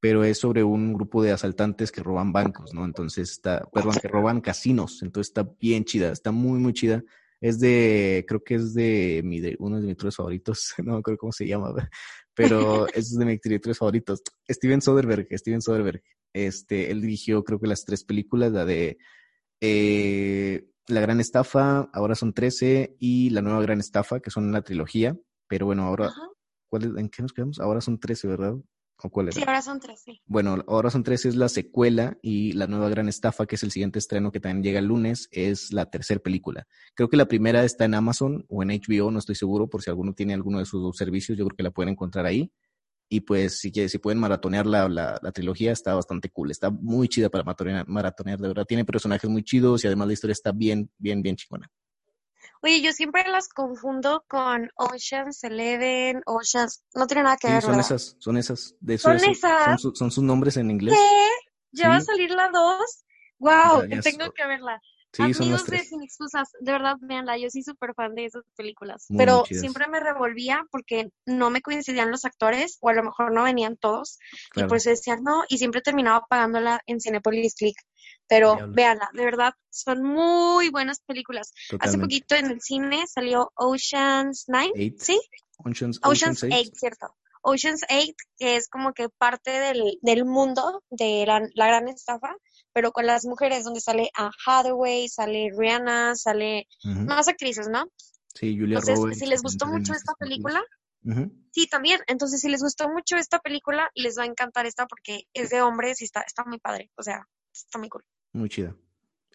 pero 0.00 0.24
es 0.24 0.38
sobre 0.38 0.64
un 0.64 0.94
grupo 0.94 1.22
de 1.22 1.32
asaltantes 1.32 1.92
que 1.92 2.02
roban 2.02 2.32
bancos, 2.32 2.72
¿no? 2.72 2.86
Entonces 2.86 3.32
está, 3.32 3.68
perdón, 3.70 3.96
que 4.00 4.08
roban 4.08 4.40
casinos, 4.40 5.02
entonces 5.02 5.28
está 5.28 5.52
bien 5.60 5.84
chida, 5.84 6.10
está 6.10 6.32
muy, 6.32 6.58
muy 6.58 6.72
chida. 6.72 7.04
Es 7.38 7.60
de, 7.60 8.24
creo 8.26 8.42
que 8.42 8.54
es 8.54 8.72
de, 8.72 9.20
mi, 9.22 9.40
de 9.40 9.54
uno 9.58 9.76
de 9.76 9.82
mis 9.82 9.88
directores 9.88 10.16
favoritos, 10.16 10.72
no 10.82 10.94
me 10.94 10.98
acuerdo 11.00 11.18
cómo 11.18 11.32
se 11.32 11.46
llama, 11.46 11.74
pero 12.34 12.86
es 12.94 13.14
de 13.14 13.26
mis 13.26 13.42
directores 13.42 13.76
favoritos. 13.76 14.22
Steven 14.50 14.80
Soderbergh, 14.80 15.28
Steven 15.36 15.60
Soderbergh. 15.60 16.02
Este, 16.32 16.90
él 16.90 17.02
dirigió 17.02 17.44
creo 17.44 17.60
que 17.60 17.66
las 17.66 17.84
tres 17.84 18.04
películas, 18.04 18.52
la 18.52 18.64
de 18.64 18.96
eh, 19.60 20.66
La 20.88 21.00
Gran 21.00 21.20
Estafa, 21.20 21.88
ahora 21.92 22.14
son 22.14 22.32
13, 22.32 22.96
y 23.00 23.30
La 23.30 23.42
Nueva 23.42 23.60
Gran 23.62 23.80
Estafa, 23.80 24.20
que 24.20 24.30
son 24.30 24.44
una 24.48 24.62
trilogía, 24.62 25.16
pero 25.48 25.66
bueno, 25.66 25.82
ahora, 25.84 26.06
Ajá. 26.06 26.28
¿cuál 26.68 26.84
es- 26.84 26.96
¿en 26.96 27.08
qué 27.08 27.22
nos 27.22 27.32
quedamos? 27.32 27.58
Ahora 27.60 27.80
son 27.80 27.98
13, 27.98 28.28
¿verdad? 28.28 28.54
¿O 29.02 29.10
cuál 29.10 29.26
era? 29.26 29.34
Sí, 29.34 29.42
ahora 29.46 29.60
son 29.60 29.78
13. 29.78 30.22
Bueno, 30.24 30.64
ahora 30.68 30.88
son 30.90 31.02
13 31.02 31.28
es 31.28 31.36
la 31.36 31.50
secuela 31.50 32.16
y 32.22 32.52
la 32.52 32.66
nueva 32.66 32.88
gran 32.88 33.08
estafa, 33.08 33.44
que 33.46 33.56
es 33.56 33.62
el 33.62 33.70
siguiente 33.70 33.98
estreno 33.98 34.32
que 34.32 34.40
también 34.40 34.62
llega 34.62 34.78
el 34.78 34.86
lunes, 34.86 35.28
es 35.32 35.70
la 35.72 35.90
tercera 35.90 36.18
película. 36.20 36.66
Creo 36.94 37.10
que 37.10 37.18
la 37.18 37.26
primera 37.26 37.62
está 37.64 37.84
en 37.84 37.94
Amazon 37.94 38.46
o 38.48 38.62
en 38.62 38.70
HBO, 38.70 39.10
no 39.10 39.18
estoy 39.18 39.34
seguro, 39.34 39.68
por 39.68 39.82
si 39.82 39.90
alguno 39.90 40.14
tiene 40.14 40.32
alguno 40.32 40.60
de 40.60 40.64
sus 40.64 40.80
dos 40.82 40.96
servicios, 40.96 41.36
yo 41.36 41.44
creo 41.46 41.56
que 41.56 41.62
la 41.62 41.72
pueden 41.72 41.92
encontrar 41.92 42.24
ahí. 42.24 42.50
Y 43.08 43.20
pues 43.20 43.60
si, 43.60 43.70
si 43.88 43.98
pueden 43.98 44.18
maratonear 44.18 44.66
la, 44.66 44.88
la, 44.88 45.18
la 45.22 45.32
trilogía, 45.32 45.70
está 45.72 45.94
bastante 45.94 46.28
cool, 46.30 46.50
está 46.50 46.70
muy 46.70 47.08
chida 47.08 47.28
para 47.28 47.44
maratonear, 47.44 47.86
maratonear, 47.86 48.38
de 48.40 48.48
verdad. 48.48 48.64
Tiene 48.64 48.84
personajes 48.84 49.30
muy 49.30 49.44
chidos 49.44 49.84
y 49.84 49.86
además 49.86 50.08
la 50.08 50.12
historia 50.14 50.32
está 50.32 50.50
bien, 50.52 50.90
bien, 50.98 51.22
bien 51.22 51.36
chingona. 51.36 51.70
Oye, 52.62 52.80
yo 52.82 52.92
siempre 52.92 53.22
las 53.30 53.48
confundo 53.48 54.24
con 54.28 54.70
Ocean's 54.76 55.44
Eleven, 55.44 56.22
Ocean's... 56.26 56.82
No 56.94 57.06
tiene 57.06 57.22
nada 57.22 57.36
que 57.36 57.46
Sí, 57.48 57.52
ver, 57.54 57.62
son 57.62 57.70
¿verdad? 57.76 57.86
esas, 57.86 58.16
son 58.18 58.36
esas. 58.38 58.74
De 58.80 58.94
eso, 58.94 59.08
¿Son 59.08 59.16
eso- 59.16 59.30
esas? 59.30 59.64
Son, 59.64 59.78
su- 59.78 59.94
son 59.94 60.10
sus 60.10 60.24
nombres 60.24 60.56
en 60.56 60.70
inglés. 60.70 60.98
¿Qué? 60.98 61.28
¿Ya 61.72 61.88
va 61.88 61.96
a 61.96 62.00
salir 62.00 62.30
la 62.30 62.48
2? 62.48 62.80
¡Wow! 63.38 63.82
Ya- 63.88 63.96
ya 63.96 64.00
tengo 64.00 64.32
que 64.32 64.46
verla. 64.46 64.80
Sí, 65.12 65.22
son 65.22 65.28
las 65.30 65.40
Amigos 65.40 65.66
de. 65.66 65.78
Sin 65.78 66.02
Excusas, 66.02 66.50
de 66.60 66.72
verdad, 66.72 66.96
véanla, 67.00 67.38
yo 67.38 67.48
soy 67.48 67.62
súper 67.62 67.94
fan 67.94 68.14
de 68.14 68.26
esas 68.26 68.44
películas, 68.56 69.06
Muy, 69.08 69.18
pero 69.18 69.44
chidas. 69.44 69.60
siempre 69.60 69.86
me 69.88 69.98
revolvía 70.00 70.64
porque 70.70 71.08
no 71.24 71.50
me 71.50 71.62
coincidían 71.62 72.10
los 72.10 72.24
actores, 72.24 72.76
o 72.80 72.88
a 72.90 72.92
lo 72.94 73.02
mejor 73.02 73.32
no 73.32 73.44
venían 73.44 73.76
todos, 73.76 74.18
y 74.54 74.64
por 74.64 74.76
eso 74.76 74.90
decía 74.90 75.16
no, 75.16 75.44
y 75.48 75.58
siempre 75.58 75.80
terminaba 75.80 76.26
pagándola 76.28 76.80
en 76.86 77.00
Cinepolis 77.00 77.54
Click, 77.54 77.76
pero 78.28 78.56
Diablos. 78.56 78.74
véanla, 78.76 79.10
de 79.14 79.24
verdad, 79.24 79.54
son 79.70 80.02
muy 80.02 80.68
buenas 80.70 81.00
películas. 81.00 81.52
Hace 81.80 81.98
poquito 81.98 82.34
en 82.34 82.50
el 82.50 82.60
cine 82.60 83.06
salió 83.06 83.52
Ocean's 83.54 84.44
Nine, 84.48 84.72
Eight. 84.74 84.98
¿sí? 84.98 85.20
Ocean's, 85.64 85.98
Ocean's 86.02 86.42
Ocean's 86.42 86.42
Eight. 86.42 86.68
8, 86.72 86.74
cierto. 86.74 87.16
Ocean's 87.42 87.84
8, 87.88 88.12
que 88.38 88.56
es 88.56 88.68
como 88.68 88.92
que 88.92 89.08
parte 89.08 89.52
del, 89.52 89.98
del 90.02 90.24
mundo 90.24 90.82
de 90.90 91.24
la, 91.26 91.40
la 91.54 91.66
gran 91.68 91.88
estafa, 91.88 92.34
pero 92.76 92.92
con 92.92 93.06
las 93.06 93.24
mujeres, 93.24 93.64
donde 93.64 93.80
sale 93.80 94.10
Anne 94.12 94.32
Hathaway, 94.46 95.08
sale 95.08 95.48
Rihanna, 95.56 96.14
sale 96.14 96.68
más 96.84 97.26
actrices, 97.26 97.68
¿no? 97.70 97.86
Sí, 98.34 98.54
Julia 98.54 98.80
Entonces, 98.80 98.98
Roberts. 98.98 99.18
si 99.18 99.24
les 99.24 99.40
gustó 99.42 99.66
mucho 99.66 99.94
esta 99.94 100.12
película, 100.18 100.62
sí, 101.52 101.66
también. 101.68 102.00
Entonces, 102.06 102.42
si 102.42 102.50
les 102.50 102.60
gustó 102.60 102.90
mucho 102.90 103.16
esta 103.16 103.38
película, 103.38 103.88
les 103.94 104.18
va 104.18 104.24
a 104.24 104.26
encantar 104.26 104.66
esta 104.66 104.86
porque 104.86 105.22
es 105.32 105.48
de 105.48 105.62
hombres 105.62 106.02
y 106.02 106.04
está, 106.04 106.20
está 106.20 106.44
muy 106.44 106.58
padre. 106.58 106.90
O 106.98 107.02
sea, 107.02 107.26
está 107.50 107.78
muy 107.78 107.88
cool. 107.88 108.04
Muy 108.34 108.50
chida. 108.50 108.76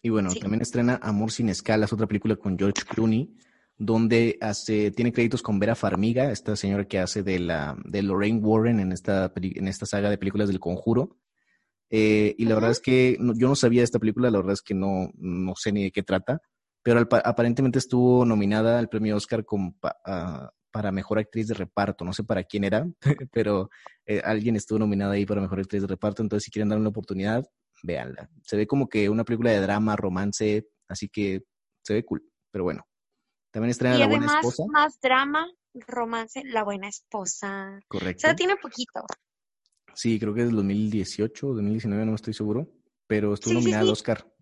Y 0.04 0.10
bueno, 0.10 0.30
Sí. 0.30 0.38
también 0.38 0.62
estrena 0.62 1.00
Amor 1.02 1.32
sin 1.32 1.48
escalas, 1.48 1.92
otra 1.92 2.06
película 2.06 2.36
con 2.36 2.56
George 2.56 2.84
Clooney, 2.88 3.36
donde 3.76 4.38
hace, 4.40 4.92
tiene 4.92 5.12
créditos 5.12 5.42
con 5.42 5.58
Vera 5.58 5.74
Farmiga, 5.74 6.30
esta 6.30 6.54
señora 6.54 6.86
que 6.86 7.00
hace 7.00 7.24
de 7.24 7.40
la 7.40 7.76
de 7.84 8.02
Lorraine 8.02 8.38
Warren 8.38 8.78
en 8.78 8.92
esta, 8.92 9.32
en 9.34 9.66
esta 9.66 9.84
saga 9.84 10.10
de 10.10 10.18
películas 10.18 10.46
del 10.46 10.60
Conjuro. 10.60 11.18
Eh, 11.94 12.34
y 12.38 12.46
la 12.46 12.54
verdad 12.54 12.70
es 12.70 12.80
que 12.80 13.16
no- 13.20 13.34
yo 13.36 13.48
no 13.48 13.54
sabía 13.54 13.82
de 13.82 13.84
esta 13.84 13.98
película, 13.98 14.30
la 14.30 14.38
verdad 14.38 14.54
es 14.54 14.62
que 14.62 14.72
no, 14.74 15.10
no 15.14 15.54
sé 15.56 15.72
ni 15.72 15.84
de 15.84 15.92
qué 15.92 16.02
trata, 16.02 16.40
pero 16.82 16.98
al 16.98 17.06
pa- 17.06 17.18
aparentemente 17.24 17.78
estuvo 17.78 18.24
nominada 18.24 18.78
al 18.78 18.88
premio 18.88 19.14
Oscar 19.14 19.44
como 19.44 19.76
pa- 19.78 19.98
ah, 20.06 20.50
para 20.70 20.90
mejor 20.90 21.18
actriz 21.18 21.48
de 21.48 21.54
reparto. 21.54 22.02
No 22.02 22.14
sé 22.14 22.24
para 22.24 22.44
quién 22.44 22.64
era, 22.64 22.86
pero 23.30 23.68
eh, 24.06 24.22
alguien 24.24 24.56
estuvo 24.56 24.78
nominada 24.78 25.12
ahí 25.12 25.26
para 25.26 25.42
mejor 25.42 25.60
actriz 25.60 25.82
de 25.82 25.88
reparto. 25.88 26.22
Entonces, 26.22 26.44
si 26.46 26.50
quieren 26.50 26.70
dar 26.70 26.78
una 26.78 26.88
oportunidad, 26.88 27.44
véanla. 27.82 28.30
Se 28.42 28.56
ve 28.56 28.66
como 28.66 28.88
que 28.88 29.10
una 29.10 29.24
película 29.24 29.50
de 29.50 29.60
drama, 29.60 29.94
romance, 29.96 30.66
así 30.88 31.10
que 31.10 31.42
se 31.84 31.92
ve 31.92 32.04
cool. 32.06 32.24
Pero 32.50 32.64
bueno, 32.64 32.86
también 33.50 33.70
estrena 33.70 33.96
Y 33.96 33.98
La 33.98 34.06
Buena 34.06 34.24
además, 34.26 34.44
Esposa. 34.46 34.62
más 34.72 34.98
drama, 34.98 35.46
romance, 35.74 36.42
La 36.46 36.64
Buena 36.64 36.88
Esposa. 36.88 37.78
O 37.78 37.84
Correcto. 37.88 38.20
sea, 38.22 38.34
tiene 38.34 38.56
poquito. 38.56 39.04
Sí, 39.94 40.18
creo 40.18 40.34
que 40.34 40.40
es 40.42 40.46
del 40.46 40.56
2018 40.56 41.48
o 41.48 41.54
2019, 41.54 42.04
no 42.06 42.14
estoy 42.14 42.34
seguro. 42.34 42.68
Pero 43.06 43.34
estuvo 43.34 43.52
Sí, 43.52 43.58
sí, 43.58 43.62
nominada 43.64 43.82
al. 43.82 43.90
Oscar 43.90 44.32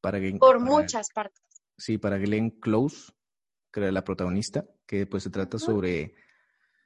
para, 0.00 0.18
Glenn- 0.18 0.38
Por 0.38 0.58
para- 0.58 0.64
muchas 0.64 1.08
partes. 1.14 1.42
Sí, 1.76 1.98
para 1.98 2.18
Glenn 2.18 2.50
Close, 2.50 3.12
que 3.72 3.80
era 3.80 3.90
la 3.92 4.04
protagonista, 4.04 4.66
que 4.86 5.06
pues 5.06 5.22
se 5.24 5.30
trata 5.30 5.58
sobre 5.58 6.14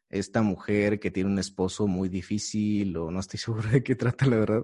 esta 0.09 0.42
mujer 0.42 1.00
que 1.00 1.11
tiene 1.11 1.31
un 1.31 1.38
esposo 1.38 1.87
muy 1.87 2.09
difícil, 2.09 2.96
o 2.96 3.11
no 3.11 3.20
estoy 3.20 3.38
seguro 3.68 3.68
de 3.70 3.83
qué 3.83 3.96
trata, 3.96 4.26
la 4.26 4.37
verdad, 4.37 4.62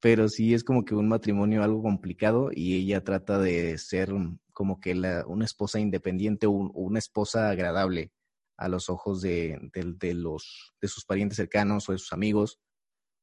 pero 0.00 0.28
sí 0.28 0.54
es 0.54 0.64
como 0.64 0.84
que 0.84 0.94
un 0.94 1.08
matrimonio 1.08 1.62
algo 1.62 1.82
complicado 1.82 2.50
y 2.52 2.74
ella 2.76 3.04
trata 3.04 3.38
de 3.38 3.76
ser 3.78 4.10
como 4.52 4.80
que 4.80 4.94
la, 4.94 5.24
una 5.26 5.44
esposa 5.44 5.78
independiente 5.78 6.46
o 6.46 6.50
un- 6.52 6.70
una 6.74 6.98
esposa 6.98 7.50
agradable 7.50 8.10
a 8.56 8.68
los 8.68 8.88
ojos 8.90 9.20
de, 9.20 9.58
de- 9.74 9.94
de 9.98 10.14
los, 10.14 10.74
de 10.80 10.88
sus 10.88 11.04
parientes 11.04 11.36
cercanos 11.36 11.88
o 11.88 11.92
de 11.92 11.98
sus 11.98 12.12
amigos 12.14 12.58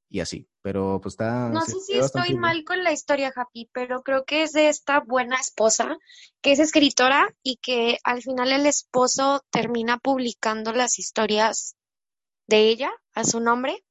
y 0.10 0.22
así, 0.22 0.48
pero 0.62 1.00
pues 1.02 1.14
está... 1.14 1.50
No 1.50 1.62
sé 1.62 1.80
si 1.82 1.98
estoy 1.98 2.30
bien. 2.30 2.40
mal 2.40 2.64
con 2.64 2.84
la 2.84 2.92
historia, 2.94 3.32
Happy, 3.36 3.70
pero 3.74 4.04
creo 4.04 4.24
que 4.26 4.44
es 4.44 4.54
de 4.54 4.70
esta 4.70 5.02
buena 5.02 5.36
esposa 5.38 5.98
que 6.42 6.54
es 6.54 6.60
escritora 6.60 7.34
y 7.44 7.58
que 7.58 7.98
al 8.04 8.22
final 8.22 8.52
el 8.52 8.66
esposo 8.66 9.44
termina 9.50 9.98
publicando 9.98 10.72
las 10.74 10.98
historias 11.00 11.76
de 12.48 12.70
ella 12.70 12.92
a 13.14 13.24
su 13.26 13.40
nombre. 13.42 13.84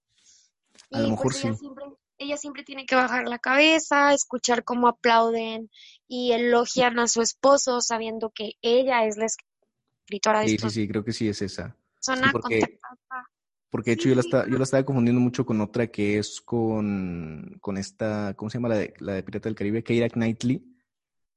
A 0.91 1.01
lo 1.01 1.07
Y 1.09 1.11
mejor 1.11 1.25
pues 1.25 1.45
ella 1.45 1.53
sí. 1.53 1.59
siempre, 1.61 1.85
ella 2.19 2.37
siempre 2.39 2.65
tiene 2.65 2.87
que 2.87 2.95
bajar 2.95 3.29
la 3.29 3.39
cabeza, 3.39 4.15
escuchar 4.15 4.65
cómo 4.65 4.89
aplauden 4.89 5.71
y 6.09 6.33
elogian 6.33 6.99
a 6.99 7.09
su 7.09 7.21
esposo 7.21 7.81
sabiendo 7.83 8.31
que 8.31 8.53
ella 8.63 9.05
es 9.05 9.17
la 9.19 9.27
escritora 9.27 10.41
de 10.41 10.49
Sí, 10.49 10.59
sí, 10.59 10.71
sí, 10.71 10.89
creo 10.89 11.05
que 11.05 11.13
sí 11.13 11.29
es 11.29 11.43
esa. 11.43 11.77
Persona 11.95 12.31
porque- 12.33 12.61
contactada. 12.61 12.86
Porque 13.77 13.91
de 13.91 13.95
hecho 13.97 14.09
yo 14.09 14.15
la, 14.15 14.23
estaba, 14.23 14.47
yo 14.49 14.57
la 14.57 14.65
estaba 14.65 14.85
confundiendo 14.87 15.21
mucho 15.21 15.45
con 15.45 15.61
otra 15.61 15.89
que 15.89 16.17
es 16.17 16.41
con, 16.41 17.59
con 17.61 17.77
esta, 17.77 18.33
¿cómo 18.35 18.49
se 18.49 18.57
llama 18.57 18.71
la 18.71 18.77
de, 18.77 18.95
la 19.01 19.13
de 19.13 19.23
Pirata 19.23 19.51
del 19.51 19.55
Caribe? 19.55 19.85
Keira 19.85 20.09
Knightley, 20.09 20.65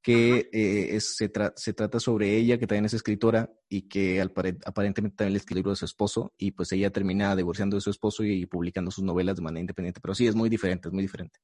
que 0.00 0.48
eh, 0.50 0.96
es- 0.96 1.16
se, 1.16 1.30
tra- 1.30 1.52
se 1.54 1.74
trata 1.74 2.00
sobre 2.00 2.34
ella, 2.38 2.56
que 2.58 2.66
también 2.66 2.86
es 2.86 2.94
escritora 2.94 3.52
y 3.68 3.82
que 3.82 4.22
al 4.22 4.30
pare- 4.32 4.56
aparentemente 4.64 5.16
también 5.16 5.34
le 5.34 5.38
escribió 5.38 5.58
libro 5.58 5.72
de 5.72 5.76
su 5.76 5.84
esposo 5.84 6.32
y 6.38 6.52
pues 6.52 6.72
ella 6.72 6.88
termina 6.90 7.36
divorciando 7.36 7.76
de 7.76 7.82
su 7.82 7.90
esposo 7.90 8.24
y, 8.24 8.46
publicando 8.46 8.90
sus 8.90 9.04
novelas 9.04 9.36
de 9.36 9.42
manera 9.42 9.60
independiente. 9.60 10.00
Pero 10.00 10.14
sí, 10.14 10.26
es 10.26 10.34
muy 10.34 10.48
diferente, 10.48 10.88
es 10.88 10.94
muy 10.94 11.02
diferente. 11.02 11.40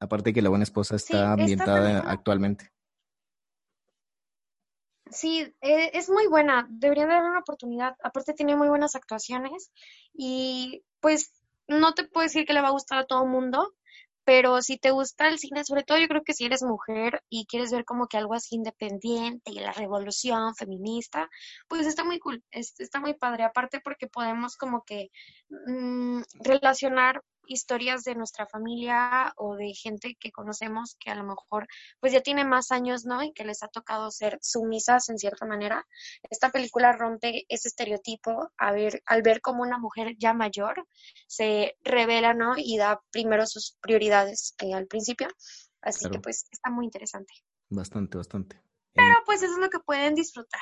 Aparte 0.00 0.32
que 0.32 0.40
La 0.40 0.48
Buena 0.48 0.64
Esposa 0.64 0.96
está 0.96 1.32
ambientada 1.32 1.88
película- 1.90 2.10
actualmente. 2.12 2.70
Sí, 5.10 5.40
eh, 5.60 5.90
es 5.94 6.08
muy 6.10 6.26
buena, 6.26 6.66
deberían 6.68 7.08
darle 7.08 7.30
una 7.30 7.40
oportunidad. 7.40 7.96
Aparte 8.02 8.34
tiene 8.34 8.56
muy 8.56 8.68
buenas 8.68 8.96
actuaciones 8.96 9.70
y 10.12 10.82
pues 11.00 11.32
no 11.68 11.94
te 11.94 12.04
puedo 12.04 12.24
decir 12.24 12.44
que 12.44 12.52
le 12.54 12.60
va 12.60 12.68
a 12.68 12.72
gustar 12.72 12.98
a 12.98 13.06
todo 13.06 13.22
el 13.22 13.30
mundo, 13.30 13.72
pero 14.24 14.60
si 14.62 14.78
te 14.78 14.90
gusta 14.90 15.28
el 15.28 15.38
cine, 15.38 15.64
sobre 15.64 15.84
todo 15.84 15.98
yo 15.98 16.08
creo 16.08 16.24
que 16.24 16.34
si 16.34 16.44
eres 16.44 16.62
mujer 16.64 17.22
y 17.28 17.46
quieres 17.46 17.70
ver 17.70 17.84
como 17.84 18.08
que 18.08 18.16
algo 18.16 18.34
así 18.34 18.56
independiente 18.56 19.52
y 19.52 19.60
la 19.60 19.72
revolución 19.72 20.56
feminista, 20.56 21.30
pues 21.68 21.86
está 21.86 22.02
muy 22.04 22.18
cool, 22.18 22.42
es- 22.50 22.74
está 22.80 22.98
muy 23.00 23.14
padre. 23.14 23.44
Aparte 23.44 23.80
porque 23.80 24.08
podemos 24.08 24.56
como 24.56 24.82
que 24.84 25.10
mm, 25.50 26.22
relacionar 26.42 27.22
historias 27.46 28.04
de 28.04 28.14
nuestra 28.14 28.46
familia 28.46 29.32
o 29.36 29.56
de 29.56 29.72
gente 29.74 30.16
que 30.18 30.32
conocemos 30.32 30.96
que 30.98 31.10
a 31.10 31.14
lo 31.14 31.24
mejor 31.24 31.66
pues 32.00 32.12
ya 32.12 32.20
tiene 32.20 32.44
más 32.44 32.70
años, 32.70 33.04
¿no? 33.04 33.22
Y 33.22 33.32
que 33.32 33.44
les 33.44 33.62
ha 33.62 33.68
tocado 33.68 34.10
ser 34.10 34.38
sumisas 34.42 35.08
en 35.08 35.18
cierta 35.18 35.46
manera. 35.46 35.86
Esta 36.30 36.50
película 36.50 36.92
rompe 36.92 37.44
ese 37.48 37.68
estereotipo 37.68 38.50
a 38.56 38.72
ver, 38.72 39.02
al 39.06 39.22
ver 39.22 39.40
como 39.40 39.62
una 39.62 39.78
mujer 39.78 40.16
ya 40.18 40.32
mayor 40.32 40.86
se 41.26 41.76
revela, 41.82 42.34
¿no? 42.34 42.54
Y 42.56 42.76
da 42.76 43.00
primero 43.10 43.46
sus 43.46 43.76
prioridades 43.80 44.54
eh, 44.58 44.74
al 44.74 44.86
principio. 44.86 45.28
Así 45.80 46.10
que 46.10 46.18
pues 46.18 46.46
está 46.50 46.70
muy 46.70 46.84
interesante. 46.84 47.32
Bastante, 47.68 48.18
bastante. 48.18 48.60
Pero 48.94 49.14
pues 49.24 49.42
eso 49.42 49.52
es 49.52 49.58
lo 49.58 49.68
que 49.68 49.78
pueden 49.78 50.14
disfrutar. 50.14 50.60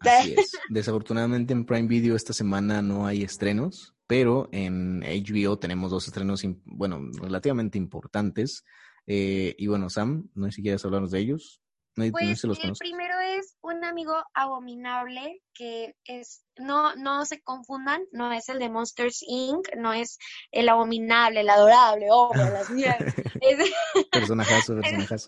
Así 0.00 0.34
es. 0.36 0.52
Desafortunadamente 0.68 1.52
en 1.52 1.64
Prime 1.64 1.86
Video 1.88 2.16
esta 2.16 2.32
semana 2.32 2.82
no 2.82 3.06
hay 3.06 3.22
estrenos, 3.22 3.94
pero 4.06 4.48
en 4.52 5.00
HBO 5.02 5.58
tenemos 5.58 5.90
dos 5.90 6.06
estrenos, 6.06 6.42
bueno, 6.64 7.00
relativamente 7.20 7.78
importantes. 7.78 8.64
Eh, 9.06 9.54
y 9.58 9.66
bueno, 9.66 9.90
Sam, 9.90 10.28
no 10.34 10.46
sé 10.46 10.52
si 10.52 10.62
quieres 10.62 10.84
hablarnos 10.84 11.10
de 11.10 11.20
ellos. 11.20 11.60
No, 11.94 12.06
no 12.06 12.12
Pues 12.12 12.44
los 12.44 12.58
el 12.64 12.72
primero 12.78 13.14
es 13.20 13.56
un 13.60 13.84
amigo 13.84 14.14
abominable 14.32 15.42
que 15.52 15.94
es, 16.04 16.42
no, 16.56 16.94
no 16.96 17.26
se 17.26 17.42
confundan, 17.42 18.02
no 18.12 18.32
es 18.32 18.48
el 18.48 18.58
de 18.60 18.70
Monsters 18.70 19.22
Inc., 19.28 19.68
no 19.76 19.92
es 19.92 20.18
el 20.52 20.70
abominable, 20.70 21.40
el 21.40 21.50
adorable, 21.50 22.06
hombre, 22.10 22.44
las 22.50 22.70
mías. 22.70 22.96
Es- 23.42 23.70
Personajazo, 24.10 24.74
personajazo. 24.80 25.26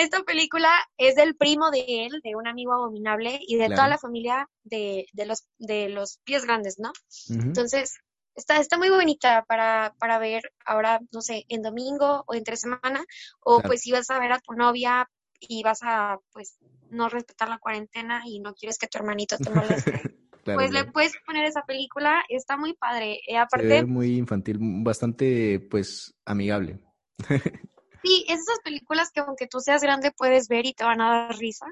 Esta 0.00 0.22
película 0.22 0.70
es 0.96 1.14
del 1.14 1.36
primo 1.36 1.70
de 1.70 1.84
él, 2.06 2.20
de 2.22 2.34
un 2.36 2.46
amigo 2.46 2.72
abominable 2.72 3.38
y 3.46 3.56
de 3.56 3.66
Claro. 3.66 3.74
toda 3.76 3.88
la 3.88 3.98
familia 3.98 4.48
de, 4.64 5.06
de 5.12 5.26
los, 5.26 5.46
de 5.58 5.88
los 5.88 6.18
pies 6.24 6.44
grandes, 6.44 6.78
¿no? 6.78 6.92
Entonces, 7.30 7.98
está, 8.34 8.58
está 8.60 8.78
muy 8.78 8.88
bonita 8.90 9.44
para, 9.48 9.94
para 9.98 10.18
ver 10.18 10.52
ahora, 10.64 11.00
no 11.12 11.20
sé, 11.20 11.44
en 11.48 11.62
domingo 11.62 12.24
o 12.26 12.34
entre 12.34 12.56
semana, 12.56 13.04
o 13.40 13.56
Claro. 13.56 13.68
pues 13.68 13.80
si 13.82 13.92
vas 13.92 14.10
a 14.10 14.18
ver 14.18 14.32
a 14.32 14.40
tu 14.40 14.52
novia 14.54 15.08
y 15.40 15.62
vas 15.62 15.80
a, 15.82 16.18
pues, 16.32 16.58
no 16.90 17.08
respetar 17.08 17.48
la 17.48 17.58
cuarentena 17.58 18.22
y 18.24 18.40
no 18.40 18.54
quieres 18.54 18.78
que 18.78 18.86
tu 18.86 18.98
hermanito 18.98 19.36
te 19.38 19.50
moleste, 19.50 19.92
Claro, 20.44 20.60
pues 20.60 20.70
le 20.70 20.84
puedes 20.84 21.12
poner 21.26 21.44
esa 21.44 21.62
película, 21.62 22.22
está 22.28 22.56
muy 22.56 22.74
padre. 22.74 23.14
Eh, 23.26 23.32
Se 23.32 23.36
aparte, 23.36 23.66
ve 23.66 23.84
muy 23.84 24.16
infantil, 24.16 24.58
bastante, 24.60 25.58
pues, 25.68 26.14
amigable. 26.24 26.78
Sí, 28.06 28.24
es 28.28 28.42
esas 28.42 28.60
películas 28.62 29.10
que 29.10 29.18
aunque 29.18 29.48
tú 29.48 29.58
seas 29.58 29.82
grande 29.82 30.12
puedes 30.12 30.46
ver 30.46 30.64
y 30.64 30.74
te 30.74 30.84
van 30.84 31.00
a 31.00 31.10
dar 31.10 31.36
risa, 31.36 31.66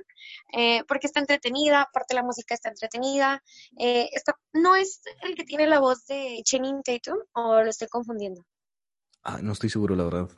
eh, 0.53 0.83
porque 0.89 1.07
está 1.07 1.21
entretenida, 1.21 1.83
aparte 1.83 2.13
la 2.15 2.25
música 2.25 2.55
está 2.55 2.71
entretenida. 2.71 3.41
Eh, 3.79 4.09
está, 4.13 4.37
¿No 4.53 4.75
es 4.75 5.01
el 5.23 5.37
que 5.37 5.45
tiene 5.45 5.69
la 5.69 5.79
voz 5.79 6.07
de 6.07 6.41
Channing 6.43 6.83
Tatum 6.83 7.19
o 7.35 7.63
lo 7.63 7.71
estoy 7.71 7.87
confundiendo? 7.87 8.45
Ah, 9.23 9.39
no 9.43 9.53
estoy 9.53 9.71
seguro, 9.71 9.95
la 9.95 10.05
verdad. 10.05 10.29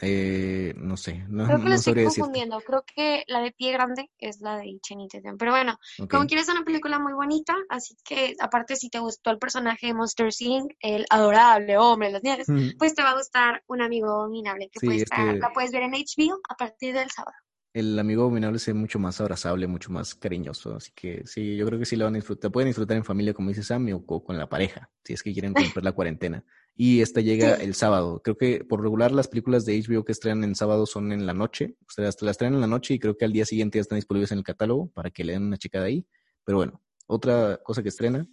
Eh, 0.00 0.74
no 0.76 0.96
sé, 0.96 1.24
no, 1.28 1.44
Creo 1.46 1.58
que 1.58 1.64
lo 1.64 1.70
no 1.70 1.74
estoy 1.76 1.90
sabría 1.92 2.04
decirte. 2.04 2.20
confundiendo. 2.20 2.60
Creo 2.60 2.84
que 2.86 3.24
la 3.26 3.40
de 3.40 3.50
Pie 3.52 3.72
Grande 3.72 4.10
es 4.18 4.40
la 4.40 4.56
de 4.58 4.78
Channing 4.80 5.08
Tatum. 5.08 5.36
Pero 5.36 5.50
bueno, 5.50 5.76
como 6.08 6.26
quieres, 6.26 6.48
es 6.48 6.54
una 6.54 6.64
película 6.64 6.98
muy 7.00 7.12
bonita, 7.14 7.56
así 7.68 7.96
que 8.04 8.34
aparte 8.40 8.76
si 8.76 8.90
te 8.90 9.00
gustó 9.00 9.30
el 9.30 9.38
personaje 9.38 9.88
de 9.88 9.94
Monster 9.94 10.28
Inc., 10.38 10.72
el 10.80 11.04
adorable 11.10 11.76
hombre 11.78 12.08
de 12.08 12.12
las 12.12 12.22
nieves, 12.22 12.46
pues 12.78 12.94
te 12.94 13.02
va 13.02 13.10
a 13.10 13.16
gustar 13.16 13.62
un 13.66 13.82
amigo 13.82 14.08
abominable 14.10 14.68
que 14.72 14.78
Sí, 14.78 14.86
puede 14.86 14.96
es 14.98 15.02
estar- 15.04 15.32
que- 15.34 15.38
la 15.40 15.52
puedes 15.52 15.72
ver 15.72 15.82
en 15.82 15.94
HBO 15.94 16.40
a 16.48 16.54
partir 16.54 16.94
del 16.94 17.10
sábado. 17.10 17.36
El 17.74 17.98
amigo 17.98 18.22
abominable 18.22 18.56
es 18.56 18.74
mucho 18.74 18.98
más 18.98 19.20
abrazable, 19.20 19.66
mucho 19.66 19.90
más 19.90 20.14
cariñoso, 20.14 20.76
así 20.76 20.90
que 20.94 21.22
sí, 21.26 21.56
yo 21.56 21.66
creo 21.66 21.78
que 21.78 21.84
sí 21.84 21.96
lo 21.96 22.04
van 22.06 22.14
a 22.14 22.18
disfrutar. 22.18 22.50
Pueden 22.50 22.68
disfrutar 22.68 22.96
en 22.96 23.04
familia, 23.04 23.34
como 23.34 23.48
dice 23.50 23.62
Sammy, 23.62 23.92
o 23.92 24.04
co- 24.06 24.22
con 24.24 24.38
la 24.38 24.48
pareja, 24.48 24.90
si 25.04 25.12
es 25.12 25.22
que 25.22 25.32
quieren 25.32 25.54
romper 25.54 25.82
la 25.84 25.92
cuarentena. 25.92 26.44
Y 26.80 27.00
esta 27.02 27.20
llega 27.20 27.56
Sí. 27.56 27.64
el 27.64 27.74
sábado. 27.74 28.20
Creo 28.22 28.36
que 28.36 28.62
por 28.64 28.80
regular 28.80 29.10
las 29.10 29.26
películas 29.26 29.64
de 29.64 29.76
HBO 29.82 30.04
que 30.04 30.12
estrenan 30.12 30.44
en 30.44 30.54
sábado 30.54 30.86
son 30.86 31.10
en 31.10 31.26
la 31.26 31.34
noche. 31.34 31.74
O 31.80 31.90
sea, 31.90 32.08
hasta 32.08 32.24
las 32.24 32.34
estrenan 32.34 32.54
en 32.54 32.60
la 32.60 32.66
noche 32.68 32.94
y 32.94 33.00
creo 33.00 33.16
que 33.16 33.24
al 33.24 33.32
día 33.32 33.44
siguiente 33.44 33.78
ya 33.78 33.80
están 33.80 33.96
disponibles 33.96 34.30
en 34.30 34.38
el 34.38 34.44
catálogo 34.44 34.88
para 34.92 35.10
que 35.10 35.24
le 35.24 35.32
den 35.32 35.42
una 35.42 35.56
checada 35.58 35.86
ahí. 35.86 36.06
Pero 36.44 36.58
bueno, 36.58 36.80
otra 37.08 37.58
cosa 37.64 37.82
que 37.82 37.88
estrena 37.88 38.28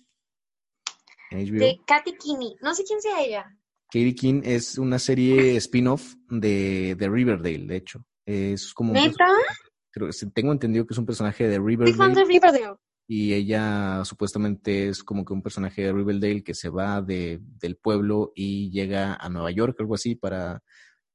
en 1.31 1.39
HBO. 1.39 1.59
De 1.59 1.79
Katy 1.87 2.13
Kinney. 2.17 2.55
No 2.61 2.75
sé 2.75 2.83
quién 2.83 3.01
sea 3.01 3.19
ella. 3.23 3.45
Katie 3.87 4.13
King 4.13 4.41
es 4.43 4.77
una 4.77 4.99
serie 4.99 5.55
spin-off 5.57 6.13
de, 6.29 6.95
de 6.95 7.09
Riverdale, 7.09 7.65
de 7.65 7.75
hecho. 7.77 8.05
Es 8.25 8.73
como 8.75 8.91
un 8.91 8.95
¿Neta? 8.99 9.27
creo, 9.89 10.07
que 10.09 10.25
tengo 10.33 10.51
entendido 10.51 10.85
que 10.85 10.93
es 10.93 10.97
un 10.97 11.05
personaje 11.07 11.47
de 11.47 11.55
Soy 11.55 11.75
fan 11.77 11.87
Riverdale 11.87 12.13
de 12.15 12.25
Riverdale. 12.25 12.75
Y 13.07 13.33
ella 13.33 14.03
supuestamente 14.03 14.89
es 14.89 15.03
como 15.03 15.25
que 15.25 15.33
un 15.33 15.43
personaje 15.43 15.83
de 15.83 15.93
Riverdale 15.93 16.43
que 16.43 16.55
se 16.55 16.69
va 16.69 17.01
de, 17.01 17.39
del 17.41 17.77
pueblo 17.77 18.31
y 18.35 18.71
llega 18.71 19.13
a 19.13 19.29
Nueva 19.29 19.51
York, 19.51 19.75
algo 19.79 19.95
así, 19.95 20.15
para 20.15 20.63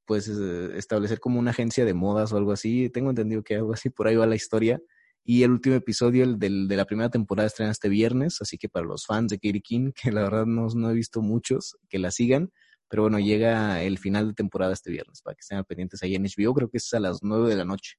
pues 0.05 0.27
eh, 0.29 0.77
establecer 0.77 1.19
como 1.19 1.39
una 1.39 1.51
agencia 1.51 1.85
de 1.85 1.93
modas 1.93 2.31
o 2.31 2.37
algo 2.37 2.53
así. 2.53 2.89
Tengo 2.89 3.09
entendido 3.09 3.43
que 3.43 3.55
algo 3.55 3.73
así 3.73 3.89
por 3.89 4.07
ahí 4.07 4.15
va 4.15 4.25
la 4.25 4.35
historia. 4.35 4.81
Y 5.23 5.43
el 5.43 5.51
último 5.51 5.75
episodio 5.75 6.23
el 6.23 6.39
del, 6.39 6.67
de 6.67 6.75
la 6.77 6.85
primera 6.85 7.09
temporada 7.09 7.47
estrena 7.47 7.71
este 7.71 7.89
viernes, 7.89 8.41
así 8.41 8.57
que 8.57 8.69
para 8.69 8.85
los 8.85 9.05
fans 9.05 9.29
de 9.29 9.37
Katie 9.37 9.61
King, 9.61 9.91
que 10.01 10.11
la 10.11 10.23
verdad 10.23 10.45
no, 10.45 10.67
no 10.73 10.89
he 10.89 10.93
visto 10.93 11.21
muchos, 11.21 11.77
que 11.89 11.99
la 11.99 12.11
sigan. 12.11 12.51
Pero 12.89 13.03
bueno, 13.03 13.19
llega 13.19 13.83
el 13.83 13.99
final 13.99 14.29
de 14.29 14.33
temporada 14.33 14.73
este 14.73 14.91
viernes, 14.91 15.21
para 15.21 15.35
que 15.35 15.41
estén 15.41 15.63
pendientes 15.65 16.03
ahí 16.03 16.15
en 16.15 16.23
HBO, 16.23 16.53
creo 16.53 16.69
que 16.69 16.77
es 16.77 16.93
a 16.93 16.99
las 16.99 17.19
9 17.21 17.49
de 17.49 17.55
la 17.55 17.65
noche. 17.65 17.95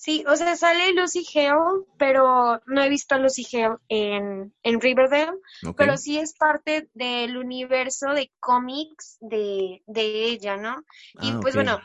Sí, 0.00 0.24
o 0.26 0.34
sea, 0.34 0.56
sale 0.56 0.94
Lucy 0.94 1.26
Hale, 1.34 1.84
pero 1.98 2.58
no 2.64 2.82
he 2.82 2.88
visto 2.88 3.14
a 3.14 3.18
Lucy 3.18 3.44
Hale 3.54 3.76
en, 3.90 4.54
en 4.62 4.80
Riverdale, 4.80 5.34
pero 5.76 5.98
sí 5.98 6.18
es 6.18 6.32
parte 6.38 6.88
del 6.94 7.36
universo 7.36 8.14
de 8.14 8.32
cómics 8.40 9.18
de, 9.20 9.82
de 9.86 10.24
ella, 10.24 10.56
¿no? 10.56 10.82
Y 11.12 11.32
Ah, 11.32 11.38
pues 11.42 11.54
bueno, 11.54 11.78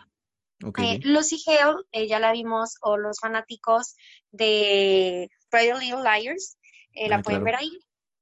eh. 0.79 1.01
Lucy 1.03 1.43
Hale, 1.45 1.83
eh, 1.91 2.07
ya 2.07 2.19
la 2.19 2.31
vimos, 2.31 2.77
o 2.83 2.95
los 2.95 3.19
fanáticos 3.19 3.97
de 4.31 5.29
Pretty 5.49 5.77
Little 5.77 6.01
Liars, 6.01 6.57
eh, 6.93 7.09
la 7.09 7.17
Ah, 7.17 7.21
pueden 7.21 7.43
claro. 7.43 7.45
ver 7.47 7.55
ahí. 7.55 7.79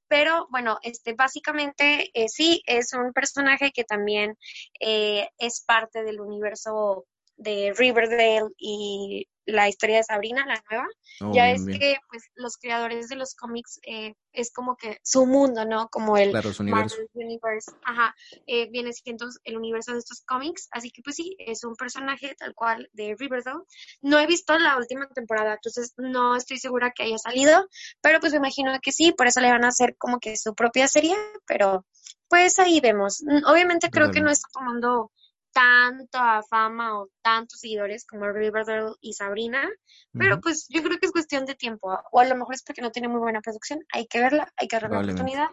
Pero 0.08 0.48
bueno, 0.50 0.80
este 0.82 1.14
básicamente 1.14 2.10
eh, 2.16 2.30
sí 2.30 2.64
es 2.66 2.94
un 2.94 3.14
personaje 3.14 3.72
que 3.72 3.84
también 3.84 4.40
es 4.80 5.64
parte 5.68 6.02
del 6.04 6.20
universo 6.20 7.06
de 7.38 7.74
Riverdale 7.78 8.50
y 8.58 9.28
la 9.46 9.70
historia 9.70 9.98
de 9.98 10.04
Sabrina, 10.04 10.46
la 10.46 10.64
nueva. 10.70 10.88
Oh, 11.22 11.34
ya 11.34 11.46
bien, 11.46 11.56
es 11.56 11.66
bien. 11.66 11.80
que 11.80 11.98
pues 12.10 12.24
los 12.36 12.58
creadores 12.58 13.10
de 13.10 13.16
los 13.16 13.36
cómics 13.36 13.80
eh, 13.86 14.14
es 14.32 14.52
como 14.52 14.76
que 14.76 15.00
su 15.04 15.26
mundo, 15.26 15.66
¿no? 15.66 15.90
Como 15.90 16.18
el 16.18 16.32
Claro, 16.32 16.54
su 16.54 16.64
universo. 16.64 16.96
Marvel 16.98 17.10
Universe, 17.14 17.72
ajá, 17.84 18.16
eh, 18.48 18.70
viene 18.72 18.94
siendo 18.94 19.28
el 19.44 19.58
universo 19.58 19.94
de 19.94 20.00
estos 20.00 20.22
cómics, 20.22 20.68
así 20.72 20.92
que 20.92 21.02
pues 21.02 21.16
sí, 21.16 21.36
es 21.40 21.64
un 21.64 21.76
personaje 21.76 22.36
tal 22.36 22.54
cual 22.56 22.90
de 22.94 23.16
Riverdale. 23.18 23.64
No 24.02 24.20
he 24.20 24.28
visto 24.28 24.58
la 24.58 24.78
última 24.78 25.08
temporada, 25.08 25.54
entonces 25.54 25.94
no 25.98 26.36
estoy 26.36 26.58
segura 26.58 26.92
que 26.92 27.04
haya 27.04 27.18
salido, 27.18 27.68
pero 28.02 28.20
pues 28.20 28.32
me 28.34 28.38
imagino 28.38 28.72
que 28.82 28.92
sí, 28.92 29.12
por 29.12 29.28
eso 29.28 29.42
le 29.42 29.52
van 29.52 29.66
a 29.66 29.70
hacer 29.70 29.96
como 29.98 30.20
que 30.20 30.38
su 30.38 30.56
propia 30.56 30.88
serie, 30.88 31.16
pero 31.46 31.86
pues 32.30 32.58
ahí 32.60 32.80
vemos. 32.80 33.24
Obviamente 33.46 33.90
creo 33.92 34.10
que 34.10 34.22
no 34.22 34.32
está 34.32 34.48
tomando 34.52 35.12
tanta 35.54 36.42
fama 36.44 37.00
o 37.00 37.10
tantos 37.22 37.60
seguidores 37.60 38.06
como 38.06 38.30
Riverdale 38.32 38.94
y 39.02 39.14
Sabrina, 39.14 39.70
pero 40.12 40.42
pues 40.42 40.66
yo 40.70 40.82
creo 40.84 40.98
que 41.00 41.06
es 41.06 41.12
cuestión 41.12 41.46
de 41.46 41.56
tiempo, 41.56 41.98
o 42.12 42.20
a 42.20 42.26
lo 42.26 42.36
mejor 42.36 42.56
es 42.56 42.64
porque 42.64 42.82
no 42.82 42.92
tiene 42.92 43.08
muy 43.08 43.20
buena 43.20 43.40
producción, 43.42 43.80
hay 43.92 44.08
que 44.08 44.20
verla, 44.20 44.52
hay 44.58 44.68
que 44.68 44.76
darle 44.76 44.90
Probablemente. 44.90 45.22
oportunidad, 45.22 45.52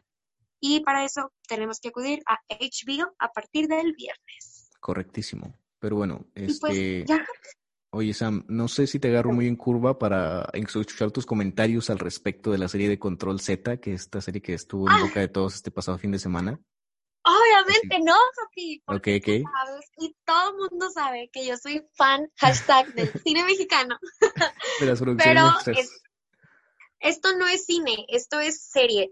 y 0.59 0.81
para 0.81 1.05
eso 1.05 1.33
tenemos 1.47 1.81
que 1.81 1.89
acudir 1.89 2.23
a 2.27 2.39
HBO 2.49 3.15
a 3.19 3.31
partir 3.33 3.69
del 3.69 3.93
viernes. 3.95 4.71
Correctísimo. 4.81 5.55
Pero 5.79 5.97
bueno, 5.97 6.27
pues 6.35 6.51
este, 6.63 7.05
ya, 7.07 7.25
oye 7.91 8.13
Sam, 8.13 8.45
no 8.49 8.69
sé 8.69 8.87
si 8.87 8.99
te 9.01 9.09
agarro 9.09 9.33
muy 9.33 9.47
en 9.49 9.57
curva 9.57 9.99
para 9.99 10.49
escuchar 10.53 11.11
tus 11.11 11.25
comentarios 11.27 11.89
al 11.91 11.99
respecto 11.99 12.51
de 12.53 12.59
la 12.59 12.69
serie 12.69 12.89
de 12.89 12.99
Control 12.99 13.41
Z, 13.41 13.79
que 13.79 13.95
es 13.95 14.03
esta 14.03 14.21
serie 14.21 14.43
que 14.43 14.55
estuvo 14.55 14.87
en 14.89 14.95
Ah. 14.97 15.01
boca 15.03 15.21
de 15.21 15.29
todos 15.29 15.55
este 15.55 15.71
pasado 15.71 15.97
fin 15.99 16.11
de 16.11 16.19
semana. 16.19 16.61
Obviamente 17.71 17.99
no, 18.05 18.17
Sofi, 18.35 18.83
Ok, 18.87 19.09
ok. 19.21 19.51
sabes, 19.67 19.91
y 19.99 20.17
todo 20.25 20.51
el 20.51 20.57
mundo 20.71 20.91
sabe 20.91 21.31
que 21.33 21.47
yo 21.47 21.57
soy 21.57 21.87
fan, 21.95 22.31
hashtag 22.37 22.93
del 22.95 23.13
cine 23.23 23.45
mexicano, 23.45 23.99
De 24.81 24.87
las 24.87 25.01
producciones 25.01 25.43
pero 25.65 25.79
es- 25.79 26.03
esto 27.01 27.37
no 27.37 27.47
es 27.47 27.65
cine, 27.65 28.05
esto 28.09 28.41
es 28.41 28.63
serie. 28.63 29.11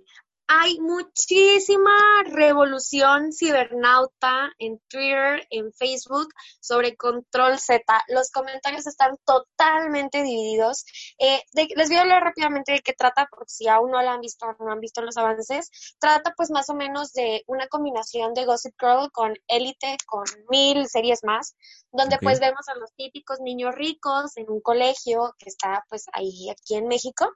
Hay 0.50 0.80
muchísima 0.80 1.92
revolución 2.24 3.34
cibernauta 3.34 4.50
en 4.58 4.78
Twitter, 4.88 5.46
en 5.50 5.74
Facebook, 5.74 6.32
sobre 6.58 6.96
Control 6.96 7.58
Z. 7.58 7.82
Los 8.08 8.30
comentarios 8.30 8.86
están 8.86 9.18
totalmente 9.26 10.22
divididos. 10.22 10.86
Eh, 11.18 11.42
de- 11.52 11.68
les 11.76 11.88
voy 11.88 11.98
a 11.98 12.00
hablar 12.00 12.22
rápidamente 12.22 12.72
de 12.72 12.80
qué 12.80 12.94
trata, 12.94 13.26
porque 13.30 13.50
si 13.50 13.68
aún 13.68 13.90
no 13.90 14.00
lo 14.02 14.08
han 14.08 14.20
visto, 14.22 14.46
no 14.58 14.72
han 14.72 14.80
visto 14.80 15.02
los 15.02 15.18
avances. 15.18 15.70
Trata 16.00 16.32
pues 16.34 16.50
más 16.50 16.70
o 16.70 16.74
menos 16.74 17.12
de 17.12 17.44
una 17.46 17.66
combinación 17.68 18.32
de 18.32 18.46
Gossip 18.46 18.74
Girl 18.80 19.10
con 19.12 19.34
Elite, 19.48 19.98
con 20.06 20.24
mil 20.48 20.88
series 20.88 21.24
más, 21.24 21.56
donde 21.92 22.16
pues 22.22 22.40
vemos 22.40 22.66
a 22.68 22.74
los 22.76 22.90
típicos 22.94 23.38
niños 23.40 23.74
ricos 23.74 24.34
en 24.38 24.48
un 24.48 24.62
colegio 24.62 25.34
que 25.38 25.50
está 25.50 25.84
pues 25.90 26.06
ahí 26.14 26.48
aquí 26.48 26.74
en 26.76 26.88
México. 26.88 27.30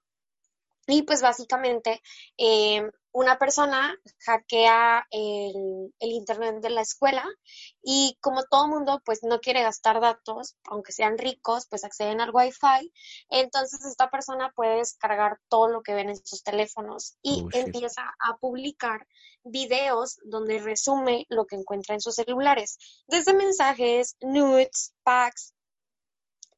Y 0.86 1.02
pues 1.02 1.22
básicamente 1.22 2.02
eh, 2.38 2.82
una 3.12 3.38
persona 3.38 3.94
hackea 4.24 5.06
el, 5.10 5.92
el, 6.00 6.10
internet 6.10 6.56
de 6.62 6.70
la 6.70 6.80
escuela 6.80 7.24
y 7.82 8.16
como 8.20 8.42
todo 8.44 8.68
mundo 8.68 9.02
pues 9.04 9.20
no 9.22 9.40
quiere 9.40 9.62
gastar 9.62 10.00
datos, 10.00 10.56
aunque 10.64 10.92
sean 10.92 11.18
ricos, 11.18 11.66
pues 11.68 11.84
acceden 11.84 12.20
al 12.20 12.30
wifi, 12.32 12.92
entonces 13.28 13.84
esta 13.84 14.10
persona 14.10 14.50
puede 14.54 14.76
descargar 14.76 15.38
todo 15.48 15.68
lo 15.68 15.82
que 15.82 15.94
ven 15.94 16.08
en 16.08 16.16
sus 16.24 16.42
teléfonos 16.42 17.16
y 17.22 17.42
Oh, 17.42 17.48
empieza 17.52 18.02
a 18.20 18.36
publicar 18.36 19.06
videos 19.44 20.18
donde 20.24 20.58
resume 20.58 21.26
lo 21.28 21.46
que 21.46 21.56
encuentra 21.56 21.94
en 21.94 22.00
sus 22.00 22.14
celulares, 22.14 22.78
desde 23.06 23.34
mensajes, 23.34 24.16
nudes, 24.20 24.94
packs, 25.02 25.54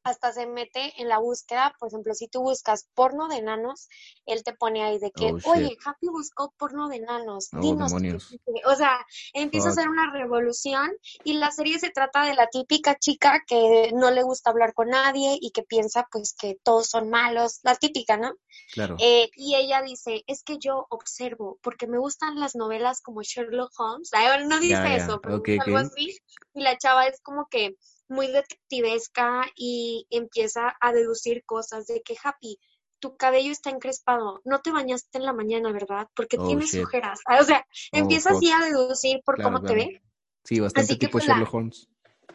hasta 0.05 0.33
se 0.33 0.47
mete 0.47 0.93
en 1.01 1.09
la 1.09 1.19
búsqueda, 1.19 1.75
por 1.79 1.89
ejemplo, 1.89 2.13
si 2.15 2.29
tú 2.29 2.43
buscas 2.43 2.87
porno 2.95 3.27
de 3.29 3.37
enanos, 3.37 3.89
él 4.27 4.45
te 4.45 4.53
pone 4.53 4.85
ahí 4.85 4.99
de 4.99 5.11
que, 5.11 5.33
Oh, 5.33 5.51
oye, 5.53 5.77
Happy 5.85 6.09
buscó 6.09 6.53
porno 6.59 6.89
de 6.89 6.97
enanos, 6.97 7.49
Oh, 7.55 7.61
dinos 7.61 7.91
qué 7.93 7.99
demonios. 7.99 8.23
existe". 8.25 8.53
O 8.67 8.77
sea, 8.77 9.05
empieza 9.33 9.69
a 9.69 9.73
hacer 9.73 9.89
una 9.89 10.13
revolución 10.13 10.93
y 11.25 11.35
la 11.35 11.51
serie 11.51 11.79
se 11.79 11.91
trata 11.91 12.25
de 12.27 12.35
la 12.35 12.47
típica 12.49 12.97
chica 12.99 13.43
que 13.47 13.93
no 13.95 14.11
le 14.11 14.23
gusta 14.23 14.51
hablar 14.51 14.75
con 14.75 14.91
nadie 14.91 15.39
y 15.41 15.51
que 15.51 15.63
piensa 15.63 16.07
pues 16.13 16.35
que 16.39 16.59
todos 16.63 16.87
son 16.87 17.09
malos, 17.09 17.61
la 17.63 17.75
típica, 17.75 18.19
¿no? 18.19 18.35
Claro. 18.73 18.97
Eh, 18.99 19.31
y 19.37 19.57
ella 19.57 19.81
dice, 19.81 20.23
es 20.27 20.43
que 20.43 20.59
yo 20.59 20.87
observo, 20.91 21.59
porque 21.63 21.87
me 21.87 21.99
gustan 21.99 22.39
las 22.39 22.55
novelas 22.55 23.01
como 23.01 23.23
Sherlock 23.23 23.73
Holmes. 23.79 24.11
No 24.47 24.61
dice 24.61 24.75
Ya, 24.75 24.85
ya, 24.85 24.97
eso, 24.97 25.21
pero 25.23 25.43
algo 25.63 25.79
así. 25.79 26.19
Y 26.53 26.63
la 26.63 26.77
chava 26.77 27.07
es 27.07 27.21
como 27.23 27.47
que 27.49 27.77
muy 28.09 28.27
detectivesca 28.29 29.45
y 29.57 30.07
empieza 30.11 30.75
a 30.81 30.93
deducir 30.93 31.45
cosas 31.45 31.87
de 31.87 32.03
que, 32.03 32.17
Happy, 32.23 32.59
tu 33.01 33.17
cabello 33.17 33.53
está 33.53 33.71
encrespado, 33.71 34.41
no 34.45 34.61
te 34.61 34.73
bañaste 34.73 35.19
en 35.19 35.25
la 35.25 35.33
mañana, 35.33 35.73
¿verdad? 35.73 36.09
Porque 36.17 36.39
Oh, 36.39 36.47
tienes 36.47 36.71
shit. 36.71 36.85
ojeras. 36.85 37.21
Ah, 37.27 37.39
O 37.41 37.45
sea, 37.45 37.67
Oh, 37.93 37.99
empieza 37.99 38.31
fuck. 38.31 38.39
así 38.39 38.51
a 38.51 38.61
deducir 38.61 39.21
por 39.25 39.37
Claro, 39.37 39.51
cómo 39.57 39.67
te 39.67 39.75
ve. 39.75 40.03
Sí, 40.45 40.61
bastante 40.61 40.93
así 40.93 40.99
que, 40.99 41.07
tipo 41.07 41.13
pues, 41.13 41.25
Sherlock 41.27 41.53
Holmes. 41.55 41.89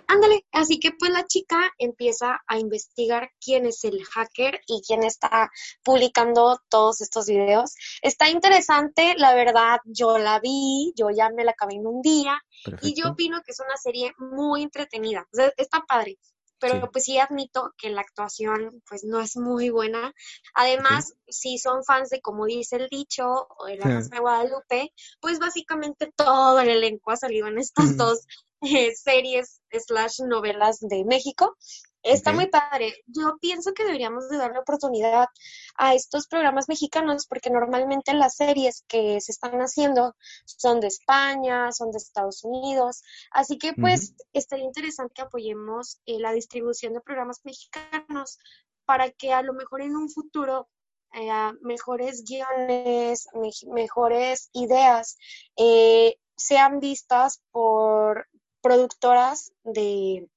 Ándale, 0.09 0.43
así 0.51 0.79
que 0.79 0.91
pues 0.91 1.11
la 1.11 1.27
chica 1.27 1.71
empieza 1.77 2.41
a 2.47 2.57
investigar 2.57 3.29
quién 3.39 3.67
es 3.67 3.83
el 3.83 4.03
hacker 4.05 4.59
y 4.65 4.81
quién 4.81 5.03
está 5.03 5.51
publicando 5.83 6.59
todos 6.67 7.01
estos 7.01 7.27
videos. 7.27 7.75
Está 8.01 8.27
interesante, 8.27 9.13
la 9.17 9.35
verdad, 9.35 9.77
yo 9.85 10.17
la 10.17 10.39
vi, 10.39 10.93
yo 10.95 11.11
ya 11.11 11.29
me 11.29 11.43
la 11.43 11.51
acabé 11.51 11.75
en 11.75 11.85
un 11.85 12.01
día 12.01 12.41
y 12.81 12.99
yo 12.99 13.11
opino 13.11 13.43
que 13.45 13.51
es 13.51 13.59
una 13.59 13.77
serie 13.77 14.11
muy 14.17 14.63
entretenida. 14.63 15.27
O 15.31 15.35
sea, 15.35 15.53
está 15.57 15.85
padre, 15.87 16.17
pero 16.59 16.81
Sí. 16.81 16.87
pues 16.91 17.03
sí 17.05 17.19
admito 17.19 17.71
que 17.77 17.91
la 17.91 18.01
actuación 18.01 18.81
pues 18.89 19.03
no 19.03 19.19
es 19.19 19.37
muy 19.37 19.69
buena. 19.69 20.11
Además, 20.55 21.13
si 21.27 21.59
son 21.59 21.83
fans 21.83 22.09
de 22.09 22.19
como 22.19 22.45
dice 22.45 22.77
el 22.77 22.89
dicho 22.89 23.47
o 23.59 23.65
de 23.67 23.77
la 23.77 23.85
Ja. 23.85 23.95
Rosa 23.97 24.09
de 24.09 24.19
Guadalupe, 24.19 24.93
pues 25.21 25.37
básicamente 25.37 26.11
todo 26.15 26.59
el 26.61 26.69
elenco 26.69 27.11
ha 27.11 27.15
salido 27.15 27.45
en 27.47 27.59
estas 27.59 27.95
dos 27.95 28.25
eh, 28.61 28.93
series 28.95 29.61
slash 29.71 30.19
novelas 30.21 30.79
de 30.79 31.03
México. 31.05 31.55
Está 32.01 32.31
muy 32.31 32.47
padre. 32.47 32.93
Yo 33.07 33.37
pienso 33.41 33.73
que 33.73 33.83
deberíamos 33.83 34.29
de 34.29 34.37
darle 34.37 34.59
oportunidad 34.59 35.27
a 35.75 35.93
estos 35.95 36.27
programas 36.27 36.69
mexicanos 36.69 37.27
porque 37.27 37.49
normalmente 37.49 38.13
las 38.13 38.35
series 38.37 38.85
que 38.87 39.19
se 39.19 39.33
están 39.33 39.59
haciendo 39.59 40.15
son 40.45 40.79
de 40.79 40.87
España, 40.87 41.73
son 41.73 41.91
de 41.91 41.97
Estados 41.97 42.45
Unidos. 42.45 43.01
Así 43.31 43.57
que 43.57 43.73
pues 43.73 44.13
estaría 44.31 44.63
interesante 44.63 45.13
que 45.13 45.21
apoyemos 45.23 45.99
eh, 46.05 46.19
la 46.19 46.31
distribución 46.31 46.93
de 46.93 47.01
programas 47.01 47.41
mexicanos 47.43 48.37
para 48.85 49.11
que 49.11 49.33
a 49.33 49.41
lo 49.41 49.53
mejor 49.53 49.81
en 49.81 49.97
un 49.97 50.09
futuro 50.09 50.69
eh, 51.13 51.29
mejores 51.61 52.23
guiones, 52.23 53.27
me- 53.33 53.73
mejores 53.73 54.49
ideas 54.53 55.17
eh, 55.57 56.15
sean 56.37 56.79
vistas 56.79 57.41
por 57.51 58.25
productoras 58.61 59.51
de, 59.63 60.29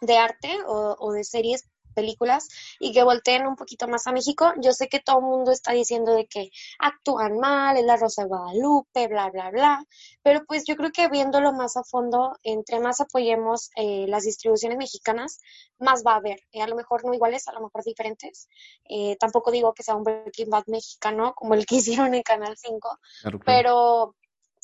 de 0.00 0.18
arte 0.18 0.58
o, 0.66 0.96
o 0.98 1.12
de 1.12 1.24
series, 1.24 1.64
películas, 1.92 2.48
y 2.78 2.92
que 2.92 3.02
volteen 3.02 3.46
un 3.46 3.56
poquito 3.56 3.88
más 3.88 4.06
a 4.06 4.12
México. 4.12 4.52
Yo 4.60 4.72
sé 4.72 4.88
que 4.88 5.00
todo 5.00 5.18
el 5.18 5.24
mundo 5.24 5.50
está 5.50 5.72
diciendo 5.72 6.14
de 6.14 6.26
que 6.26 6.50
actúan 6.78 7.38
mal, 7.38 7.76
es 7.76 7.84
la 7.84 7.96
Rosa 7.96 8.22
de 8.22 8.28
Guadalupe, 8.28 9.08
bla, 9.08 9.28
bla, 9.30 9.50
bla, 9.50 9.84
pero 10.22 10.44
pues 10.46 10.64
yo 10.66 10.76
creo 10.76 10.92
que 10.92 11.08
viéndolo 11.08 11.52
más 11.52 11.76
a 11.76 11.82
fondo, 11.84 12.36
entre 12.42 12.80
más 12.80 13.00
apoyemos 13.00 13.70
eh, 13.76 14.06
las 14.08 14.24
distribuciones 14.24 14.78
mexicanas, 14.78 15.40
más 15.78 16.02
va 16.06 16.12
a 16.12 16.16
haber. 16.16 16.40
Eh, 16.52 16.62
a 16.62 16.68
lo 16.68 16.76
mejor 16.76 17.04
no 17.04 17.12
iguales, 17.12 17.48
a 17.48 17.52
lo 17.52 17.60
mejor 17.60 17.82
diferentes. 17.84 18.48
Eh, 18.88 19.16
tampoco 19.18 19.50
digo 19.50 19.74
que 19.74 19.82
sea 19.82 19.96
un 19.96 20.04
Breaking 20.04 20.48
Bad 20.50 20.64
mexicano 20.68 21.34
como 21.34 21.54
el 21.54 21.66
que 21.66 21.76
hicieron 22.06 22.14
en 22.14 22.22
Canal 22.22 22.56
5, 22.56 22.98
Claro, 23.22 23.38
claro. 23.40 23.44
pero 23.44 24.14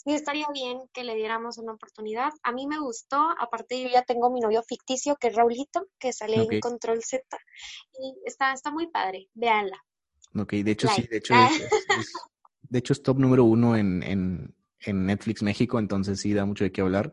sí 0.06 0.14
estaría 0.14 0.46
bien 0.54 0.78
que 0.92 1.02
le 1.02 1.16
diéramos 1.16 1.58
una 1.58 1.72
oportunidad. 1.72 2.32
A 2.44 2.52
mí 2.52 2.68
me 2.68 2.78
gustó, 2.78 3.16
aparte 3.40 3.82
yo 3.82 3.88
ya 3.88 4.02
tengo 4.02 4.30
mi 4.30 4.40
novio 4.40 4.62
ficticio, 4.62 5.16
que 5.16 5.28
es 5.28 5.34
Raulito, 5.34 5.88
que 5.98 6.12
sale 6.12 6.36
en 6.36 6.60
Control 6.60 7.02
Z, 7.02 7.24
y 7.98 8.14
está, 8.24 8.52
está 8.52 8.70
muy 8.70 8.86
padre, 8.86 9.28
véanla. 9.34 9.82
Ok, 10.36 10.52
de 10.52 10.70
hecho 10.70 10.86
sí, 10.86 11.02
de 11.08 11.16
hecho 11.16 11.34
es, 11.98 12.12
de 12.62 12.78
hecho 12.78 12.92
es 12.92 13.02
top 13.02 13.18
número 13.18 13.42
uno 13.42 13.76
en, 13.76 14.04
en, 14.04 14.54
en 14.78 15.06
Netflix 15.06 15.42
México, 15.42 15.80
entonces 15.80 16.20
sí 16.20 16.32
da 16.32 16.44
mucho 16.44 16.62
de 16.62 16.70
qué 16.70 16.82
hablar. 16.82 17.12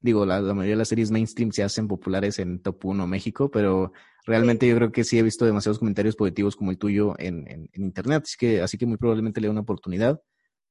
Digo, 0.00 0.26
la, 0.26 0.40
la 0.40 0.54
mayoría 0.54 0.74
de 0.74 0.78
las 0.78 0.88
series 0.88 1.12
mainstream 1.12 1.52
se 1.52 1.62
hacen 1.62 1.86
populares 1.86 2.40
en 2.40 2.60
top 2.60 2.84
uno 2.86 3.06
México, 3.06 3.48
pero 3.48 3.92
realmente 4.26 4.66
yo 4.66 4.74
creo 4.74 4.90
que 4.90 5.04
sí 5.04 5.18
he 5.18 5.22
visto 5.22 5.44
demasiados 5.44 5.78
comentarios 5.78 6.16
positivos 6.16 6.56
como 6.56 6.72
el 6.72 6.78
tuyo 6.78 7.14
en, 7.16 7.48
en, 7.48 7.70
en 7.72 7.82
internet, 7.84 8.24
así 8.24 8.36
que, 8.36 8.60
así 8.60 8.76
que 8.76 8.86
muy 8.86 8.96
probablemente 8.96 9.40
le 9.40 9.46
dé 9.46 9.52
una 9.52 9.60
oportunidad. 9.60 10.20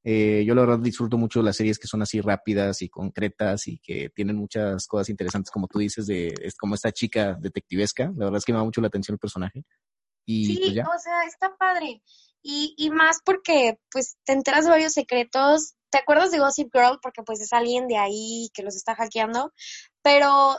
Eh, 0.05 0.43
yo 0.45 0.53
la 0.53 0.61
verdad 0.61 0.79
disfruto 0.79 1.17
mucho 1.17 1.41
las 1.41 1.55
series 1.55 1.79
que 1.79 1.87
son 1.87 2.01
así 2.01 2.19
rápidas 2.19 2.81
y 2.81 2.89
concretas 2.89 3.67
y 3.67 3.79
que 3.79 4.09
tienen 4.09 4.35
muchas 4.35 4.85
cosas 4.85 5.09
interesantes, 5.09 5.49
como 5.49 5.67
tú 5.67 5.79
dices, 5.79 6.07
de 6.07 6.33
es 6.41 6.55
como 6.55 6.75
esta 6.75 6.91
chica 6.91 7.37
detectivesca. 7.39 8.05
La 8.17 8.25
verdad 8.25 8.37
es 8.37 8.45
que 8.45 8.51
me 8.51 8.57
da 8.59 8.65
mucho 8.65 8.81
la 8.81 8.87
atención 8.87 9.15
el 9.15 9.19
personaje. 9.19 9.63
Y 10.25 10.45
Sí, 10.45 10.59
pues 10.61 10.73
ya. 10.73 10.83
o 10.83 10.99
sea, 10.99 11.23
está 11.25 11.55
padre. 11.57 12.01
Y, 12.41 12.75
y 12.77 12.89
más 12.89 13.19
porque 13.23 13.79
pues 13.89 14.17
te 14.25 14.33
enteras 14.33 14.65
de 14.65 14.71
varios 14.71 14.93
secretos. 14.93 15.75
¿Te 15.89 15.99
acuerdas 15.99 16.31
de 16.31 16.39
Gossip 16.39 16.69
Girl? 16.73 16.99
Porque 17.01 17.23
pues 17.23 17.39
es 17.39 17.53
alguien 17.53 17.87
de 17.87 17.97
ahí 17.97 18.49
que 18.53 18.63
los 18.63 18.75
está 18.75 18.95
hackeando. 18.95 19.53
Pero 20.01 20.57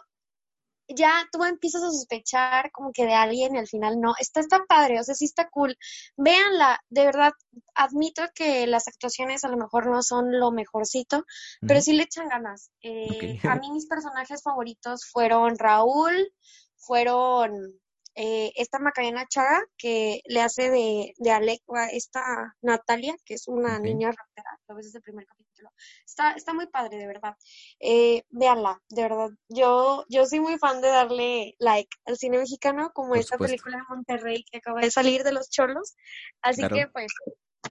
ya 0.89 1.26
tú 1.32 1.45
empiezas 1.45 1.82
a 1.82 1.91
sospechar 1.91 2.70
como 2.72 2.93
que 2.93 3.07
de 3.07 3.14
alguien 3.14 3.55
y 3.55 3.59
al 3.59 3.66
final 3.66 4.01
no. 4.01 4.14
Está, 4.18 4.41
está 4.41 4.64
padre, 4.66 5.01
o 5.01 5.05
sea, 5.05 5.14
sí 5.14 5.24
está 5.24 5.49
cool. 5.49 5.76
Véanla, 6.16 6.80
de 6.89 7.05
verdad, 7.07 7.32
admito 7.74 8.22
que 8.35 8.66
las 8.66 8.89
actuaciones 8.89 9.45
a 9.45 9.49
lo 9.49 9.57
mejor 9.57 9.87
no 9.87 10.03
son 10.03 10.39
lo 10.39 10.51
mejorcito, 10.51 11.24
pero 11.66 11.80
sí 11.80 11.93
le 11.93 12.05
echan 12.05 12.28
ganas. 12.28 12.70
Eh, 12.82 13.39
a 13.45 13.57
mí 13.57 13.70
mis 13.72 13.87
personajes 13.87 14.43
favoritos 14.43 15.07
fueron 15.11 15.59
Raúl, 15.59 16.32
fueron 16.76 17.53
eh, 18.14 18.53
esta 18.57 18.78
Macarena 18.78 19.26
Chaga, 19.28 19.64
que 19.76 20.20
le 20.26 20.41
hace 20.41 20.70
de, 20.70 21.14
de 21.18 21.30
Alecua, 21.30 21.87
esta 21.87 22.22
Natalia, 22.62 23.16
que 23.24 23.35
es 23.35 23.49
una 23.49 23.78
niña 23.80 24.11
rapera, 24.11 24.59
lo 24.68 24.76
ves 24.76 24.87
desde 24.87 24.99
el 24.99 25.03
primer 25.03 25.26
capítulo. 25.26 25.54
Está, 26.07 26.33
está 26.33 26.53
muy 26.55 26.67
padre, 26.67 26.99
de 26.99 27.07
verdad. 27.07 27.37
Eh, 27.81 28.25
véanla, 28.31 28.81
de 28.89 29.03
verdad. 29.03 29.31
Yo, 29.49 30.05
yo 30.09 30.27
soy 30.27 30.41
muy 30.41 30.59
fan 30.59 30.81
de 30.81 30.89
darle 30.89 31.55
like 31.59 31.91
al 32.07 32.17
cine 32.17 32.39
mexicano, 32.39 32.91
como 32.95 33.11
Por 33.11 33.19
esta 33.19 33.35
supuesto. 33.37 33.53
película 33.53 33.77
de 33.79 33.95
Monterrey 33.95 34.45
que 34.51 34.59
acaba 34.59 34.81
de 34.81 34.91
salir 34.91 35.23
de 35.25 35.33
los 35.33 35.51
cholos. 35.51 35.95
Así 36.43 36.61
Claro. 36.61 36.77
que, 36.77 36.87
pues, 36.89 37.12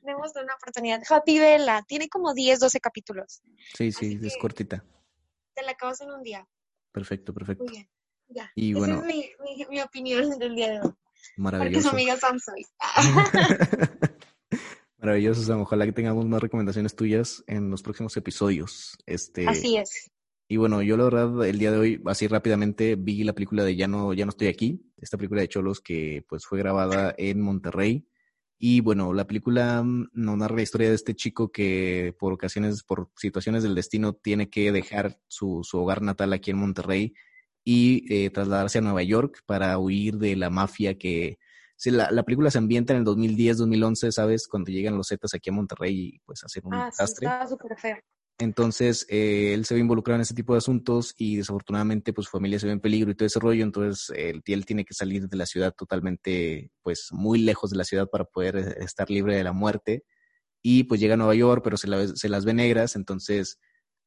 tenemos 0.02 0.32
una 0.36 0.56
oportunidad. 0.56 1.02
Happy 1.10 1.40
Vela, 1.40 1.84
tiene 1.88 2.10
como 2.10 2.34
10, 2.34 2.60
12 2.60 2.80
capítulos. 2.80 3.42
Sí, 3.78 3.92
sí, 3.92 4.20
es 4.24 4.38
cortita. 4.38 4.84
Te 5.54 5.64
la 5.64 5.72
acabas 5.72 6.02
en 6.02 6.12
un 6.12 6.24
día. 6.24 6.48
Perfecto, 6.92 7.34
perfecto. 7.34 7.64
Muy 7.64 7.74
bien. 7.74 7.90
Ya. 8.28 8.52
Y 8.56 8.72
Esa 8.72 8.80
bueno, 8.80 9.00
es 9.00 9.04
mi, 9.06 9.32
mi, 9.44 9.66
mi 9.70 9.82
opinión 9.82 10.38
del 10.40 10.56
día 10.56 10.70
de 10.72 10.80
hoy. 10.82 10.82
Porque 10.92 10.98
su 11.36 11.42
maravilloso. 11.42 11.90
amiga 11.92 12.18
Sam 12.18 12.40
soy. 12.40 12.66
Maravilloso, 15.04 15.44
Sam. 15.44 15.60
Ojalá 15.60 15.86
que 15.86 15.92
tengamos 15.92 16.26
más 16.28 16.42
recomendaciones 16.42 16.96
tuyas 16.96 17.44
en 17.48 17.70
los 17.70 17.84
próximos 17.84 18.16
episodios. 18.16 18.98
Este, 19.06 19.46
Así 19.50 19.76
es. 19.76 20.10
y 20.48 20.56
bueno, 20.56 20.82
yo 20.82 20.96
la 20.96 21.04
verdad, 21.04 21.46
el 21.46 21.60
día 21.60 21.72
de 21.72 21.78
hoy, 21.78 22.02
así 22.06 22.26
rápidamente, 22.28 22.96
vi 22.96 23.26
la 23.26 23.34
película 23.34 23.66
de 23.66 23.76
Ya 23.76 23.90
no, 23.90 24.14
ya 24.14 24.24
no 24.24 24.30
estoy 24.30 24.48
aquí, 24.48 24.82
esta 24.96 25.18
película 25.18 25.42
de 25.42 25.50
Cholos 25.50 25.82
que 25.82 26.24
pues 26.30 26.46
fue 26.46 26.60
grabada 26.60 27.14
en 27.18 27.42
Monterrey. 27.42 28.08
Y 28.58 28.80
bueno, 28.80 29.12
la 29.12 29.28
película 29.28 29.84
mm, 29.84 30.12
nos 30.14 30.38
narra 30.38 30.56
la 30.56 30.62
historia 30.62 30.88
de 30.88 30.96
este 30.96 31.16
chico 31.16 31.52
que 31.52 32.16
por 32.18 32.32
ocasiones, 32.32 32.82
por 32.84 33.10
situaciones 33.18 33.62
del 33.64 33.76
destino, 33.76 34.14
tiene 34.14 34.50
que 34.50 34.72
dejar 34.72 35.20
su, 35.28 35.64
su 35.64 35.80
hogar 35.80 36.02
natal 36.02 36.32
aquí 36.32 36.52
en 36.52 36.60
Monterrey 36.60 37.14
y 37.66 38.06
eh, 38.08 38.30
trasladarse 38.30 38.78
a 38.78 38.82
Nueva 38.82 39.04
York 39.04 39.44
para 39.46 39.78
huir 39.78 40.18
de 40.18 40.38
la 40.38 40.50
mafia 40.50 40.98
que... 40.98 41.40
sí, 41.76 41.92
la, 41.92 42.12
la 42.12 42.24
película 42.24 42.50
se 42.52 42.58
ambienta 42.58 42.94
en 42.94 43.00
el 43.00 43.06
2010-2011, 43.06 44.12
¿sabes? 44.12 44.48
Cuando 44.48 44.72
llegan 44.72 44.98
los 44.98 45.08
Zetas 45.10 45.34
aquí 45.34 45.50
a 45.50 45.54
Monterrey 45.54 46.14
y 46.16 46.20
pues 46.26 46.44
hacen 46.44 46.64
un 46.66 46.74
Ah, 46.74 46.92
sí, 46.92 46.92
desastre. 46.92 47.28
estaba 47.28 47.48
súper 47.48 47.78
feo. 47.78 47.98
Entonces, 48.40 49.06
eh, 49.10 49.54
él 49.54 49.64
se 49.66 49.76
ve 49.76 49.80
involucrado 49.82 50.16
en 50.16 50.22
ese 50.22 50.34
tipo 50.34 50.54
de 50.54 50.58
asuntos 50.58 51.14
y 51.18 51.38
desafortunadamente, 51.38 52.14
pues 52.14 52.26
su 52.26 52.32
familia 52.32 52.60
se 52.60 52.66
ve 52.66 52.74
en 52.74 52.80
peligro 52.80 53.12
y 53.12 53.16
todo 53.16 53.28
ese 53.28 53.40
rollo. 53.40 53.64
Entonces, 53.64 54.12
él, 54.18 54.42
él 54.46 54.66
tiene 54.66 54.86
que 54.86 54.94
salir 54.96 55.28
de 55.30 55.38
la 55.38 55.46
ciudad 55.46 55.74
totalmente, 55.78 56.72
pues 56.82 57.10
muy 57.12 57.40
lejos 57.40 57.70
de 57.70 57.78
la 57.78 57.84
ciudad 57.84 58.10
para 58.10 58.26
poder 58.26 58.58
eh, 58.58 58.76
estar 58.80 59.10
libre 59.10 59.36
de 59.38 59.44
la 59.44 59.54
muerte. 59.54 60.04
y 60.64 60.86
pues 60.86 61.00
llega 61.02 61.16
a 61.16 61.18
Nueva 61.18 61.36
York, 61.36 61.62
pero 61.64 61.78
se, 61.78 61.88
se 62.18 62.30
las 62.30 62.46
ve 62.46 62.54
negras, 62.54 62.96
entonces 62.96 63.60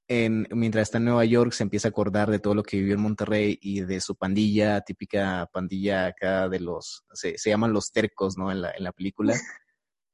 en, 0.09 0.47
mientras 0.51 0.85
está 0.85 0.99
en 0.99 1.07
Nueva 1.07 1.25
York 1.25 1.53
se 1.53 1.65
empieza 1.65 1.89
a 1.89 1.91
acordar 1.91 2.31
de 2.31 2.39
todo 2.39 2.55
lo 2.55 2.63
que 2.63 2.79
vivió 2.79 2.95
en 2.95 3.01
Monterrey 3.01 3.59
y 3.61 3.81
de 3.81 4.01
su 4.01 4.15
pandilla, 4.17 4.81
típica 4.83 5.49
pandilla 5.53 6.07
acá 6.07 6.49
de 6.49 6.61
los, 6.61 7.05
se, 7.13 7.37
se 7.39 7.51
llaman 7.51 7.73
los 7.73 7.91
tercos, 7.91 8.37
¿no? 8.39 8.53
En 8.53 8.63
la, 8.63 8.71
en 8.71 8.85
la 8.85 8.93
película. 8.93 9.35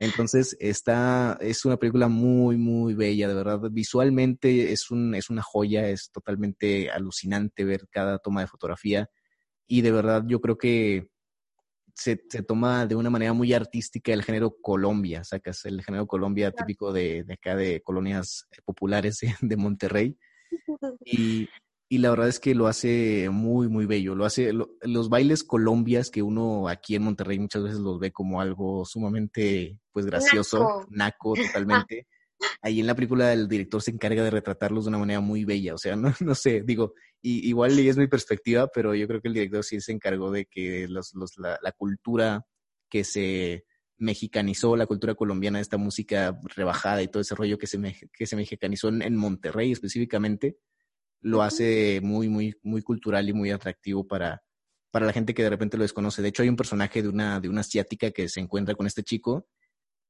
Entonces, 0.02 0.56
está, 0.58 1.38
es 1.40 1.64
una 1.64 1.76
película 1.76 2.08
muy, 2.08 2.56
muy 2.56 2.94
bella, 2.94 3.28
de 3.28 3.34
verdad. 3.34 3.60
Visualmente 3.70 4.72
es, 4.72 4.90
un, 4.90 5.14
es 5.14 5.30
una 5.30 5.42
joya, 5.42 5.88
es 5.88 6.10
totalmente 6.10 6.90
alucinante 6.90 7.64
ver 7.64 7.86
cada 7.88 8.18
toma 8.18 8.40
de 8.40 8.48
fotografía. 8.48 9.08
Y 9.68 9.82
de 9.82 9.92
verdad, 9.92 10.24
yo 10.26 10.40
creo 10.40 10.58
que 10.58 11.11
se, 11.94 12.22
se 12.28 12.42
toma 12.42 12.86
de 12.86 12.94
una 12.94 13.10
manera 13.10 13.32
muy 13.32 13.52
artística 13.52 14.12
el 14.12 14.22
género 14.22 14.56
Colombia, 14.60 15.24
sacas 15.24 15.64
el 15.64 15.82
género 15.82 16.06
Colombia 16.06 16.50
típico 16.50 16.92
de, 16.92 17.24
de 17.24 17.34
acá 17.34 17.56
de 17.56 17.82
colonias 17.82 18.46
populares 18.64 19.18
de 19.40 19.56
Monterrey. 19.56 20.16
Y, 21.04 21.48
y 21.92 21.98
la 21.98 22.08
verdad 22.08 22.28
es 22.28 22.40
que 22.40 22.54
lo 22.54 22.68
hace 22.68 23.28
muy, 23.30 23.68
muy 23.68 23.84
bello. 23.84 24.14
Lo 24.14 24.24
hace, 24.24 24.50
los 24.52 25.08
bailes 25.10 25.44
colombias 25.44 26.08
que 26.10 26.22
uno 26.22 26.68
aquí 26.68 26.94
en 26.94 27.02
Monterrey 27.02 27.38
muchas 27.38 27.62
veces 27.62 27.80
los 27.80 27.98
ve 27.98 28.10
como 28.12 28.40
algo 28.40 28.86
sumamente, 28.86 29.78
pues, 29.92 30.06
gracioso, 30.06 30.86
naco, 30.88 31.34
totalmente. 31.54 32.06
Ahí 32.60 32.80
en 32.80 32.86
la 32.86 32.94
película 32.94 33.32
el 33.32 33.48
director 33.48 33.82
se 33.82 33.90
encarga 33.90 34.22
de 34.22 34.30
retratarlos 34.30 34.84
de 34.84 34.88
una 34.90 34.98
manera 34.98 35.20
muy 35.20 35.44
bella. 35.44 35.74
O 35.74 35.78
sea, 35.78 35.96
no, 35.96 36.12
no 36.20 36.34
sé, 36.34 36.62
digo, 36.62 36.94
y, 37.20 37.48
igual 37.48 37.78
es 37.78 37.96
mi 37.96 38.06
perspectiva, 38.06 38.68
pero 38.72 38.94
yo 38.94 39.06
creo 39.06 39.20
que 39.20 39.28
el 39.28 39.34
director 39.34 39.64
sí 39.64 39.80
se 39.80 39.92
encargó 39.92 40.30
de 40.30 40.46
que 40.46 40.86
los, 40.88 41.14
los, 41.14 41.38
la, 41.38 41.58
la 41.62 41.72
cultura 41.72 42.44
que 42.88 43.04
se 43.04 43.64
mexicanizó 43.98 44.76
la 44.76 44.86
cultura 44.86 45.14
colombiana, 45.14 45.60
esta 45.60 45.76
música 45.76 46.38
rebajada 46.56 47.02
y 47.02 47.08
todo 47.08 47.20
ese 47.20 47.34
rollo 47.34 47.56
que 47.56 47.68
se, 47.68 47.78
me, 47.78 47.96
que 48.12 48.26
se 48.26 48.36
mexicanizó 48.36 48.88
en 48.88 49.16
Monterrey 49.16 49.70
específicamente, 49.70 50.58
lo 51.20 51.42
hace 51.42 52.00
muy, 52.02 52.28
muy, 52.28 52.56
muy 52.62 52.82
cultural 52.82 53.28
y 53.28 53.32
muy 53.32 53.50
atractivo 53.50 54.06
para, 54.06 54.42
para 54.90 55.06
la 55.06 55.12
gente 55.12 55.34
que 55.34 55.42
de 55.42 55.50
repente 55.50 55.76
lo 55.76 55.84
desconoce. 55.84 56.20
De 56.20 56.28
hecho, 56.28 56.42
hay 56.42 56.48
un 56.48 56.56
personaje 56.56 57.02
de 57.02 57.08
una, 57.08 57.40
de 57.40 57.48
una 57.48 57.62
asiática 57.62 58.10
que 58.10 58.28
se 58.28 58.40
encuentra 58.40 58.74
con 58.74 58.86
este 58.86 59.02
chico 59.02 59.46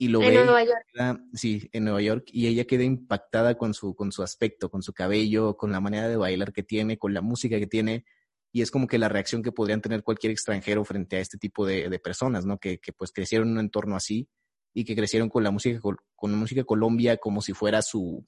y 0.02 0.08
lo 0.08 0.20
en 0.20 0.34
ve. 0.34 0.44
Nueva 0.44 0.64
York. 0.64 1.20
sí, 1.32 1.70
en 1.72 1.84
Nueva 1.84 2.02
York, 2.02 2.24
y 2.32 2.48
ella 2.48 2.64
queda 2.64 2.82
impactada 2.82 3.56
con 3.56 3.72
su, 3.72 3.94
con 3.94 4.10
su 4.10 4.24
aspecto, 4.24 4.68
con 4.68 4.82
su 4.82 4.92
cabello, 4.92 5.56
con 5.56 5.70
la 5.70 5.80
manera 5.80 6.08
de 6.08 6.16
bailar 6.16 6.52
que 6.52 6.64
tiene, 6.64 6.98
con 6.98 7.14
la 7.14 7.20
música 7.20 7.60
que 7.60 7.68
tiene. 7.68 8.04
Y 8.50 8.62
es 8.62 8.72
como 8.72 8.88
que 8.88 8.98
la 8.98 9.08
reacción 9.08 9.44
que 9.44 9.52
podrían 9.52 9.80
tener 9.80 10.02
cualquier 10.02 10.32
extranjero 10.32 10.84
frente 10.84 11.18
a 11.18 11.20
este 11.20 11.38
tipo 11.38 11.64
de, 11.64 11.88
de 11.88 11.98
personas, 12.00 12.44
¿no? 12.44 12.58
Que, 12.58 12.80
que, 12.80 12.92
pues 12.92 13.12
crecieron 13.12 13.46
en 13.46 13.54
un 13.54 13.60
entorno 13.60 13.94
así 13.94 14.28
y 14.74 14.84
que 14.84 14.96
crecieron 14.96 15.28
con 15.28 15.44
la 15.44 15.52
música, 15.52 15.78
con, 15.78 15.96
con 16.16 16.34
música 16.34 16.64
Colombia 16.64 17.18
como 17.18 17.40
si 17.40 17.52
fuera 17.52 17.80
su, 17.80 18.26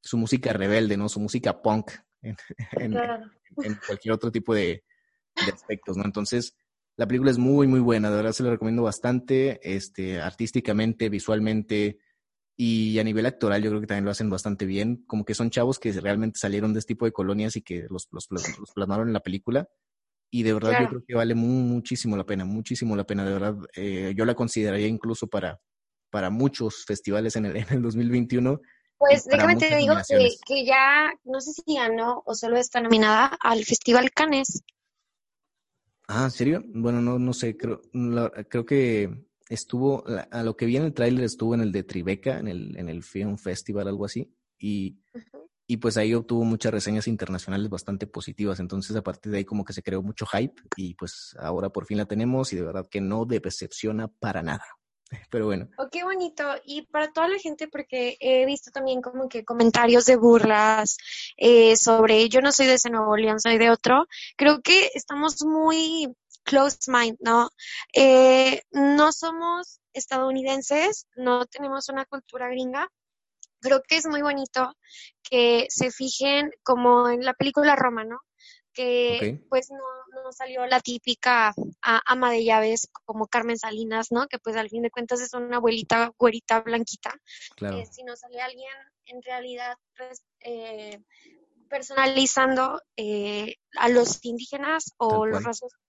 su 0.00 0.18
música 0.18 0.52
rebelde, 0.52 0.96
¿no? 0.96 1.08
Su 1.08 1.18
música 1.18 1.60
punk, 1.60 1.90
en, 2.22 2.36
cualquier 3.88 4.12
otro 4.12 4.30
tipo 4.30 4.54
de, 4.54 4.84
aspectos, 5.52 5.96
¿no? 5.96 6.04
Entonces, 6.04 6.54
la 6.98 7.06
película 7.06 7.30
es 7.30 7.38
muy, 7.38 7.68
muy 7.68 7.78
buena, 7.78 8.10
de 8.10 8.16
verdad 8.16 8.32
se 8.32 8.42
la 8.42 8.50
recomiendo 8.50 8.82
bastante, 8.82 9.60
este, 9.62 10.20
artísticamente, 10.20 11.08
visualmente 11.08 11.98
y 12.56 12.98
a 12.98 13.04
nivel 13.04 13.24
actoral 13.24 13.62
yo 13.62 13.70
creo 13.70 13.80
que 13.80 13.86
también 13.86 14.04
lo 14.04 14.10
hacen 14.10 14.28
bastante 14.28 14.66
bien, 14.66 15.04
como 15.06 15.24
que 15.24 15.34
son 15.34 15.50
chavos 15.50 15.78
que 15.78 15.92
realmente 15.92 16.40
salieron 16.40 16.72
de 16.72 16.80
este 16.80 16.94
tipo 16.94 17.04
de 17.04 17.12
colonias 17.12 17.54
y 17.54 17.62
que 17.62 17.86
los, 17.88 18.08
los, 18.10 18.26
plasmaron 18.74 19.06
en 19.06 19.14
la 19.14 19.20
película 19.20 19.68
y 20.28 20.42
de 20.42 20.52
verdad 20.52 20.72
yo 20.80 20.88
creo 20.88 21.04
que 21.06 21.14
vale 21.14 21.36
muchísimo 21.36 22.16
la 22.16 22.26
pena, 22.26 22.44
muchísimo 22.44 22.96
la 22.96 23.04
pena, 23.04 23.24
de 23.24 23.32
verdad, 23.32 23.54
eh, 23.76 24.12
yo 24.16 24.24
la 24.24 24.34
consideraría 24.34 24.88
incluso 24.88 25.28
para, 25.28 25.60
para 26.10 26.30
muchos 26.30 26.84
festivales 26.84 27.36
en 27.36 27.46
el, 27.46 27.56
en 27.58 27.66
el 27.70 27.80
2021 27.80 28.60
pues 28.98 29.26
déjame 29.26 29.54
te 29.54 29.76
digo 29.76 29.94
que, 30.44 30.64
ya, 30.64 31.12
no 31.22 31.40
sé 31.40 31.52
si 31.52 31.76
ganó 31.76 32.24
o 32.26 32.34
solo 32.34 32.56
está 32.56 32.80
nominada 32.80 33.38
al 33.40 33.64
Festival 33.64 34.10
Cannes. 34.10 34.64
Ah, 36.10 36.24
¿en 36.24 36.30
serio? 36.30 36.64
Bueno, 36.68 37.02
no, 37.02 37.18
no 37.18 37.34
sé, 37.34 37.56
creo, 37.56 37.82
creo 38.48 38.64
que 38.64 39.26
estuvo, 39.50 40.04
a 40.30 40.42
lo 40.42 40.56
que 40.56 40.64
vi 40.64 40.78
en 40.78 40.84
el 40.84 40.94
tráiler 40.94 41.24
estuvo 41.24 41.54
en 41.54 41.60
el 41.60 41.70
de 41.70 41.82
Tribeca, 41.82 42.38
en 42.38 42.48
el, 42.48 42.76
en 42.78 42.88
el 42.88 43.02
Film 43.02 43.36
Festival, 43.36 43.88
algo 43.88 44.06
así, 44.06 44.34
y, 44.58 44.98
y 45.66 45.76
pues 45.76 45.98
ahí 45.98 46.14
obtuvo 46.14 46.44
muchas 46.44 46.72
reseñas 46.72 47.08
internacionales 47.08 47.68
bastante 47.68 48.06
positivas, 48.06 48.58
entonces 48.58 48.96
a 48.96 49.02
partir 49.02 49.32
de 49.32 49.38
ahí 49.38 49.44
como 49.44 49.66
que 49.66 49.74
se 49.74 49.82
creó 49.82 50.02
mucho 50.02 50.24
hype 50.24 50.62
y 50.76 50.94
pues 50.94 51.36
ahora 51.38 51.68
por 51.68 51.84
fin 51.84 51.98
la 51.98 52.06
tenemos 52.06 52.54
y 52.54 52.56
de 52.56 52.62
verdad 52.62 52.86
que 52.90 53.02
no 53.02 53.26
decepciona 53.26 54.08
para 54.08 54.42
nada. 54.42 54.64
Pero 55.30 55.46
bueno. 55.46 55.68
Oh, 55.78 55.88
qué 55.90 56.04
bonito. 56.04 56.44
Y 56.64 56.82
para 56.86 57.12
toda 57.12 57.28
la 57.28 57.38
gente, 57.38 57.68
porque 57.68 58.16
he 58.20 58.44
visto 58.46 58.70
también 58.70 59.00
como 59.00 59.28
que 59.28 59.44
comentarios 59.44 60.04
de 60.06 60.16
burlas 60.16 60.96
eh, 61.36 61.76
sobre 61.76 62.28
yo 62.28 62.40
no 62.40 62.52
soy 62.52 62.66
de 62.66 62.74
ese 62.74 62.90
Nuevo 62.90 63.16
León, 63.16 63.40
soy 63.40 63.58
de 63.58 63.70
otro. 63.70 64.06
Creo 64.36 64.60
que 64.62 64.90
estamos 64.94 65.42
muy 65.44 66.14
close 66.44 66.78
mind, 66.86 67.16
¿no? 67.20 67.50
Eh, 67.94 68.62
no 68.70 69.12
somos 69.12 69.80
estadounidenses, 69.92 71.06
no 71.16 71.46
tenemos 71.46 71.88
una 71.88 72.04
cultura 72.04 72.48
gringa. 72.48 72.88
Creo 73.60 73.82
que 73.82 73.96
es 73.96 74.06
muy 74.06 74.22
bonito 74.22 74.72
que 75.22 75.66
se 75.68 75.90
fijen 75.90 76.50
como 76.62 77.08
en 77.08 77.24
la 77.24 77.34
película 77.34 77.74
Roma, 77.76 78.04
¿no? 78.04 78.20
que 78.78 79.40
pues 79.48 79.70
no, 79.70 79.84
no, 80.12 80.32
salió 80.32 80.66
la 80.66 80.80
típica 80.80 81.54
ama 81.82 82.32
de 82.32 82.44
llaves 82.44 82.88
como 83.04 83.26
Carmen 83.26 83.58
Salinas, 83.58 84.10
¿no? 84.10 84.26
Que 84.26 84.38
pues 84.38 84.56
al 84.56 84.68
fin 84.68 84.82
de 84.82 84.90
cuentas 84.90 85.20
es 85.20 85.34
una 85.34 85.56
abuelita 85.56 86.12
güerita 86.18 86.60
blanquita. 86.60 87.14
Claro. 87.56 87.78
Eh, 87.78 87.86
sino 87.90 88.16
sale 88.16 88.40
alguien 88.40 88.72
en 89.06 89.22
realidad 89.22 89.76
pues, 89.96 90.22
eh, 90.40 91.00
personalizando 91.68 92.80
eh, 92.96 93.56
a 93.76 93.88
los 93.88 94.24
indígenas 94.24 94.94
o 94.96 95.26
los 95.26 95.44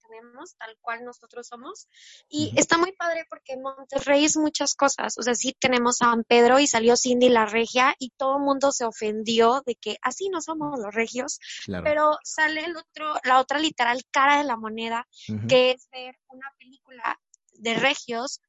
rasgos 0.10 0.56
tal 0.58 0.78
cual 0.82 1.06
nosotros 1.06 1.48
somos. 1.48 1.88
Y 2.30 2.54
está 2.58 2.78
muy 2.78 2.92
padre 2.94 3.26
porque 3.30 3.58
Monterrey 3.58 4.26
es 4.26 4.38
muchas 4.38 4.76
cosas. 4.76 5.18
O 5.18 5.22
sea, 5.22 5.36
sí 5.36 5.56
tenemos 5.60 6.02
a 6.02 6.06
San 6.06 6.24
Pedro 6.24 6.60
y 6.60 6.68
salió 6.68 6.96
Cindy 6.96 7.30
la 7.30 7.46
regia 7.46 7.96
y 8.00 8.12
todo 8.12 8.38
el 8.38 8.44
mundo 8.44 8.72
se 8.72 8.86
ofendió 8.86 9.62
de 9.66 9.76
que 9.76 9.98
así 10.02 10.30
no 10.30 10.42
somos 10.42 10.80
los 10.80 10.94
regios. 10.94 11.40
Pero 11.84 12.18
sale 12.24 12.66
el 12.66 12.76
otro, 12.76 13.14
la 13.24 13.40
otra 13.40 13.60
literal 13.60 14.02
cara 14.12 14.38
de 14.40 14.44
la 14.44 14.58
moneda, 14.58 15.08
que 15.48 15.72
es 15.72 15.88
ver 15.92 16.16
una 16.30 16.52
película 16.58 17.20
de 17.54 17.74
regios 17.76 18.42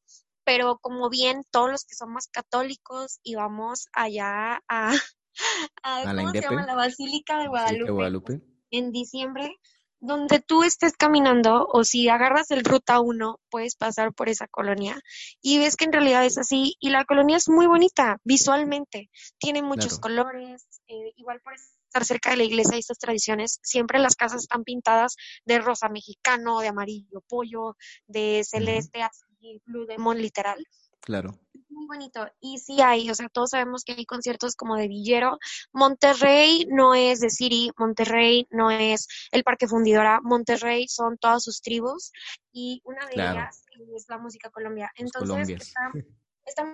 pero 0.44 0.78
como 0.78 1.08
bien 1.10 1.44
todos 1.50 1.70
los 1.70 1.84
que 1.84 1.94
somos 1.94 2.26
católicos 2.26 3.20
íbamos 3.22 3.86
allá 3.92 4.60
a, 4.68 4.92
a, 5.82 6.02
¿cómo 6.04 6.30
se 6.30 6.40
llama? 6.40 6.66
La 6.66 6.74
Basílica 6.74 7.38
de 7.38 7.48
Guadalupe, 7.48 8.42
en 8.70 8.90
diciembre, 8.90 9.56
donde 10.00 10.40
tú 10.40 10.62
estés 10.62 10.96
caminando 10.96 11.66
o 11.70 11.84
si 11.84 12.08
agarras 12.08 12.50
el 12.50 12.64
ruta 12.64 13.00
1, 13.00 13.38
puedes 13.50 13.76
pasar 13.76 14.12
por 14.14 14.28
esa 14.28 14.48
colonia 14.48 14.98
y 15.42 15.58
ves 15.58 15.76
que 15.76 15.84
en 15.84 15.92
realidad 15.92 16.24
es 16.24 16.38
así 16.38 16.76
y 16.80 16.90
la 16.90 17.04
colonia 17.04 17.36
es 17.36 17.48
muy 17.48 17.66
bonita 17.66 18.18
visualmente, 18.24 19.10
tiene 19.38 19.62
muchos 19.62 19.98
colores, 19.98 20.66
eh, 20.88 21.12
igual 21.16 21.40
por 21.42 21.54
estar 21.54 22.04
cerca 22.04 22.30
de 22.30 22.38
la 22.38 22.44
iglesia 22.44 22.76
y 22.76 22.80
estas 22.80 22.98
tradiciones, 22.98 23.58
siempre 23.62 23.98
las 23.98 24.16
casas 24.16 24.42
están 24.42 24.64
pintadas 24.64 25.16
de 25.44 25.58
rosa 25.58 25.88
mexicano, 25.88 26.60
de 26.60 26.68
amarillo 26.68 27.22
pollo, 27.28 27.76
de 28.06 28.42
celeste, 28.44 29.02
así, 29.02 29.60
blue 29.66 29.86
demon 29.86 30.18
literal. 30.18 30.64
Claro 31.00 31.38
muy 31.80 31.86
bonito. 31.86 32.26
Y 32.40 32.58
sí 32.58 32.80
hay, 32.82 33.10
o 33.10 33.14
sea, 33.14 33.28
todos 33.28 33.50
sabemos 33.50 33.84
que 33.84 33.92
hay 33.92 34.04
conciertos 34.04 34.54
como 34.54 34.76
de 34.76 34.88
Villero. 34.88 35.38
Monterrey 35.72 36.66
no 36.70 36.94
es 36.94 37.20
de 37.20 37.30
City, 37.30 37.70
Monterrey 37.78 38.46
no 38.50 38.70
es 38.70 39.08
el 39.32 39.42
Parque 39.42 39.66
Fundidora, 39.66 40.20
Monterrey 40.22 40.86
son 40.88 41.16
todas 41.18 41.42
sus 41.42 41.60
tribus 41.62 42.12
y 42.52 42.80
una 42.84 43.06
de 43.06 43.14
ellas 43.14 43.64
es 43.96 44.06
la 44.08 44.18
música 44.18 44.50
Colombia. 44.50 44.90
Entonces, 44.96 45.48
está, 45.48 45.90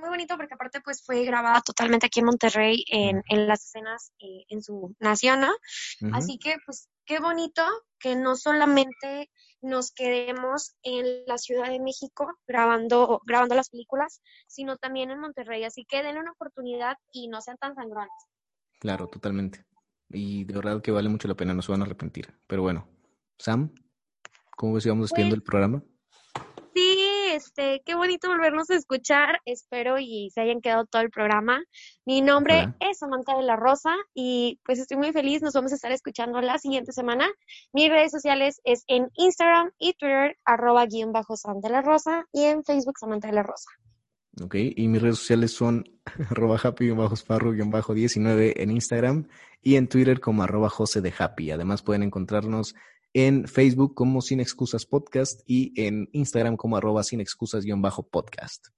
muy 0.01 0.09
bonito 0.09 0.37
porque 0.37 0.55
aparte 0.55 0.81
pues 0.81 1.03
fue 1.05 1.25
grabada 1.25 1.61
totalmente 1.61 2.07
aquí 2.07 2.21
en 2.21 2.27
Monterrey 2.27 2.85
en, 2.91 3.23
en 3.29 3.47
las 3.47 3.65
escenas 3.65 4.13
eh, 4.19 4.45
en 4.49 4.63
su 4.63 4.95
nación, 4.99 5.41
¿no? 5.41 5.55
Así 6.13 6.39
que 6.39 6.57
pues 6.65 6.89
qué 7.05 7.21
bonito 7.21 7.63
que 7.99 8.17
no 8.17 8.37
solamente 8.37 9.31
nos 9.63 9.93
quedemos 9.93 10.77
en 10.83 11.25
la 11.27 11.39
Ciudad 11.39 11.71
de 11.71 11.81
México 11.81 12.27
grabando, 12.47 13.21
grabando 13.27 13.55
las 13.55 13.71
películas, 13.71 14.21
sino 14.47 14.77
también 14.77 15.11
en 15.11 15.21
Monterrey. 15.21 15.65
Así 15.65 15.85
que 15.85 16.03
den 16.03 16.19
una 16.19 16.33
oportunidad 16.33 16.97
y 17.13 17.29
no 17.29 17.41
sean 17.41 17.57
tan 17.59 17.75
sangrones. 17.75 18.13
Claro, 18.81 19.09
totalmente. 19.09 19.65
Y 20.09 20.45
de 20.45 20.55
verdad 20.55 20.83
que 20.83 20.93
vale 20.93 21.09
mucho 21.09 21.29
la 21.29 21.35
pena, 21.35 21.55
no 21.55 21.63
se 21.63 21.73
van 21.73 21.83
a 21.83 21.85
arrepentir. 21.85 22.39
Pero 22.47 22.63
bueno, 22.63 22.89
Sam, 23.39 23.75
¿cómo 24.57 24.75
ves 24.75 24.85
si 24.85 24.89
vamos 24.89 25.05
despidiendo 25.05 25.35
pues 25.35 25.41
el 25.41 25.45
programa? 25.45 25.83
Este, 27.37 27.83
qué 27.85 27.95
bonito 27.95 28.29
volvernos 28.29 28.71
a 28.71 28.77
escuchar. 28.77 29.41
Espero 29.45 29.99
y 29.99 30.31
se 30.35 30.41
hayan 30.41 30.61
quedado 30.61 30.87
todo 30.87 31.03
el 31.03 31.11
programa. 31.11 31.63
Mi 32.07 32.23
nombre 32.23 32.73
es 32.81 32.99
Samantha 32.99 33.37
de 33.37 33.43
la 33.43 33.57
Rosa 33.57 33.95
y 34.15 34.59
pues 34.65 34.79
estoy 34.79 34.97
muy 34.97 35.13
feliz. 35.13 35.43
Nos 35.43 35.53
vamos 35.53 35.73
a 35.73 35.75
estar 35.75 35.93
escuchando 35.93 36.41
la 36.41 36.59
siguiente 36.59 36.93
semana. 36.93 37.29
Mis 37.73 37.91
redes 37.91 38.11
sociales 38.11 38.61
es 38.65 38.85
en 38.87 39.11
Instagram 39.15 39.71
y 39.79 39.93
Twitter, 39.93 40.37
arroba 40.45 40.87
guion 40.87 41.13
bajo 41.13 41.37
Samantha 41.37 41.69
de 41.69 41.73
la 41.75 41.83
Rosa 41.83 42.25
y 42.33 42.45
en 42.45 42.65
Facebook 42.65 42.99
Samantha 42.99 43.29
de 43.29 43.35
la 43.35 43.43
Rosa. 43.43 43.71
Ok, 44.43 44.55
y 44.57 44.89
mis 44.89 45.01
redes 45.01 45.19
sociales 45.19 45.53
son 45.53 45.85
arroba 46.31 46.57
happy-sparro-19 46.57 48.53
en 48.57 48.71
Instagram 48.71 49.29
y 49.63 49.77
en 49.77 49.89
Twitter 49.89 50.21
como 50.21 50.43
arroba 50.43 50.69
jose 50.69 51.01
de 51.01 51.13
happy. 51.17 51.51
Además 51.51 51.83
pueden 51.83 52.03
encontrarnos 52.03 52.75
en 53.13 53.47
Facebook 53.49 53.95
como 53.95 54.21
Sin 54.21 54.41
Excusas 54.41 54.87
Podcast 54.87 55.41
y 55.47 55.73
en 55.81 56.09
Instagram 56.13 56.57
como 56.57 56.77
arroba 56.77 57.03
sin 57.03 57.21
excusas-podcast. 57.21 58.69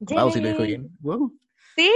Wow, 0.00 0.30
si 0.32 0.40
lo 0.40 0.48
dijo 0.48 0.62
bien. 0.62 0.96
Wow. 1.00 1.32
Sí, 1.76 1.90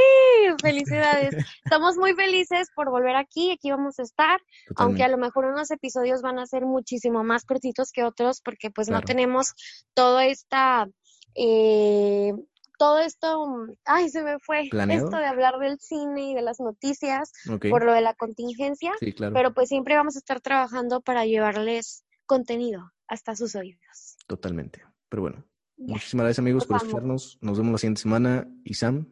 felicidades. 0.62 1.34
Estamos 1.64 1.96
muy 1.96 2.14
felices 2.14 2.68
por 2.74 2.90
volver 2.90 3.16
aquí, 3.16 3.50
aquí 3.50 3.70
vamos 3.70 3.98
a 3.98 4.02
estar, 4.02 4.40
aunque 4.76 5.02
a 5.02 5.08
lo 5.08 5.18
mejor 5.18 5.46
unos 5.46 5.70
episodios 5.70 6.22
van 6.22 6.38
a 6.38 6.46
ser 6.46 6.64
muchísimo 6.64 7.24
más 7.24 7.44
cortitos 7.44 7.92
que 7.92 8.04
otros 8.04 8.40
porque 8.40 8.70
pues 8.70 8.88
no 8.88 9.02
tenemos 9.02 9.54
toda 9.94 10.26
esta, 10.26 10.88
eh, 11.34 12.32
todo 12.76 12.98
esto, 13.00 13.66
ay, 13.84 14.08
se 14.08 14.22
me 14.22 14.38
fue, 14.38 14.68
¿Planeado? 14.70 15.06
esto 15.06 15.16
de 15.16 15.26
hablar 15.26 15.58
del 15.58 15.78
cine 15.80 16.30
y 16.30 16.34
de 16.34 16.42
las 16.42 16.60
noticias 16.60 17.32
por 17.70 17.84
lo 17.84 17.92
de 17.92 18.00
la 18.02 18.14
contingencia, 18.14 18.92
Sí, 19.00 19.12
claro. 19.12 19.32
pero 19.34 19.54
pues 19.54 19.68
siempre 19.68 19.96
vamos 19.96 20.16
a 20.16 20.18
estar 20.18 20.40
trabajando 20.40 21.00
para 21.00 21.24
llevarles 21.26 22.04
contenido 22.26 22.92
hasta 23.08 23.36
sus 23.36 23.54
oídos. 23.54 24.16
Totalmente. 24.26 24.82
Pero 25.08 25.22
bueno, 25.22 25.44
Ya. 25.76 25.94
muchísimas 25.94 26.24
gracias 26.24 26.38
amigos 26.40 26.66
por 26.66 26.76
escucharnos. 26.78 27.38
Nos 27.40 27.58
vemos 27.58 27.72
la 27.72 27.78
siguiente 27.78 28.00
semana. 28.02 28.48
Y 28.64 28.74
Sam, 28.74 29.06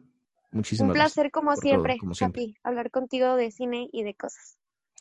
muchísimas 0.51 0.89
Un 0.89 0.93
gracias. 0.95 1.13
placer 1.13 1.31
como 1.31 1.51
todo, 1.53 1.61
siempre, 1.61 1.97
como 1.97 2.13
siempre. 2.13 2.41
Happy, 2.43 2.57
hablar 2.63 2.91
contigo 2.91 3.35
de 3.35 3.51
cine 3.51 3.87
y 3.91 4.03
de 4.03 4.13
cosas. 4.15 4.57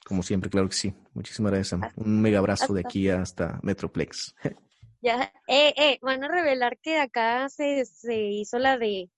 Como 0.07 0.23
siempre, 0.23 0.51
claro 0.51 0.69
que 0.69 0.75
sí. 0.77 0.95
Muchísimas 1.15 1.51
gracias, 1.53 1.69
Sam. 1.69 1.83
Un 1.97 2.21
mega 2.21 2.39
abrazo 2.39 2.73
de 2.75 2.81
aquí 2.81 3.09
hasta 3.09 3.59
Metroplex. 3.63 4.35
Ya, 5.05 5.31
eh, 5.49 5.75
eh, 5.77 5.99
van 6.01 6.25
a 6.25 6.29
revelar 6.29 6.79
que 6.83 6.99
acá 6.99 7.51
se, 7.51 7.85
se 7.85 8.17
hizo 8.17 8.59
la 8.59 8.79
de 8.79 9.11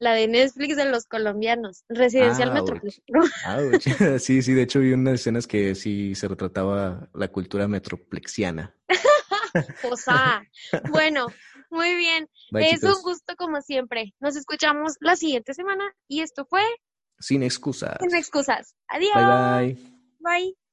la 0.00 0.12
de 0.12 0.26
Netflix 0.26 0.76
de 0.76 0.84
los 0.84 1.06
colombianos, 1.06 1.84
Residencial 1.88 2.50
Ouch. 2.50 2.72
Metroplex. 2.82 3.02
Sí, 4.24 4.42
sí, 4.42 4.52
de 4.52 4.62
hecho 4.62 4.80
vi 4.80 4.92
unas 4.92 5.14
escenas 5.14 5.46
que 5.46 5.76
sí 5.76 6.16
se 6.16 6.26
retrataba 6.26 7.08
la 7.14 7.28
cultura 7.28 7.68
metroplexiana. 7.68 8.74
O 9.90 9.96
sea, 9.96 10.42
bueno, 10.90 11.26
muy 11.70 11.96
bien. 11.96 12.28
Bye, 12.52 12.70
es 12.70 12.82
un 12.82 13.02
gusto 13.02 13.34
como 13.36 13.62
siempre. 13.62 14.14
Nos 14.20 14.36
escuchamos 14.36 14.96
la 15.00 15.16
siguiente 15.16 15.54
semana 15.54 15.84
y 16.06 16.20
esto 16.20 16.44
fue 16.44 16.62
Sin 17.18 17.42
excusas. 17.42 17.96
Sin 17.98 18.14
Excusas. 18.14 18.76
Adiós. 18.88 19.14
Bye, 19.14 19.74
bye. 19.74 20.42
Bye. 20.42 20.67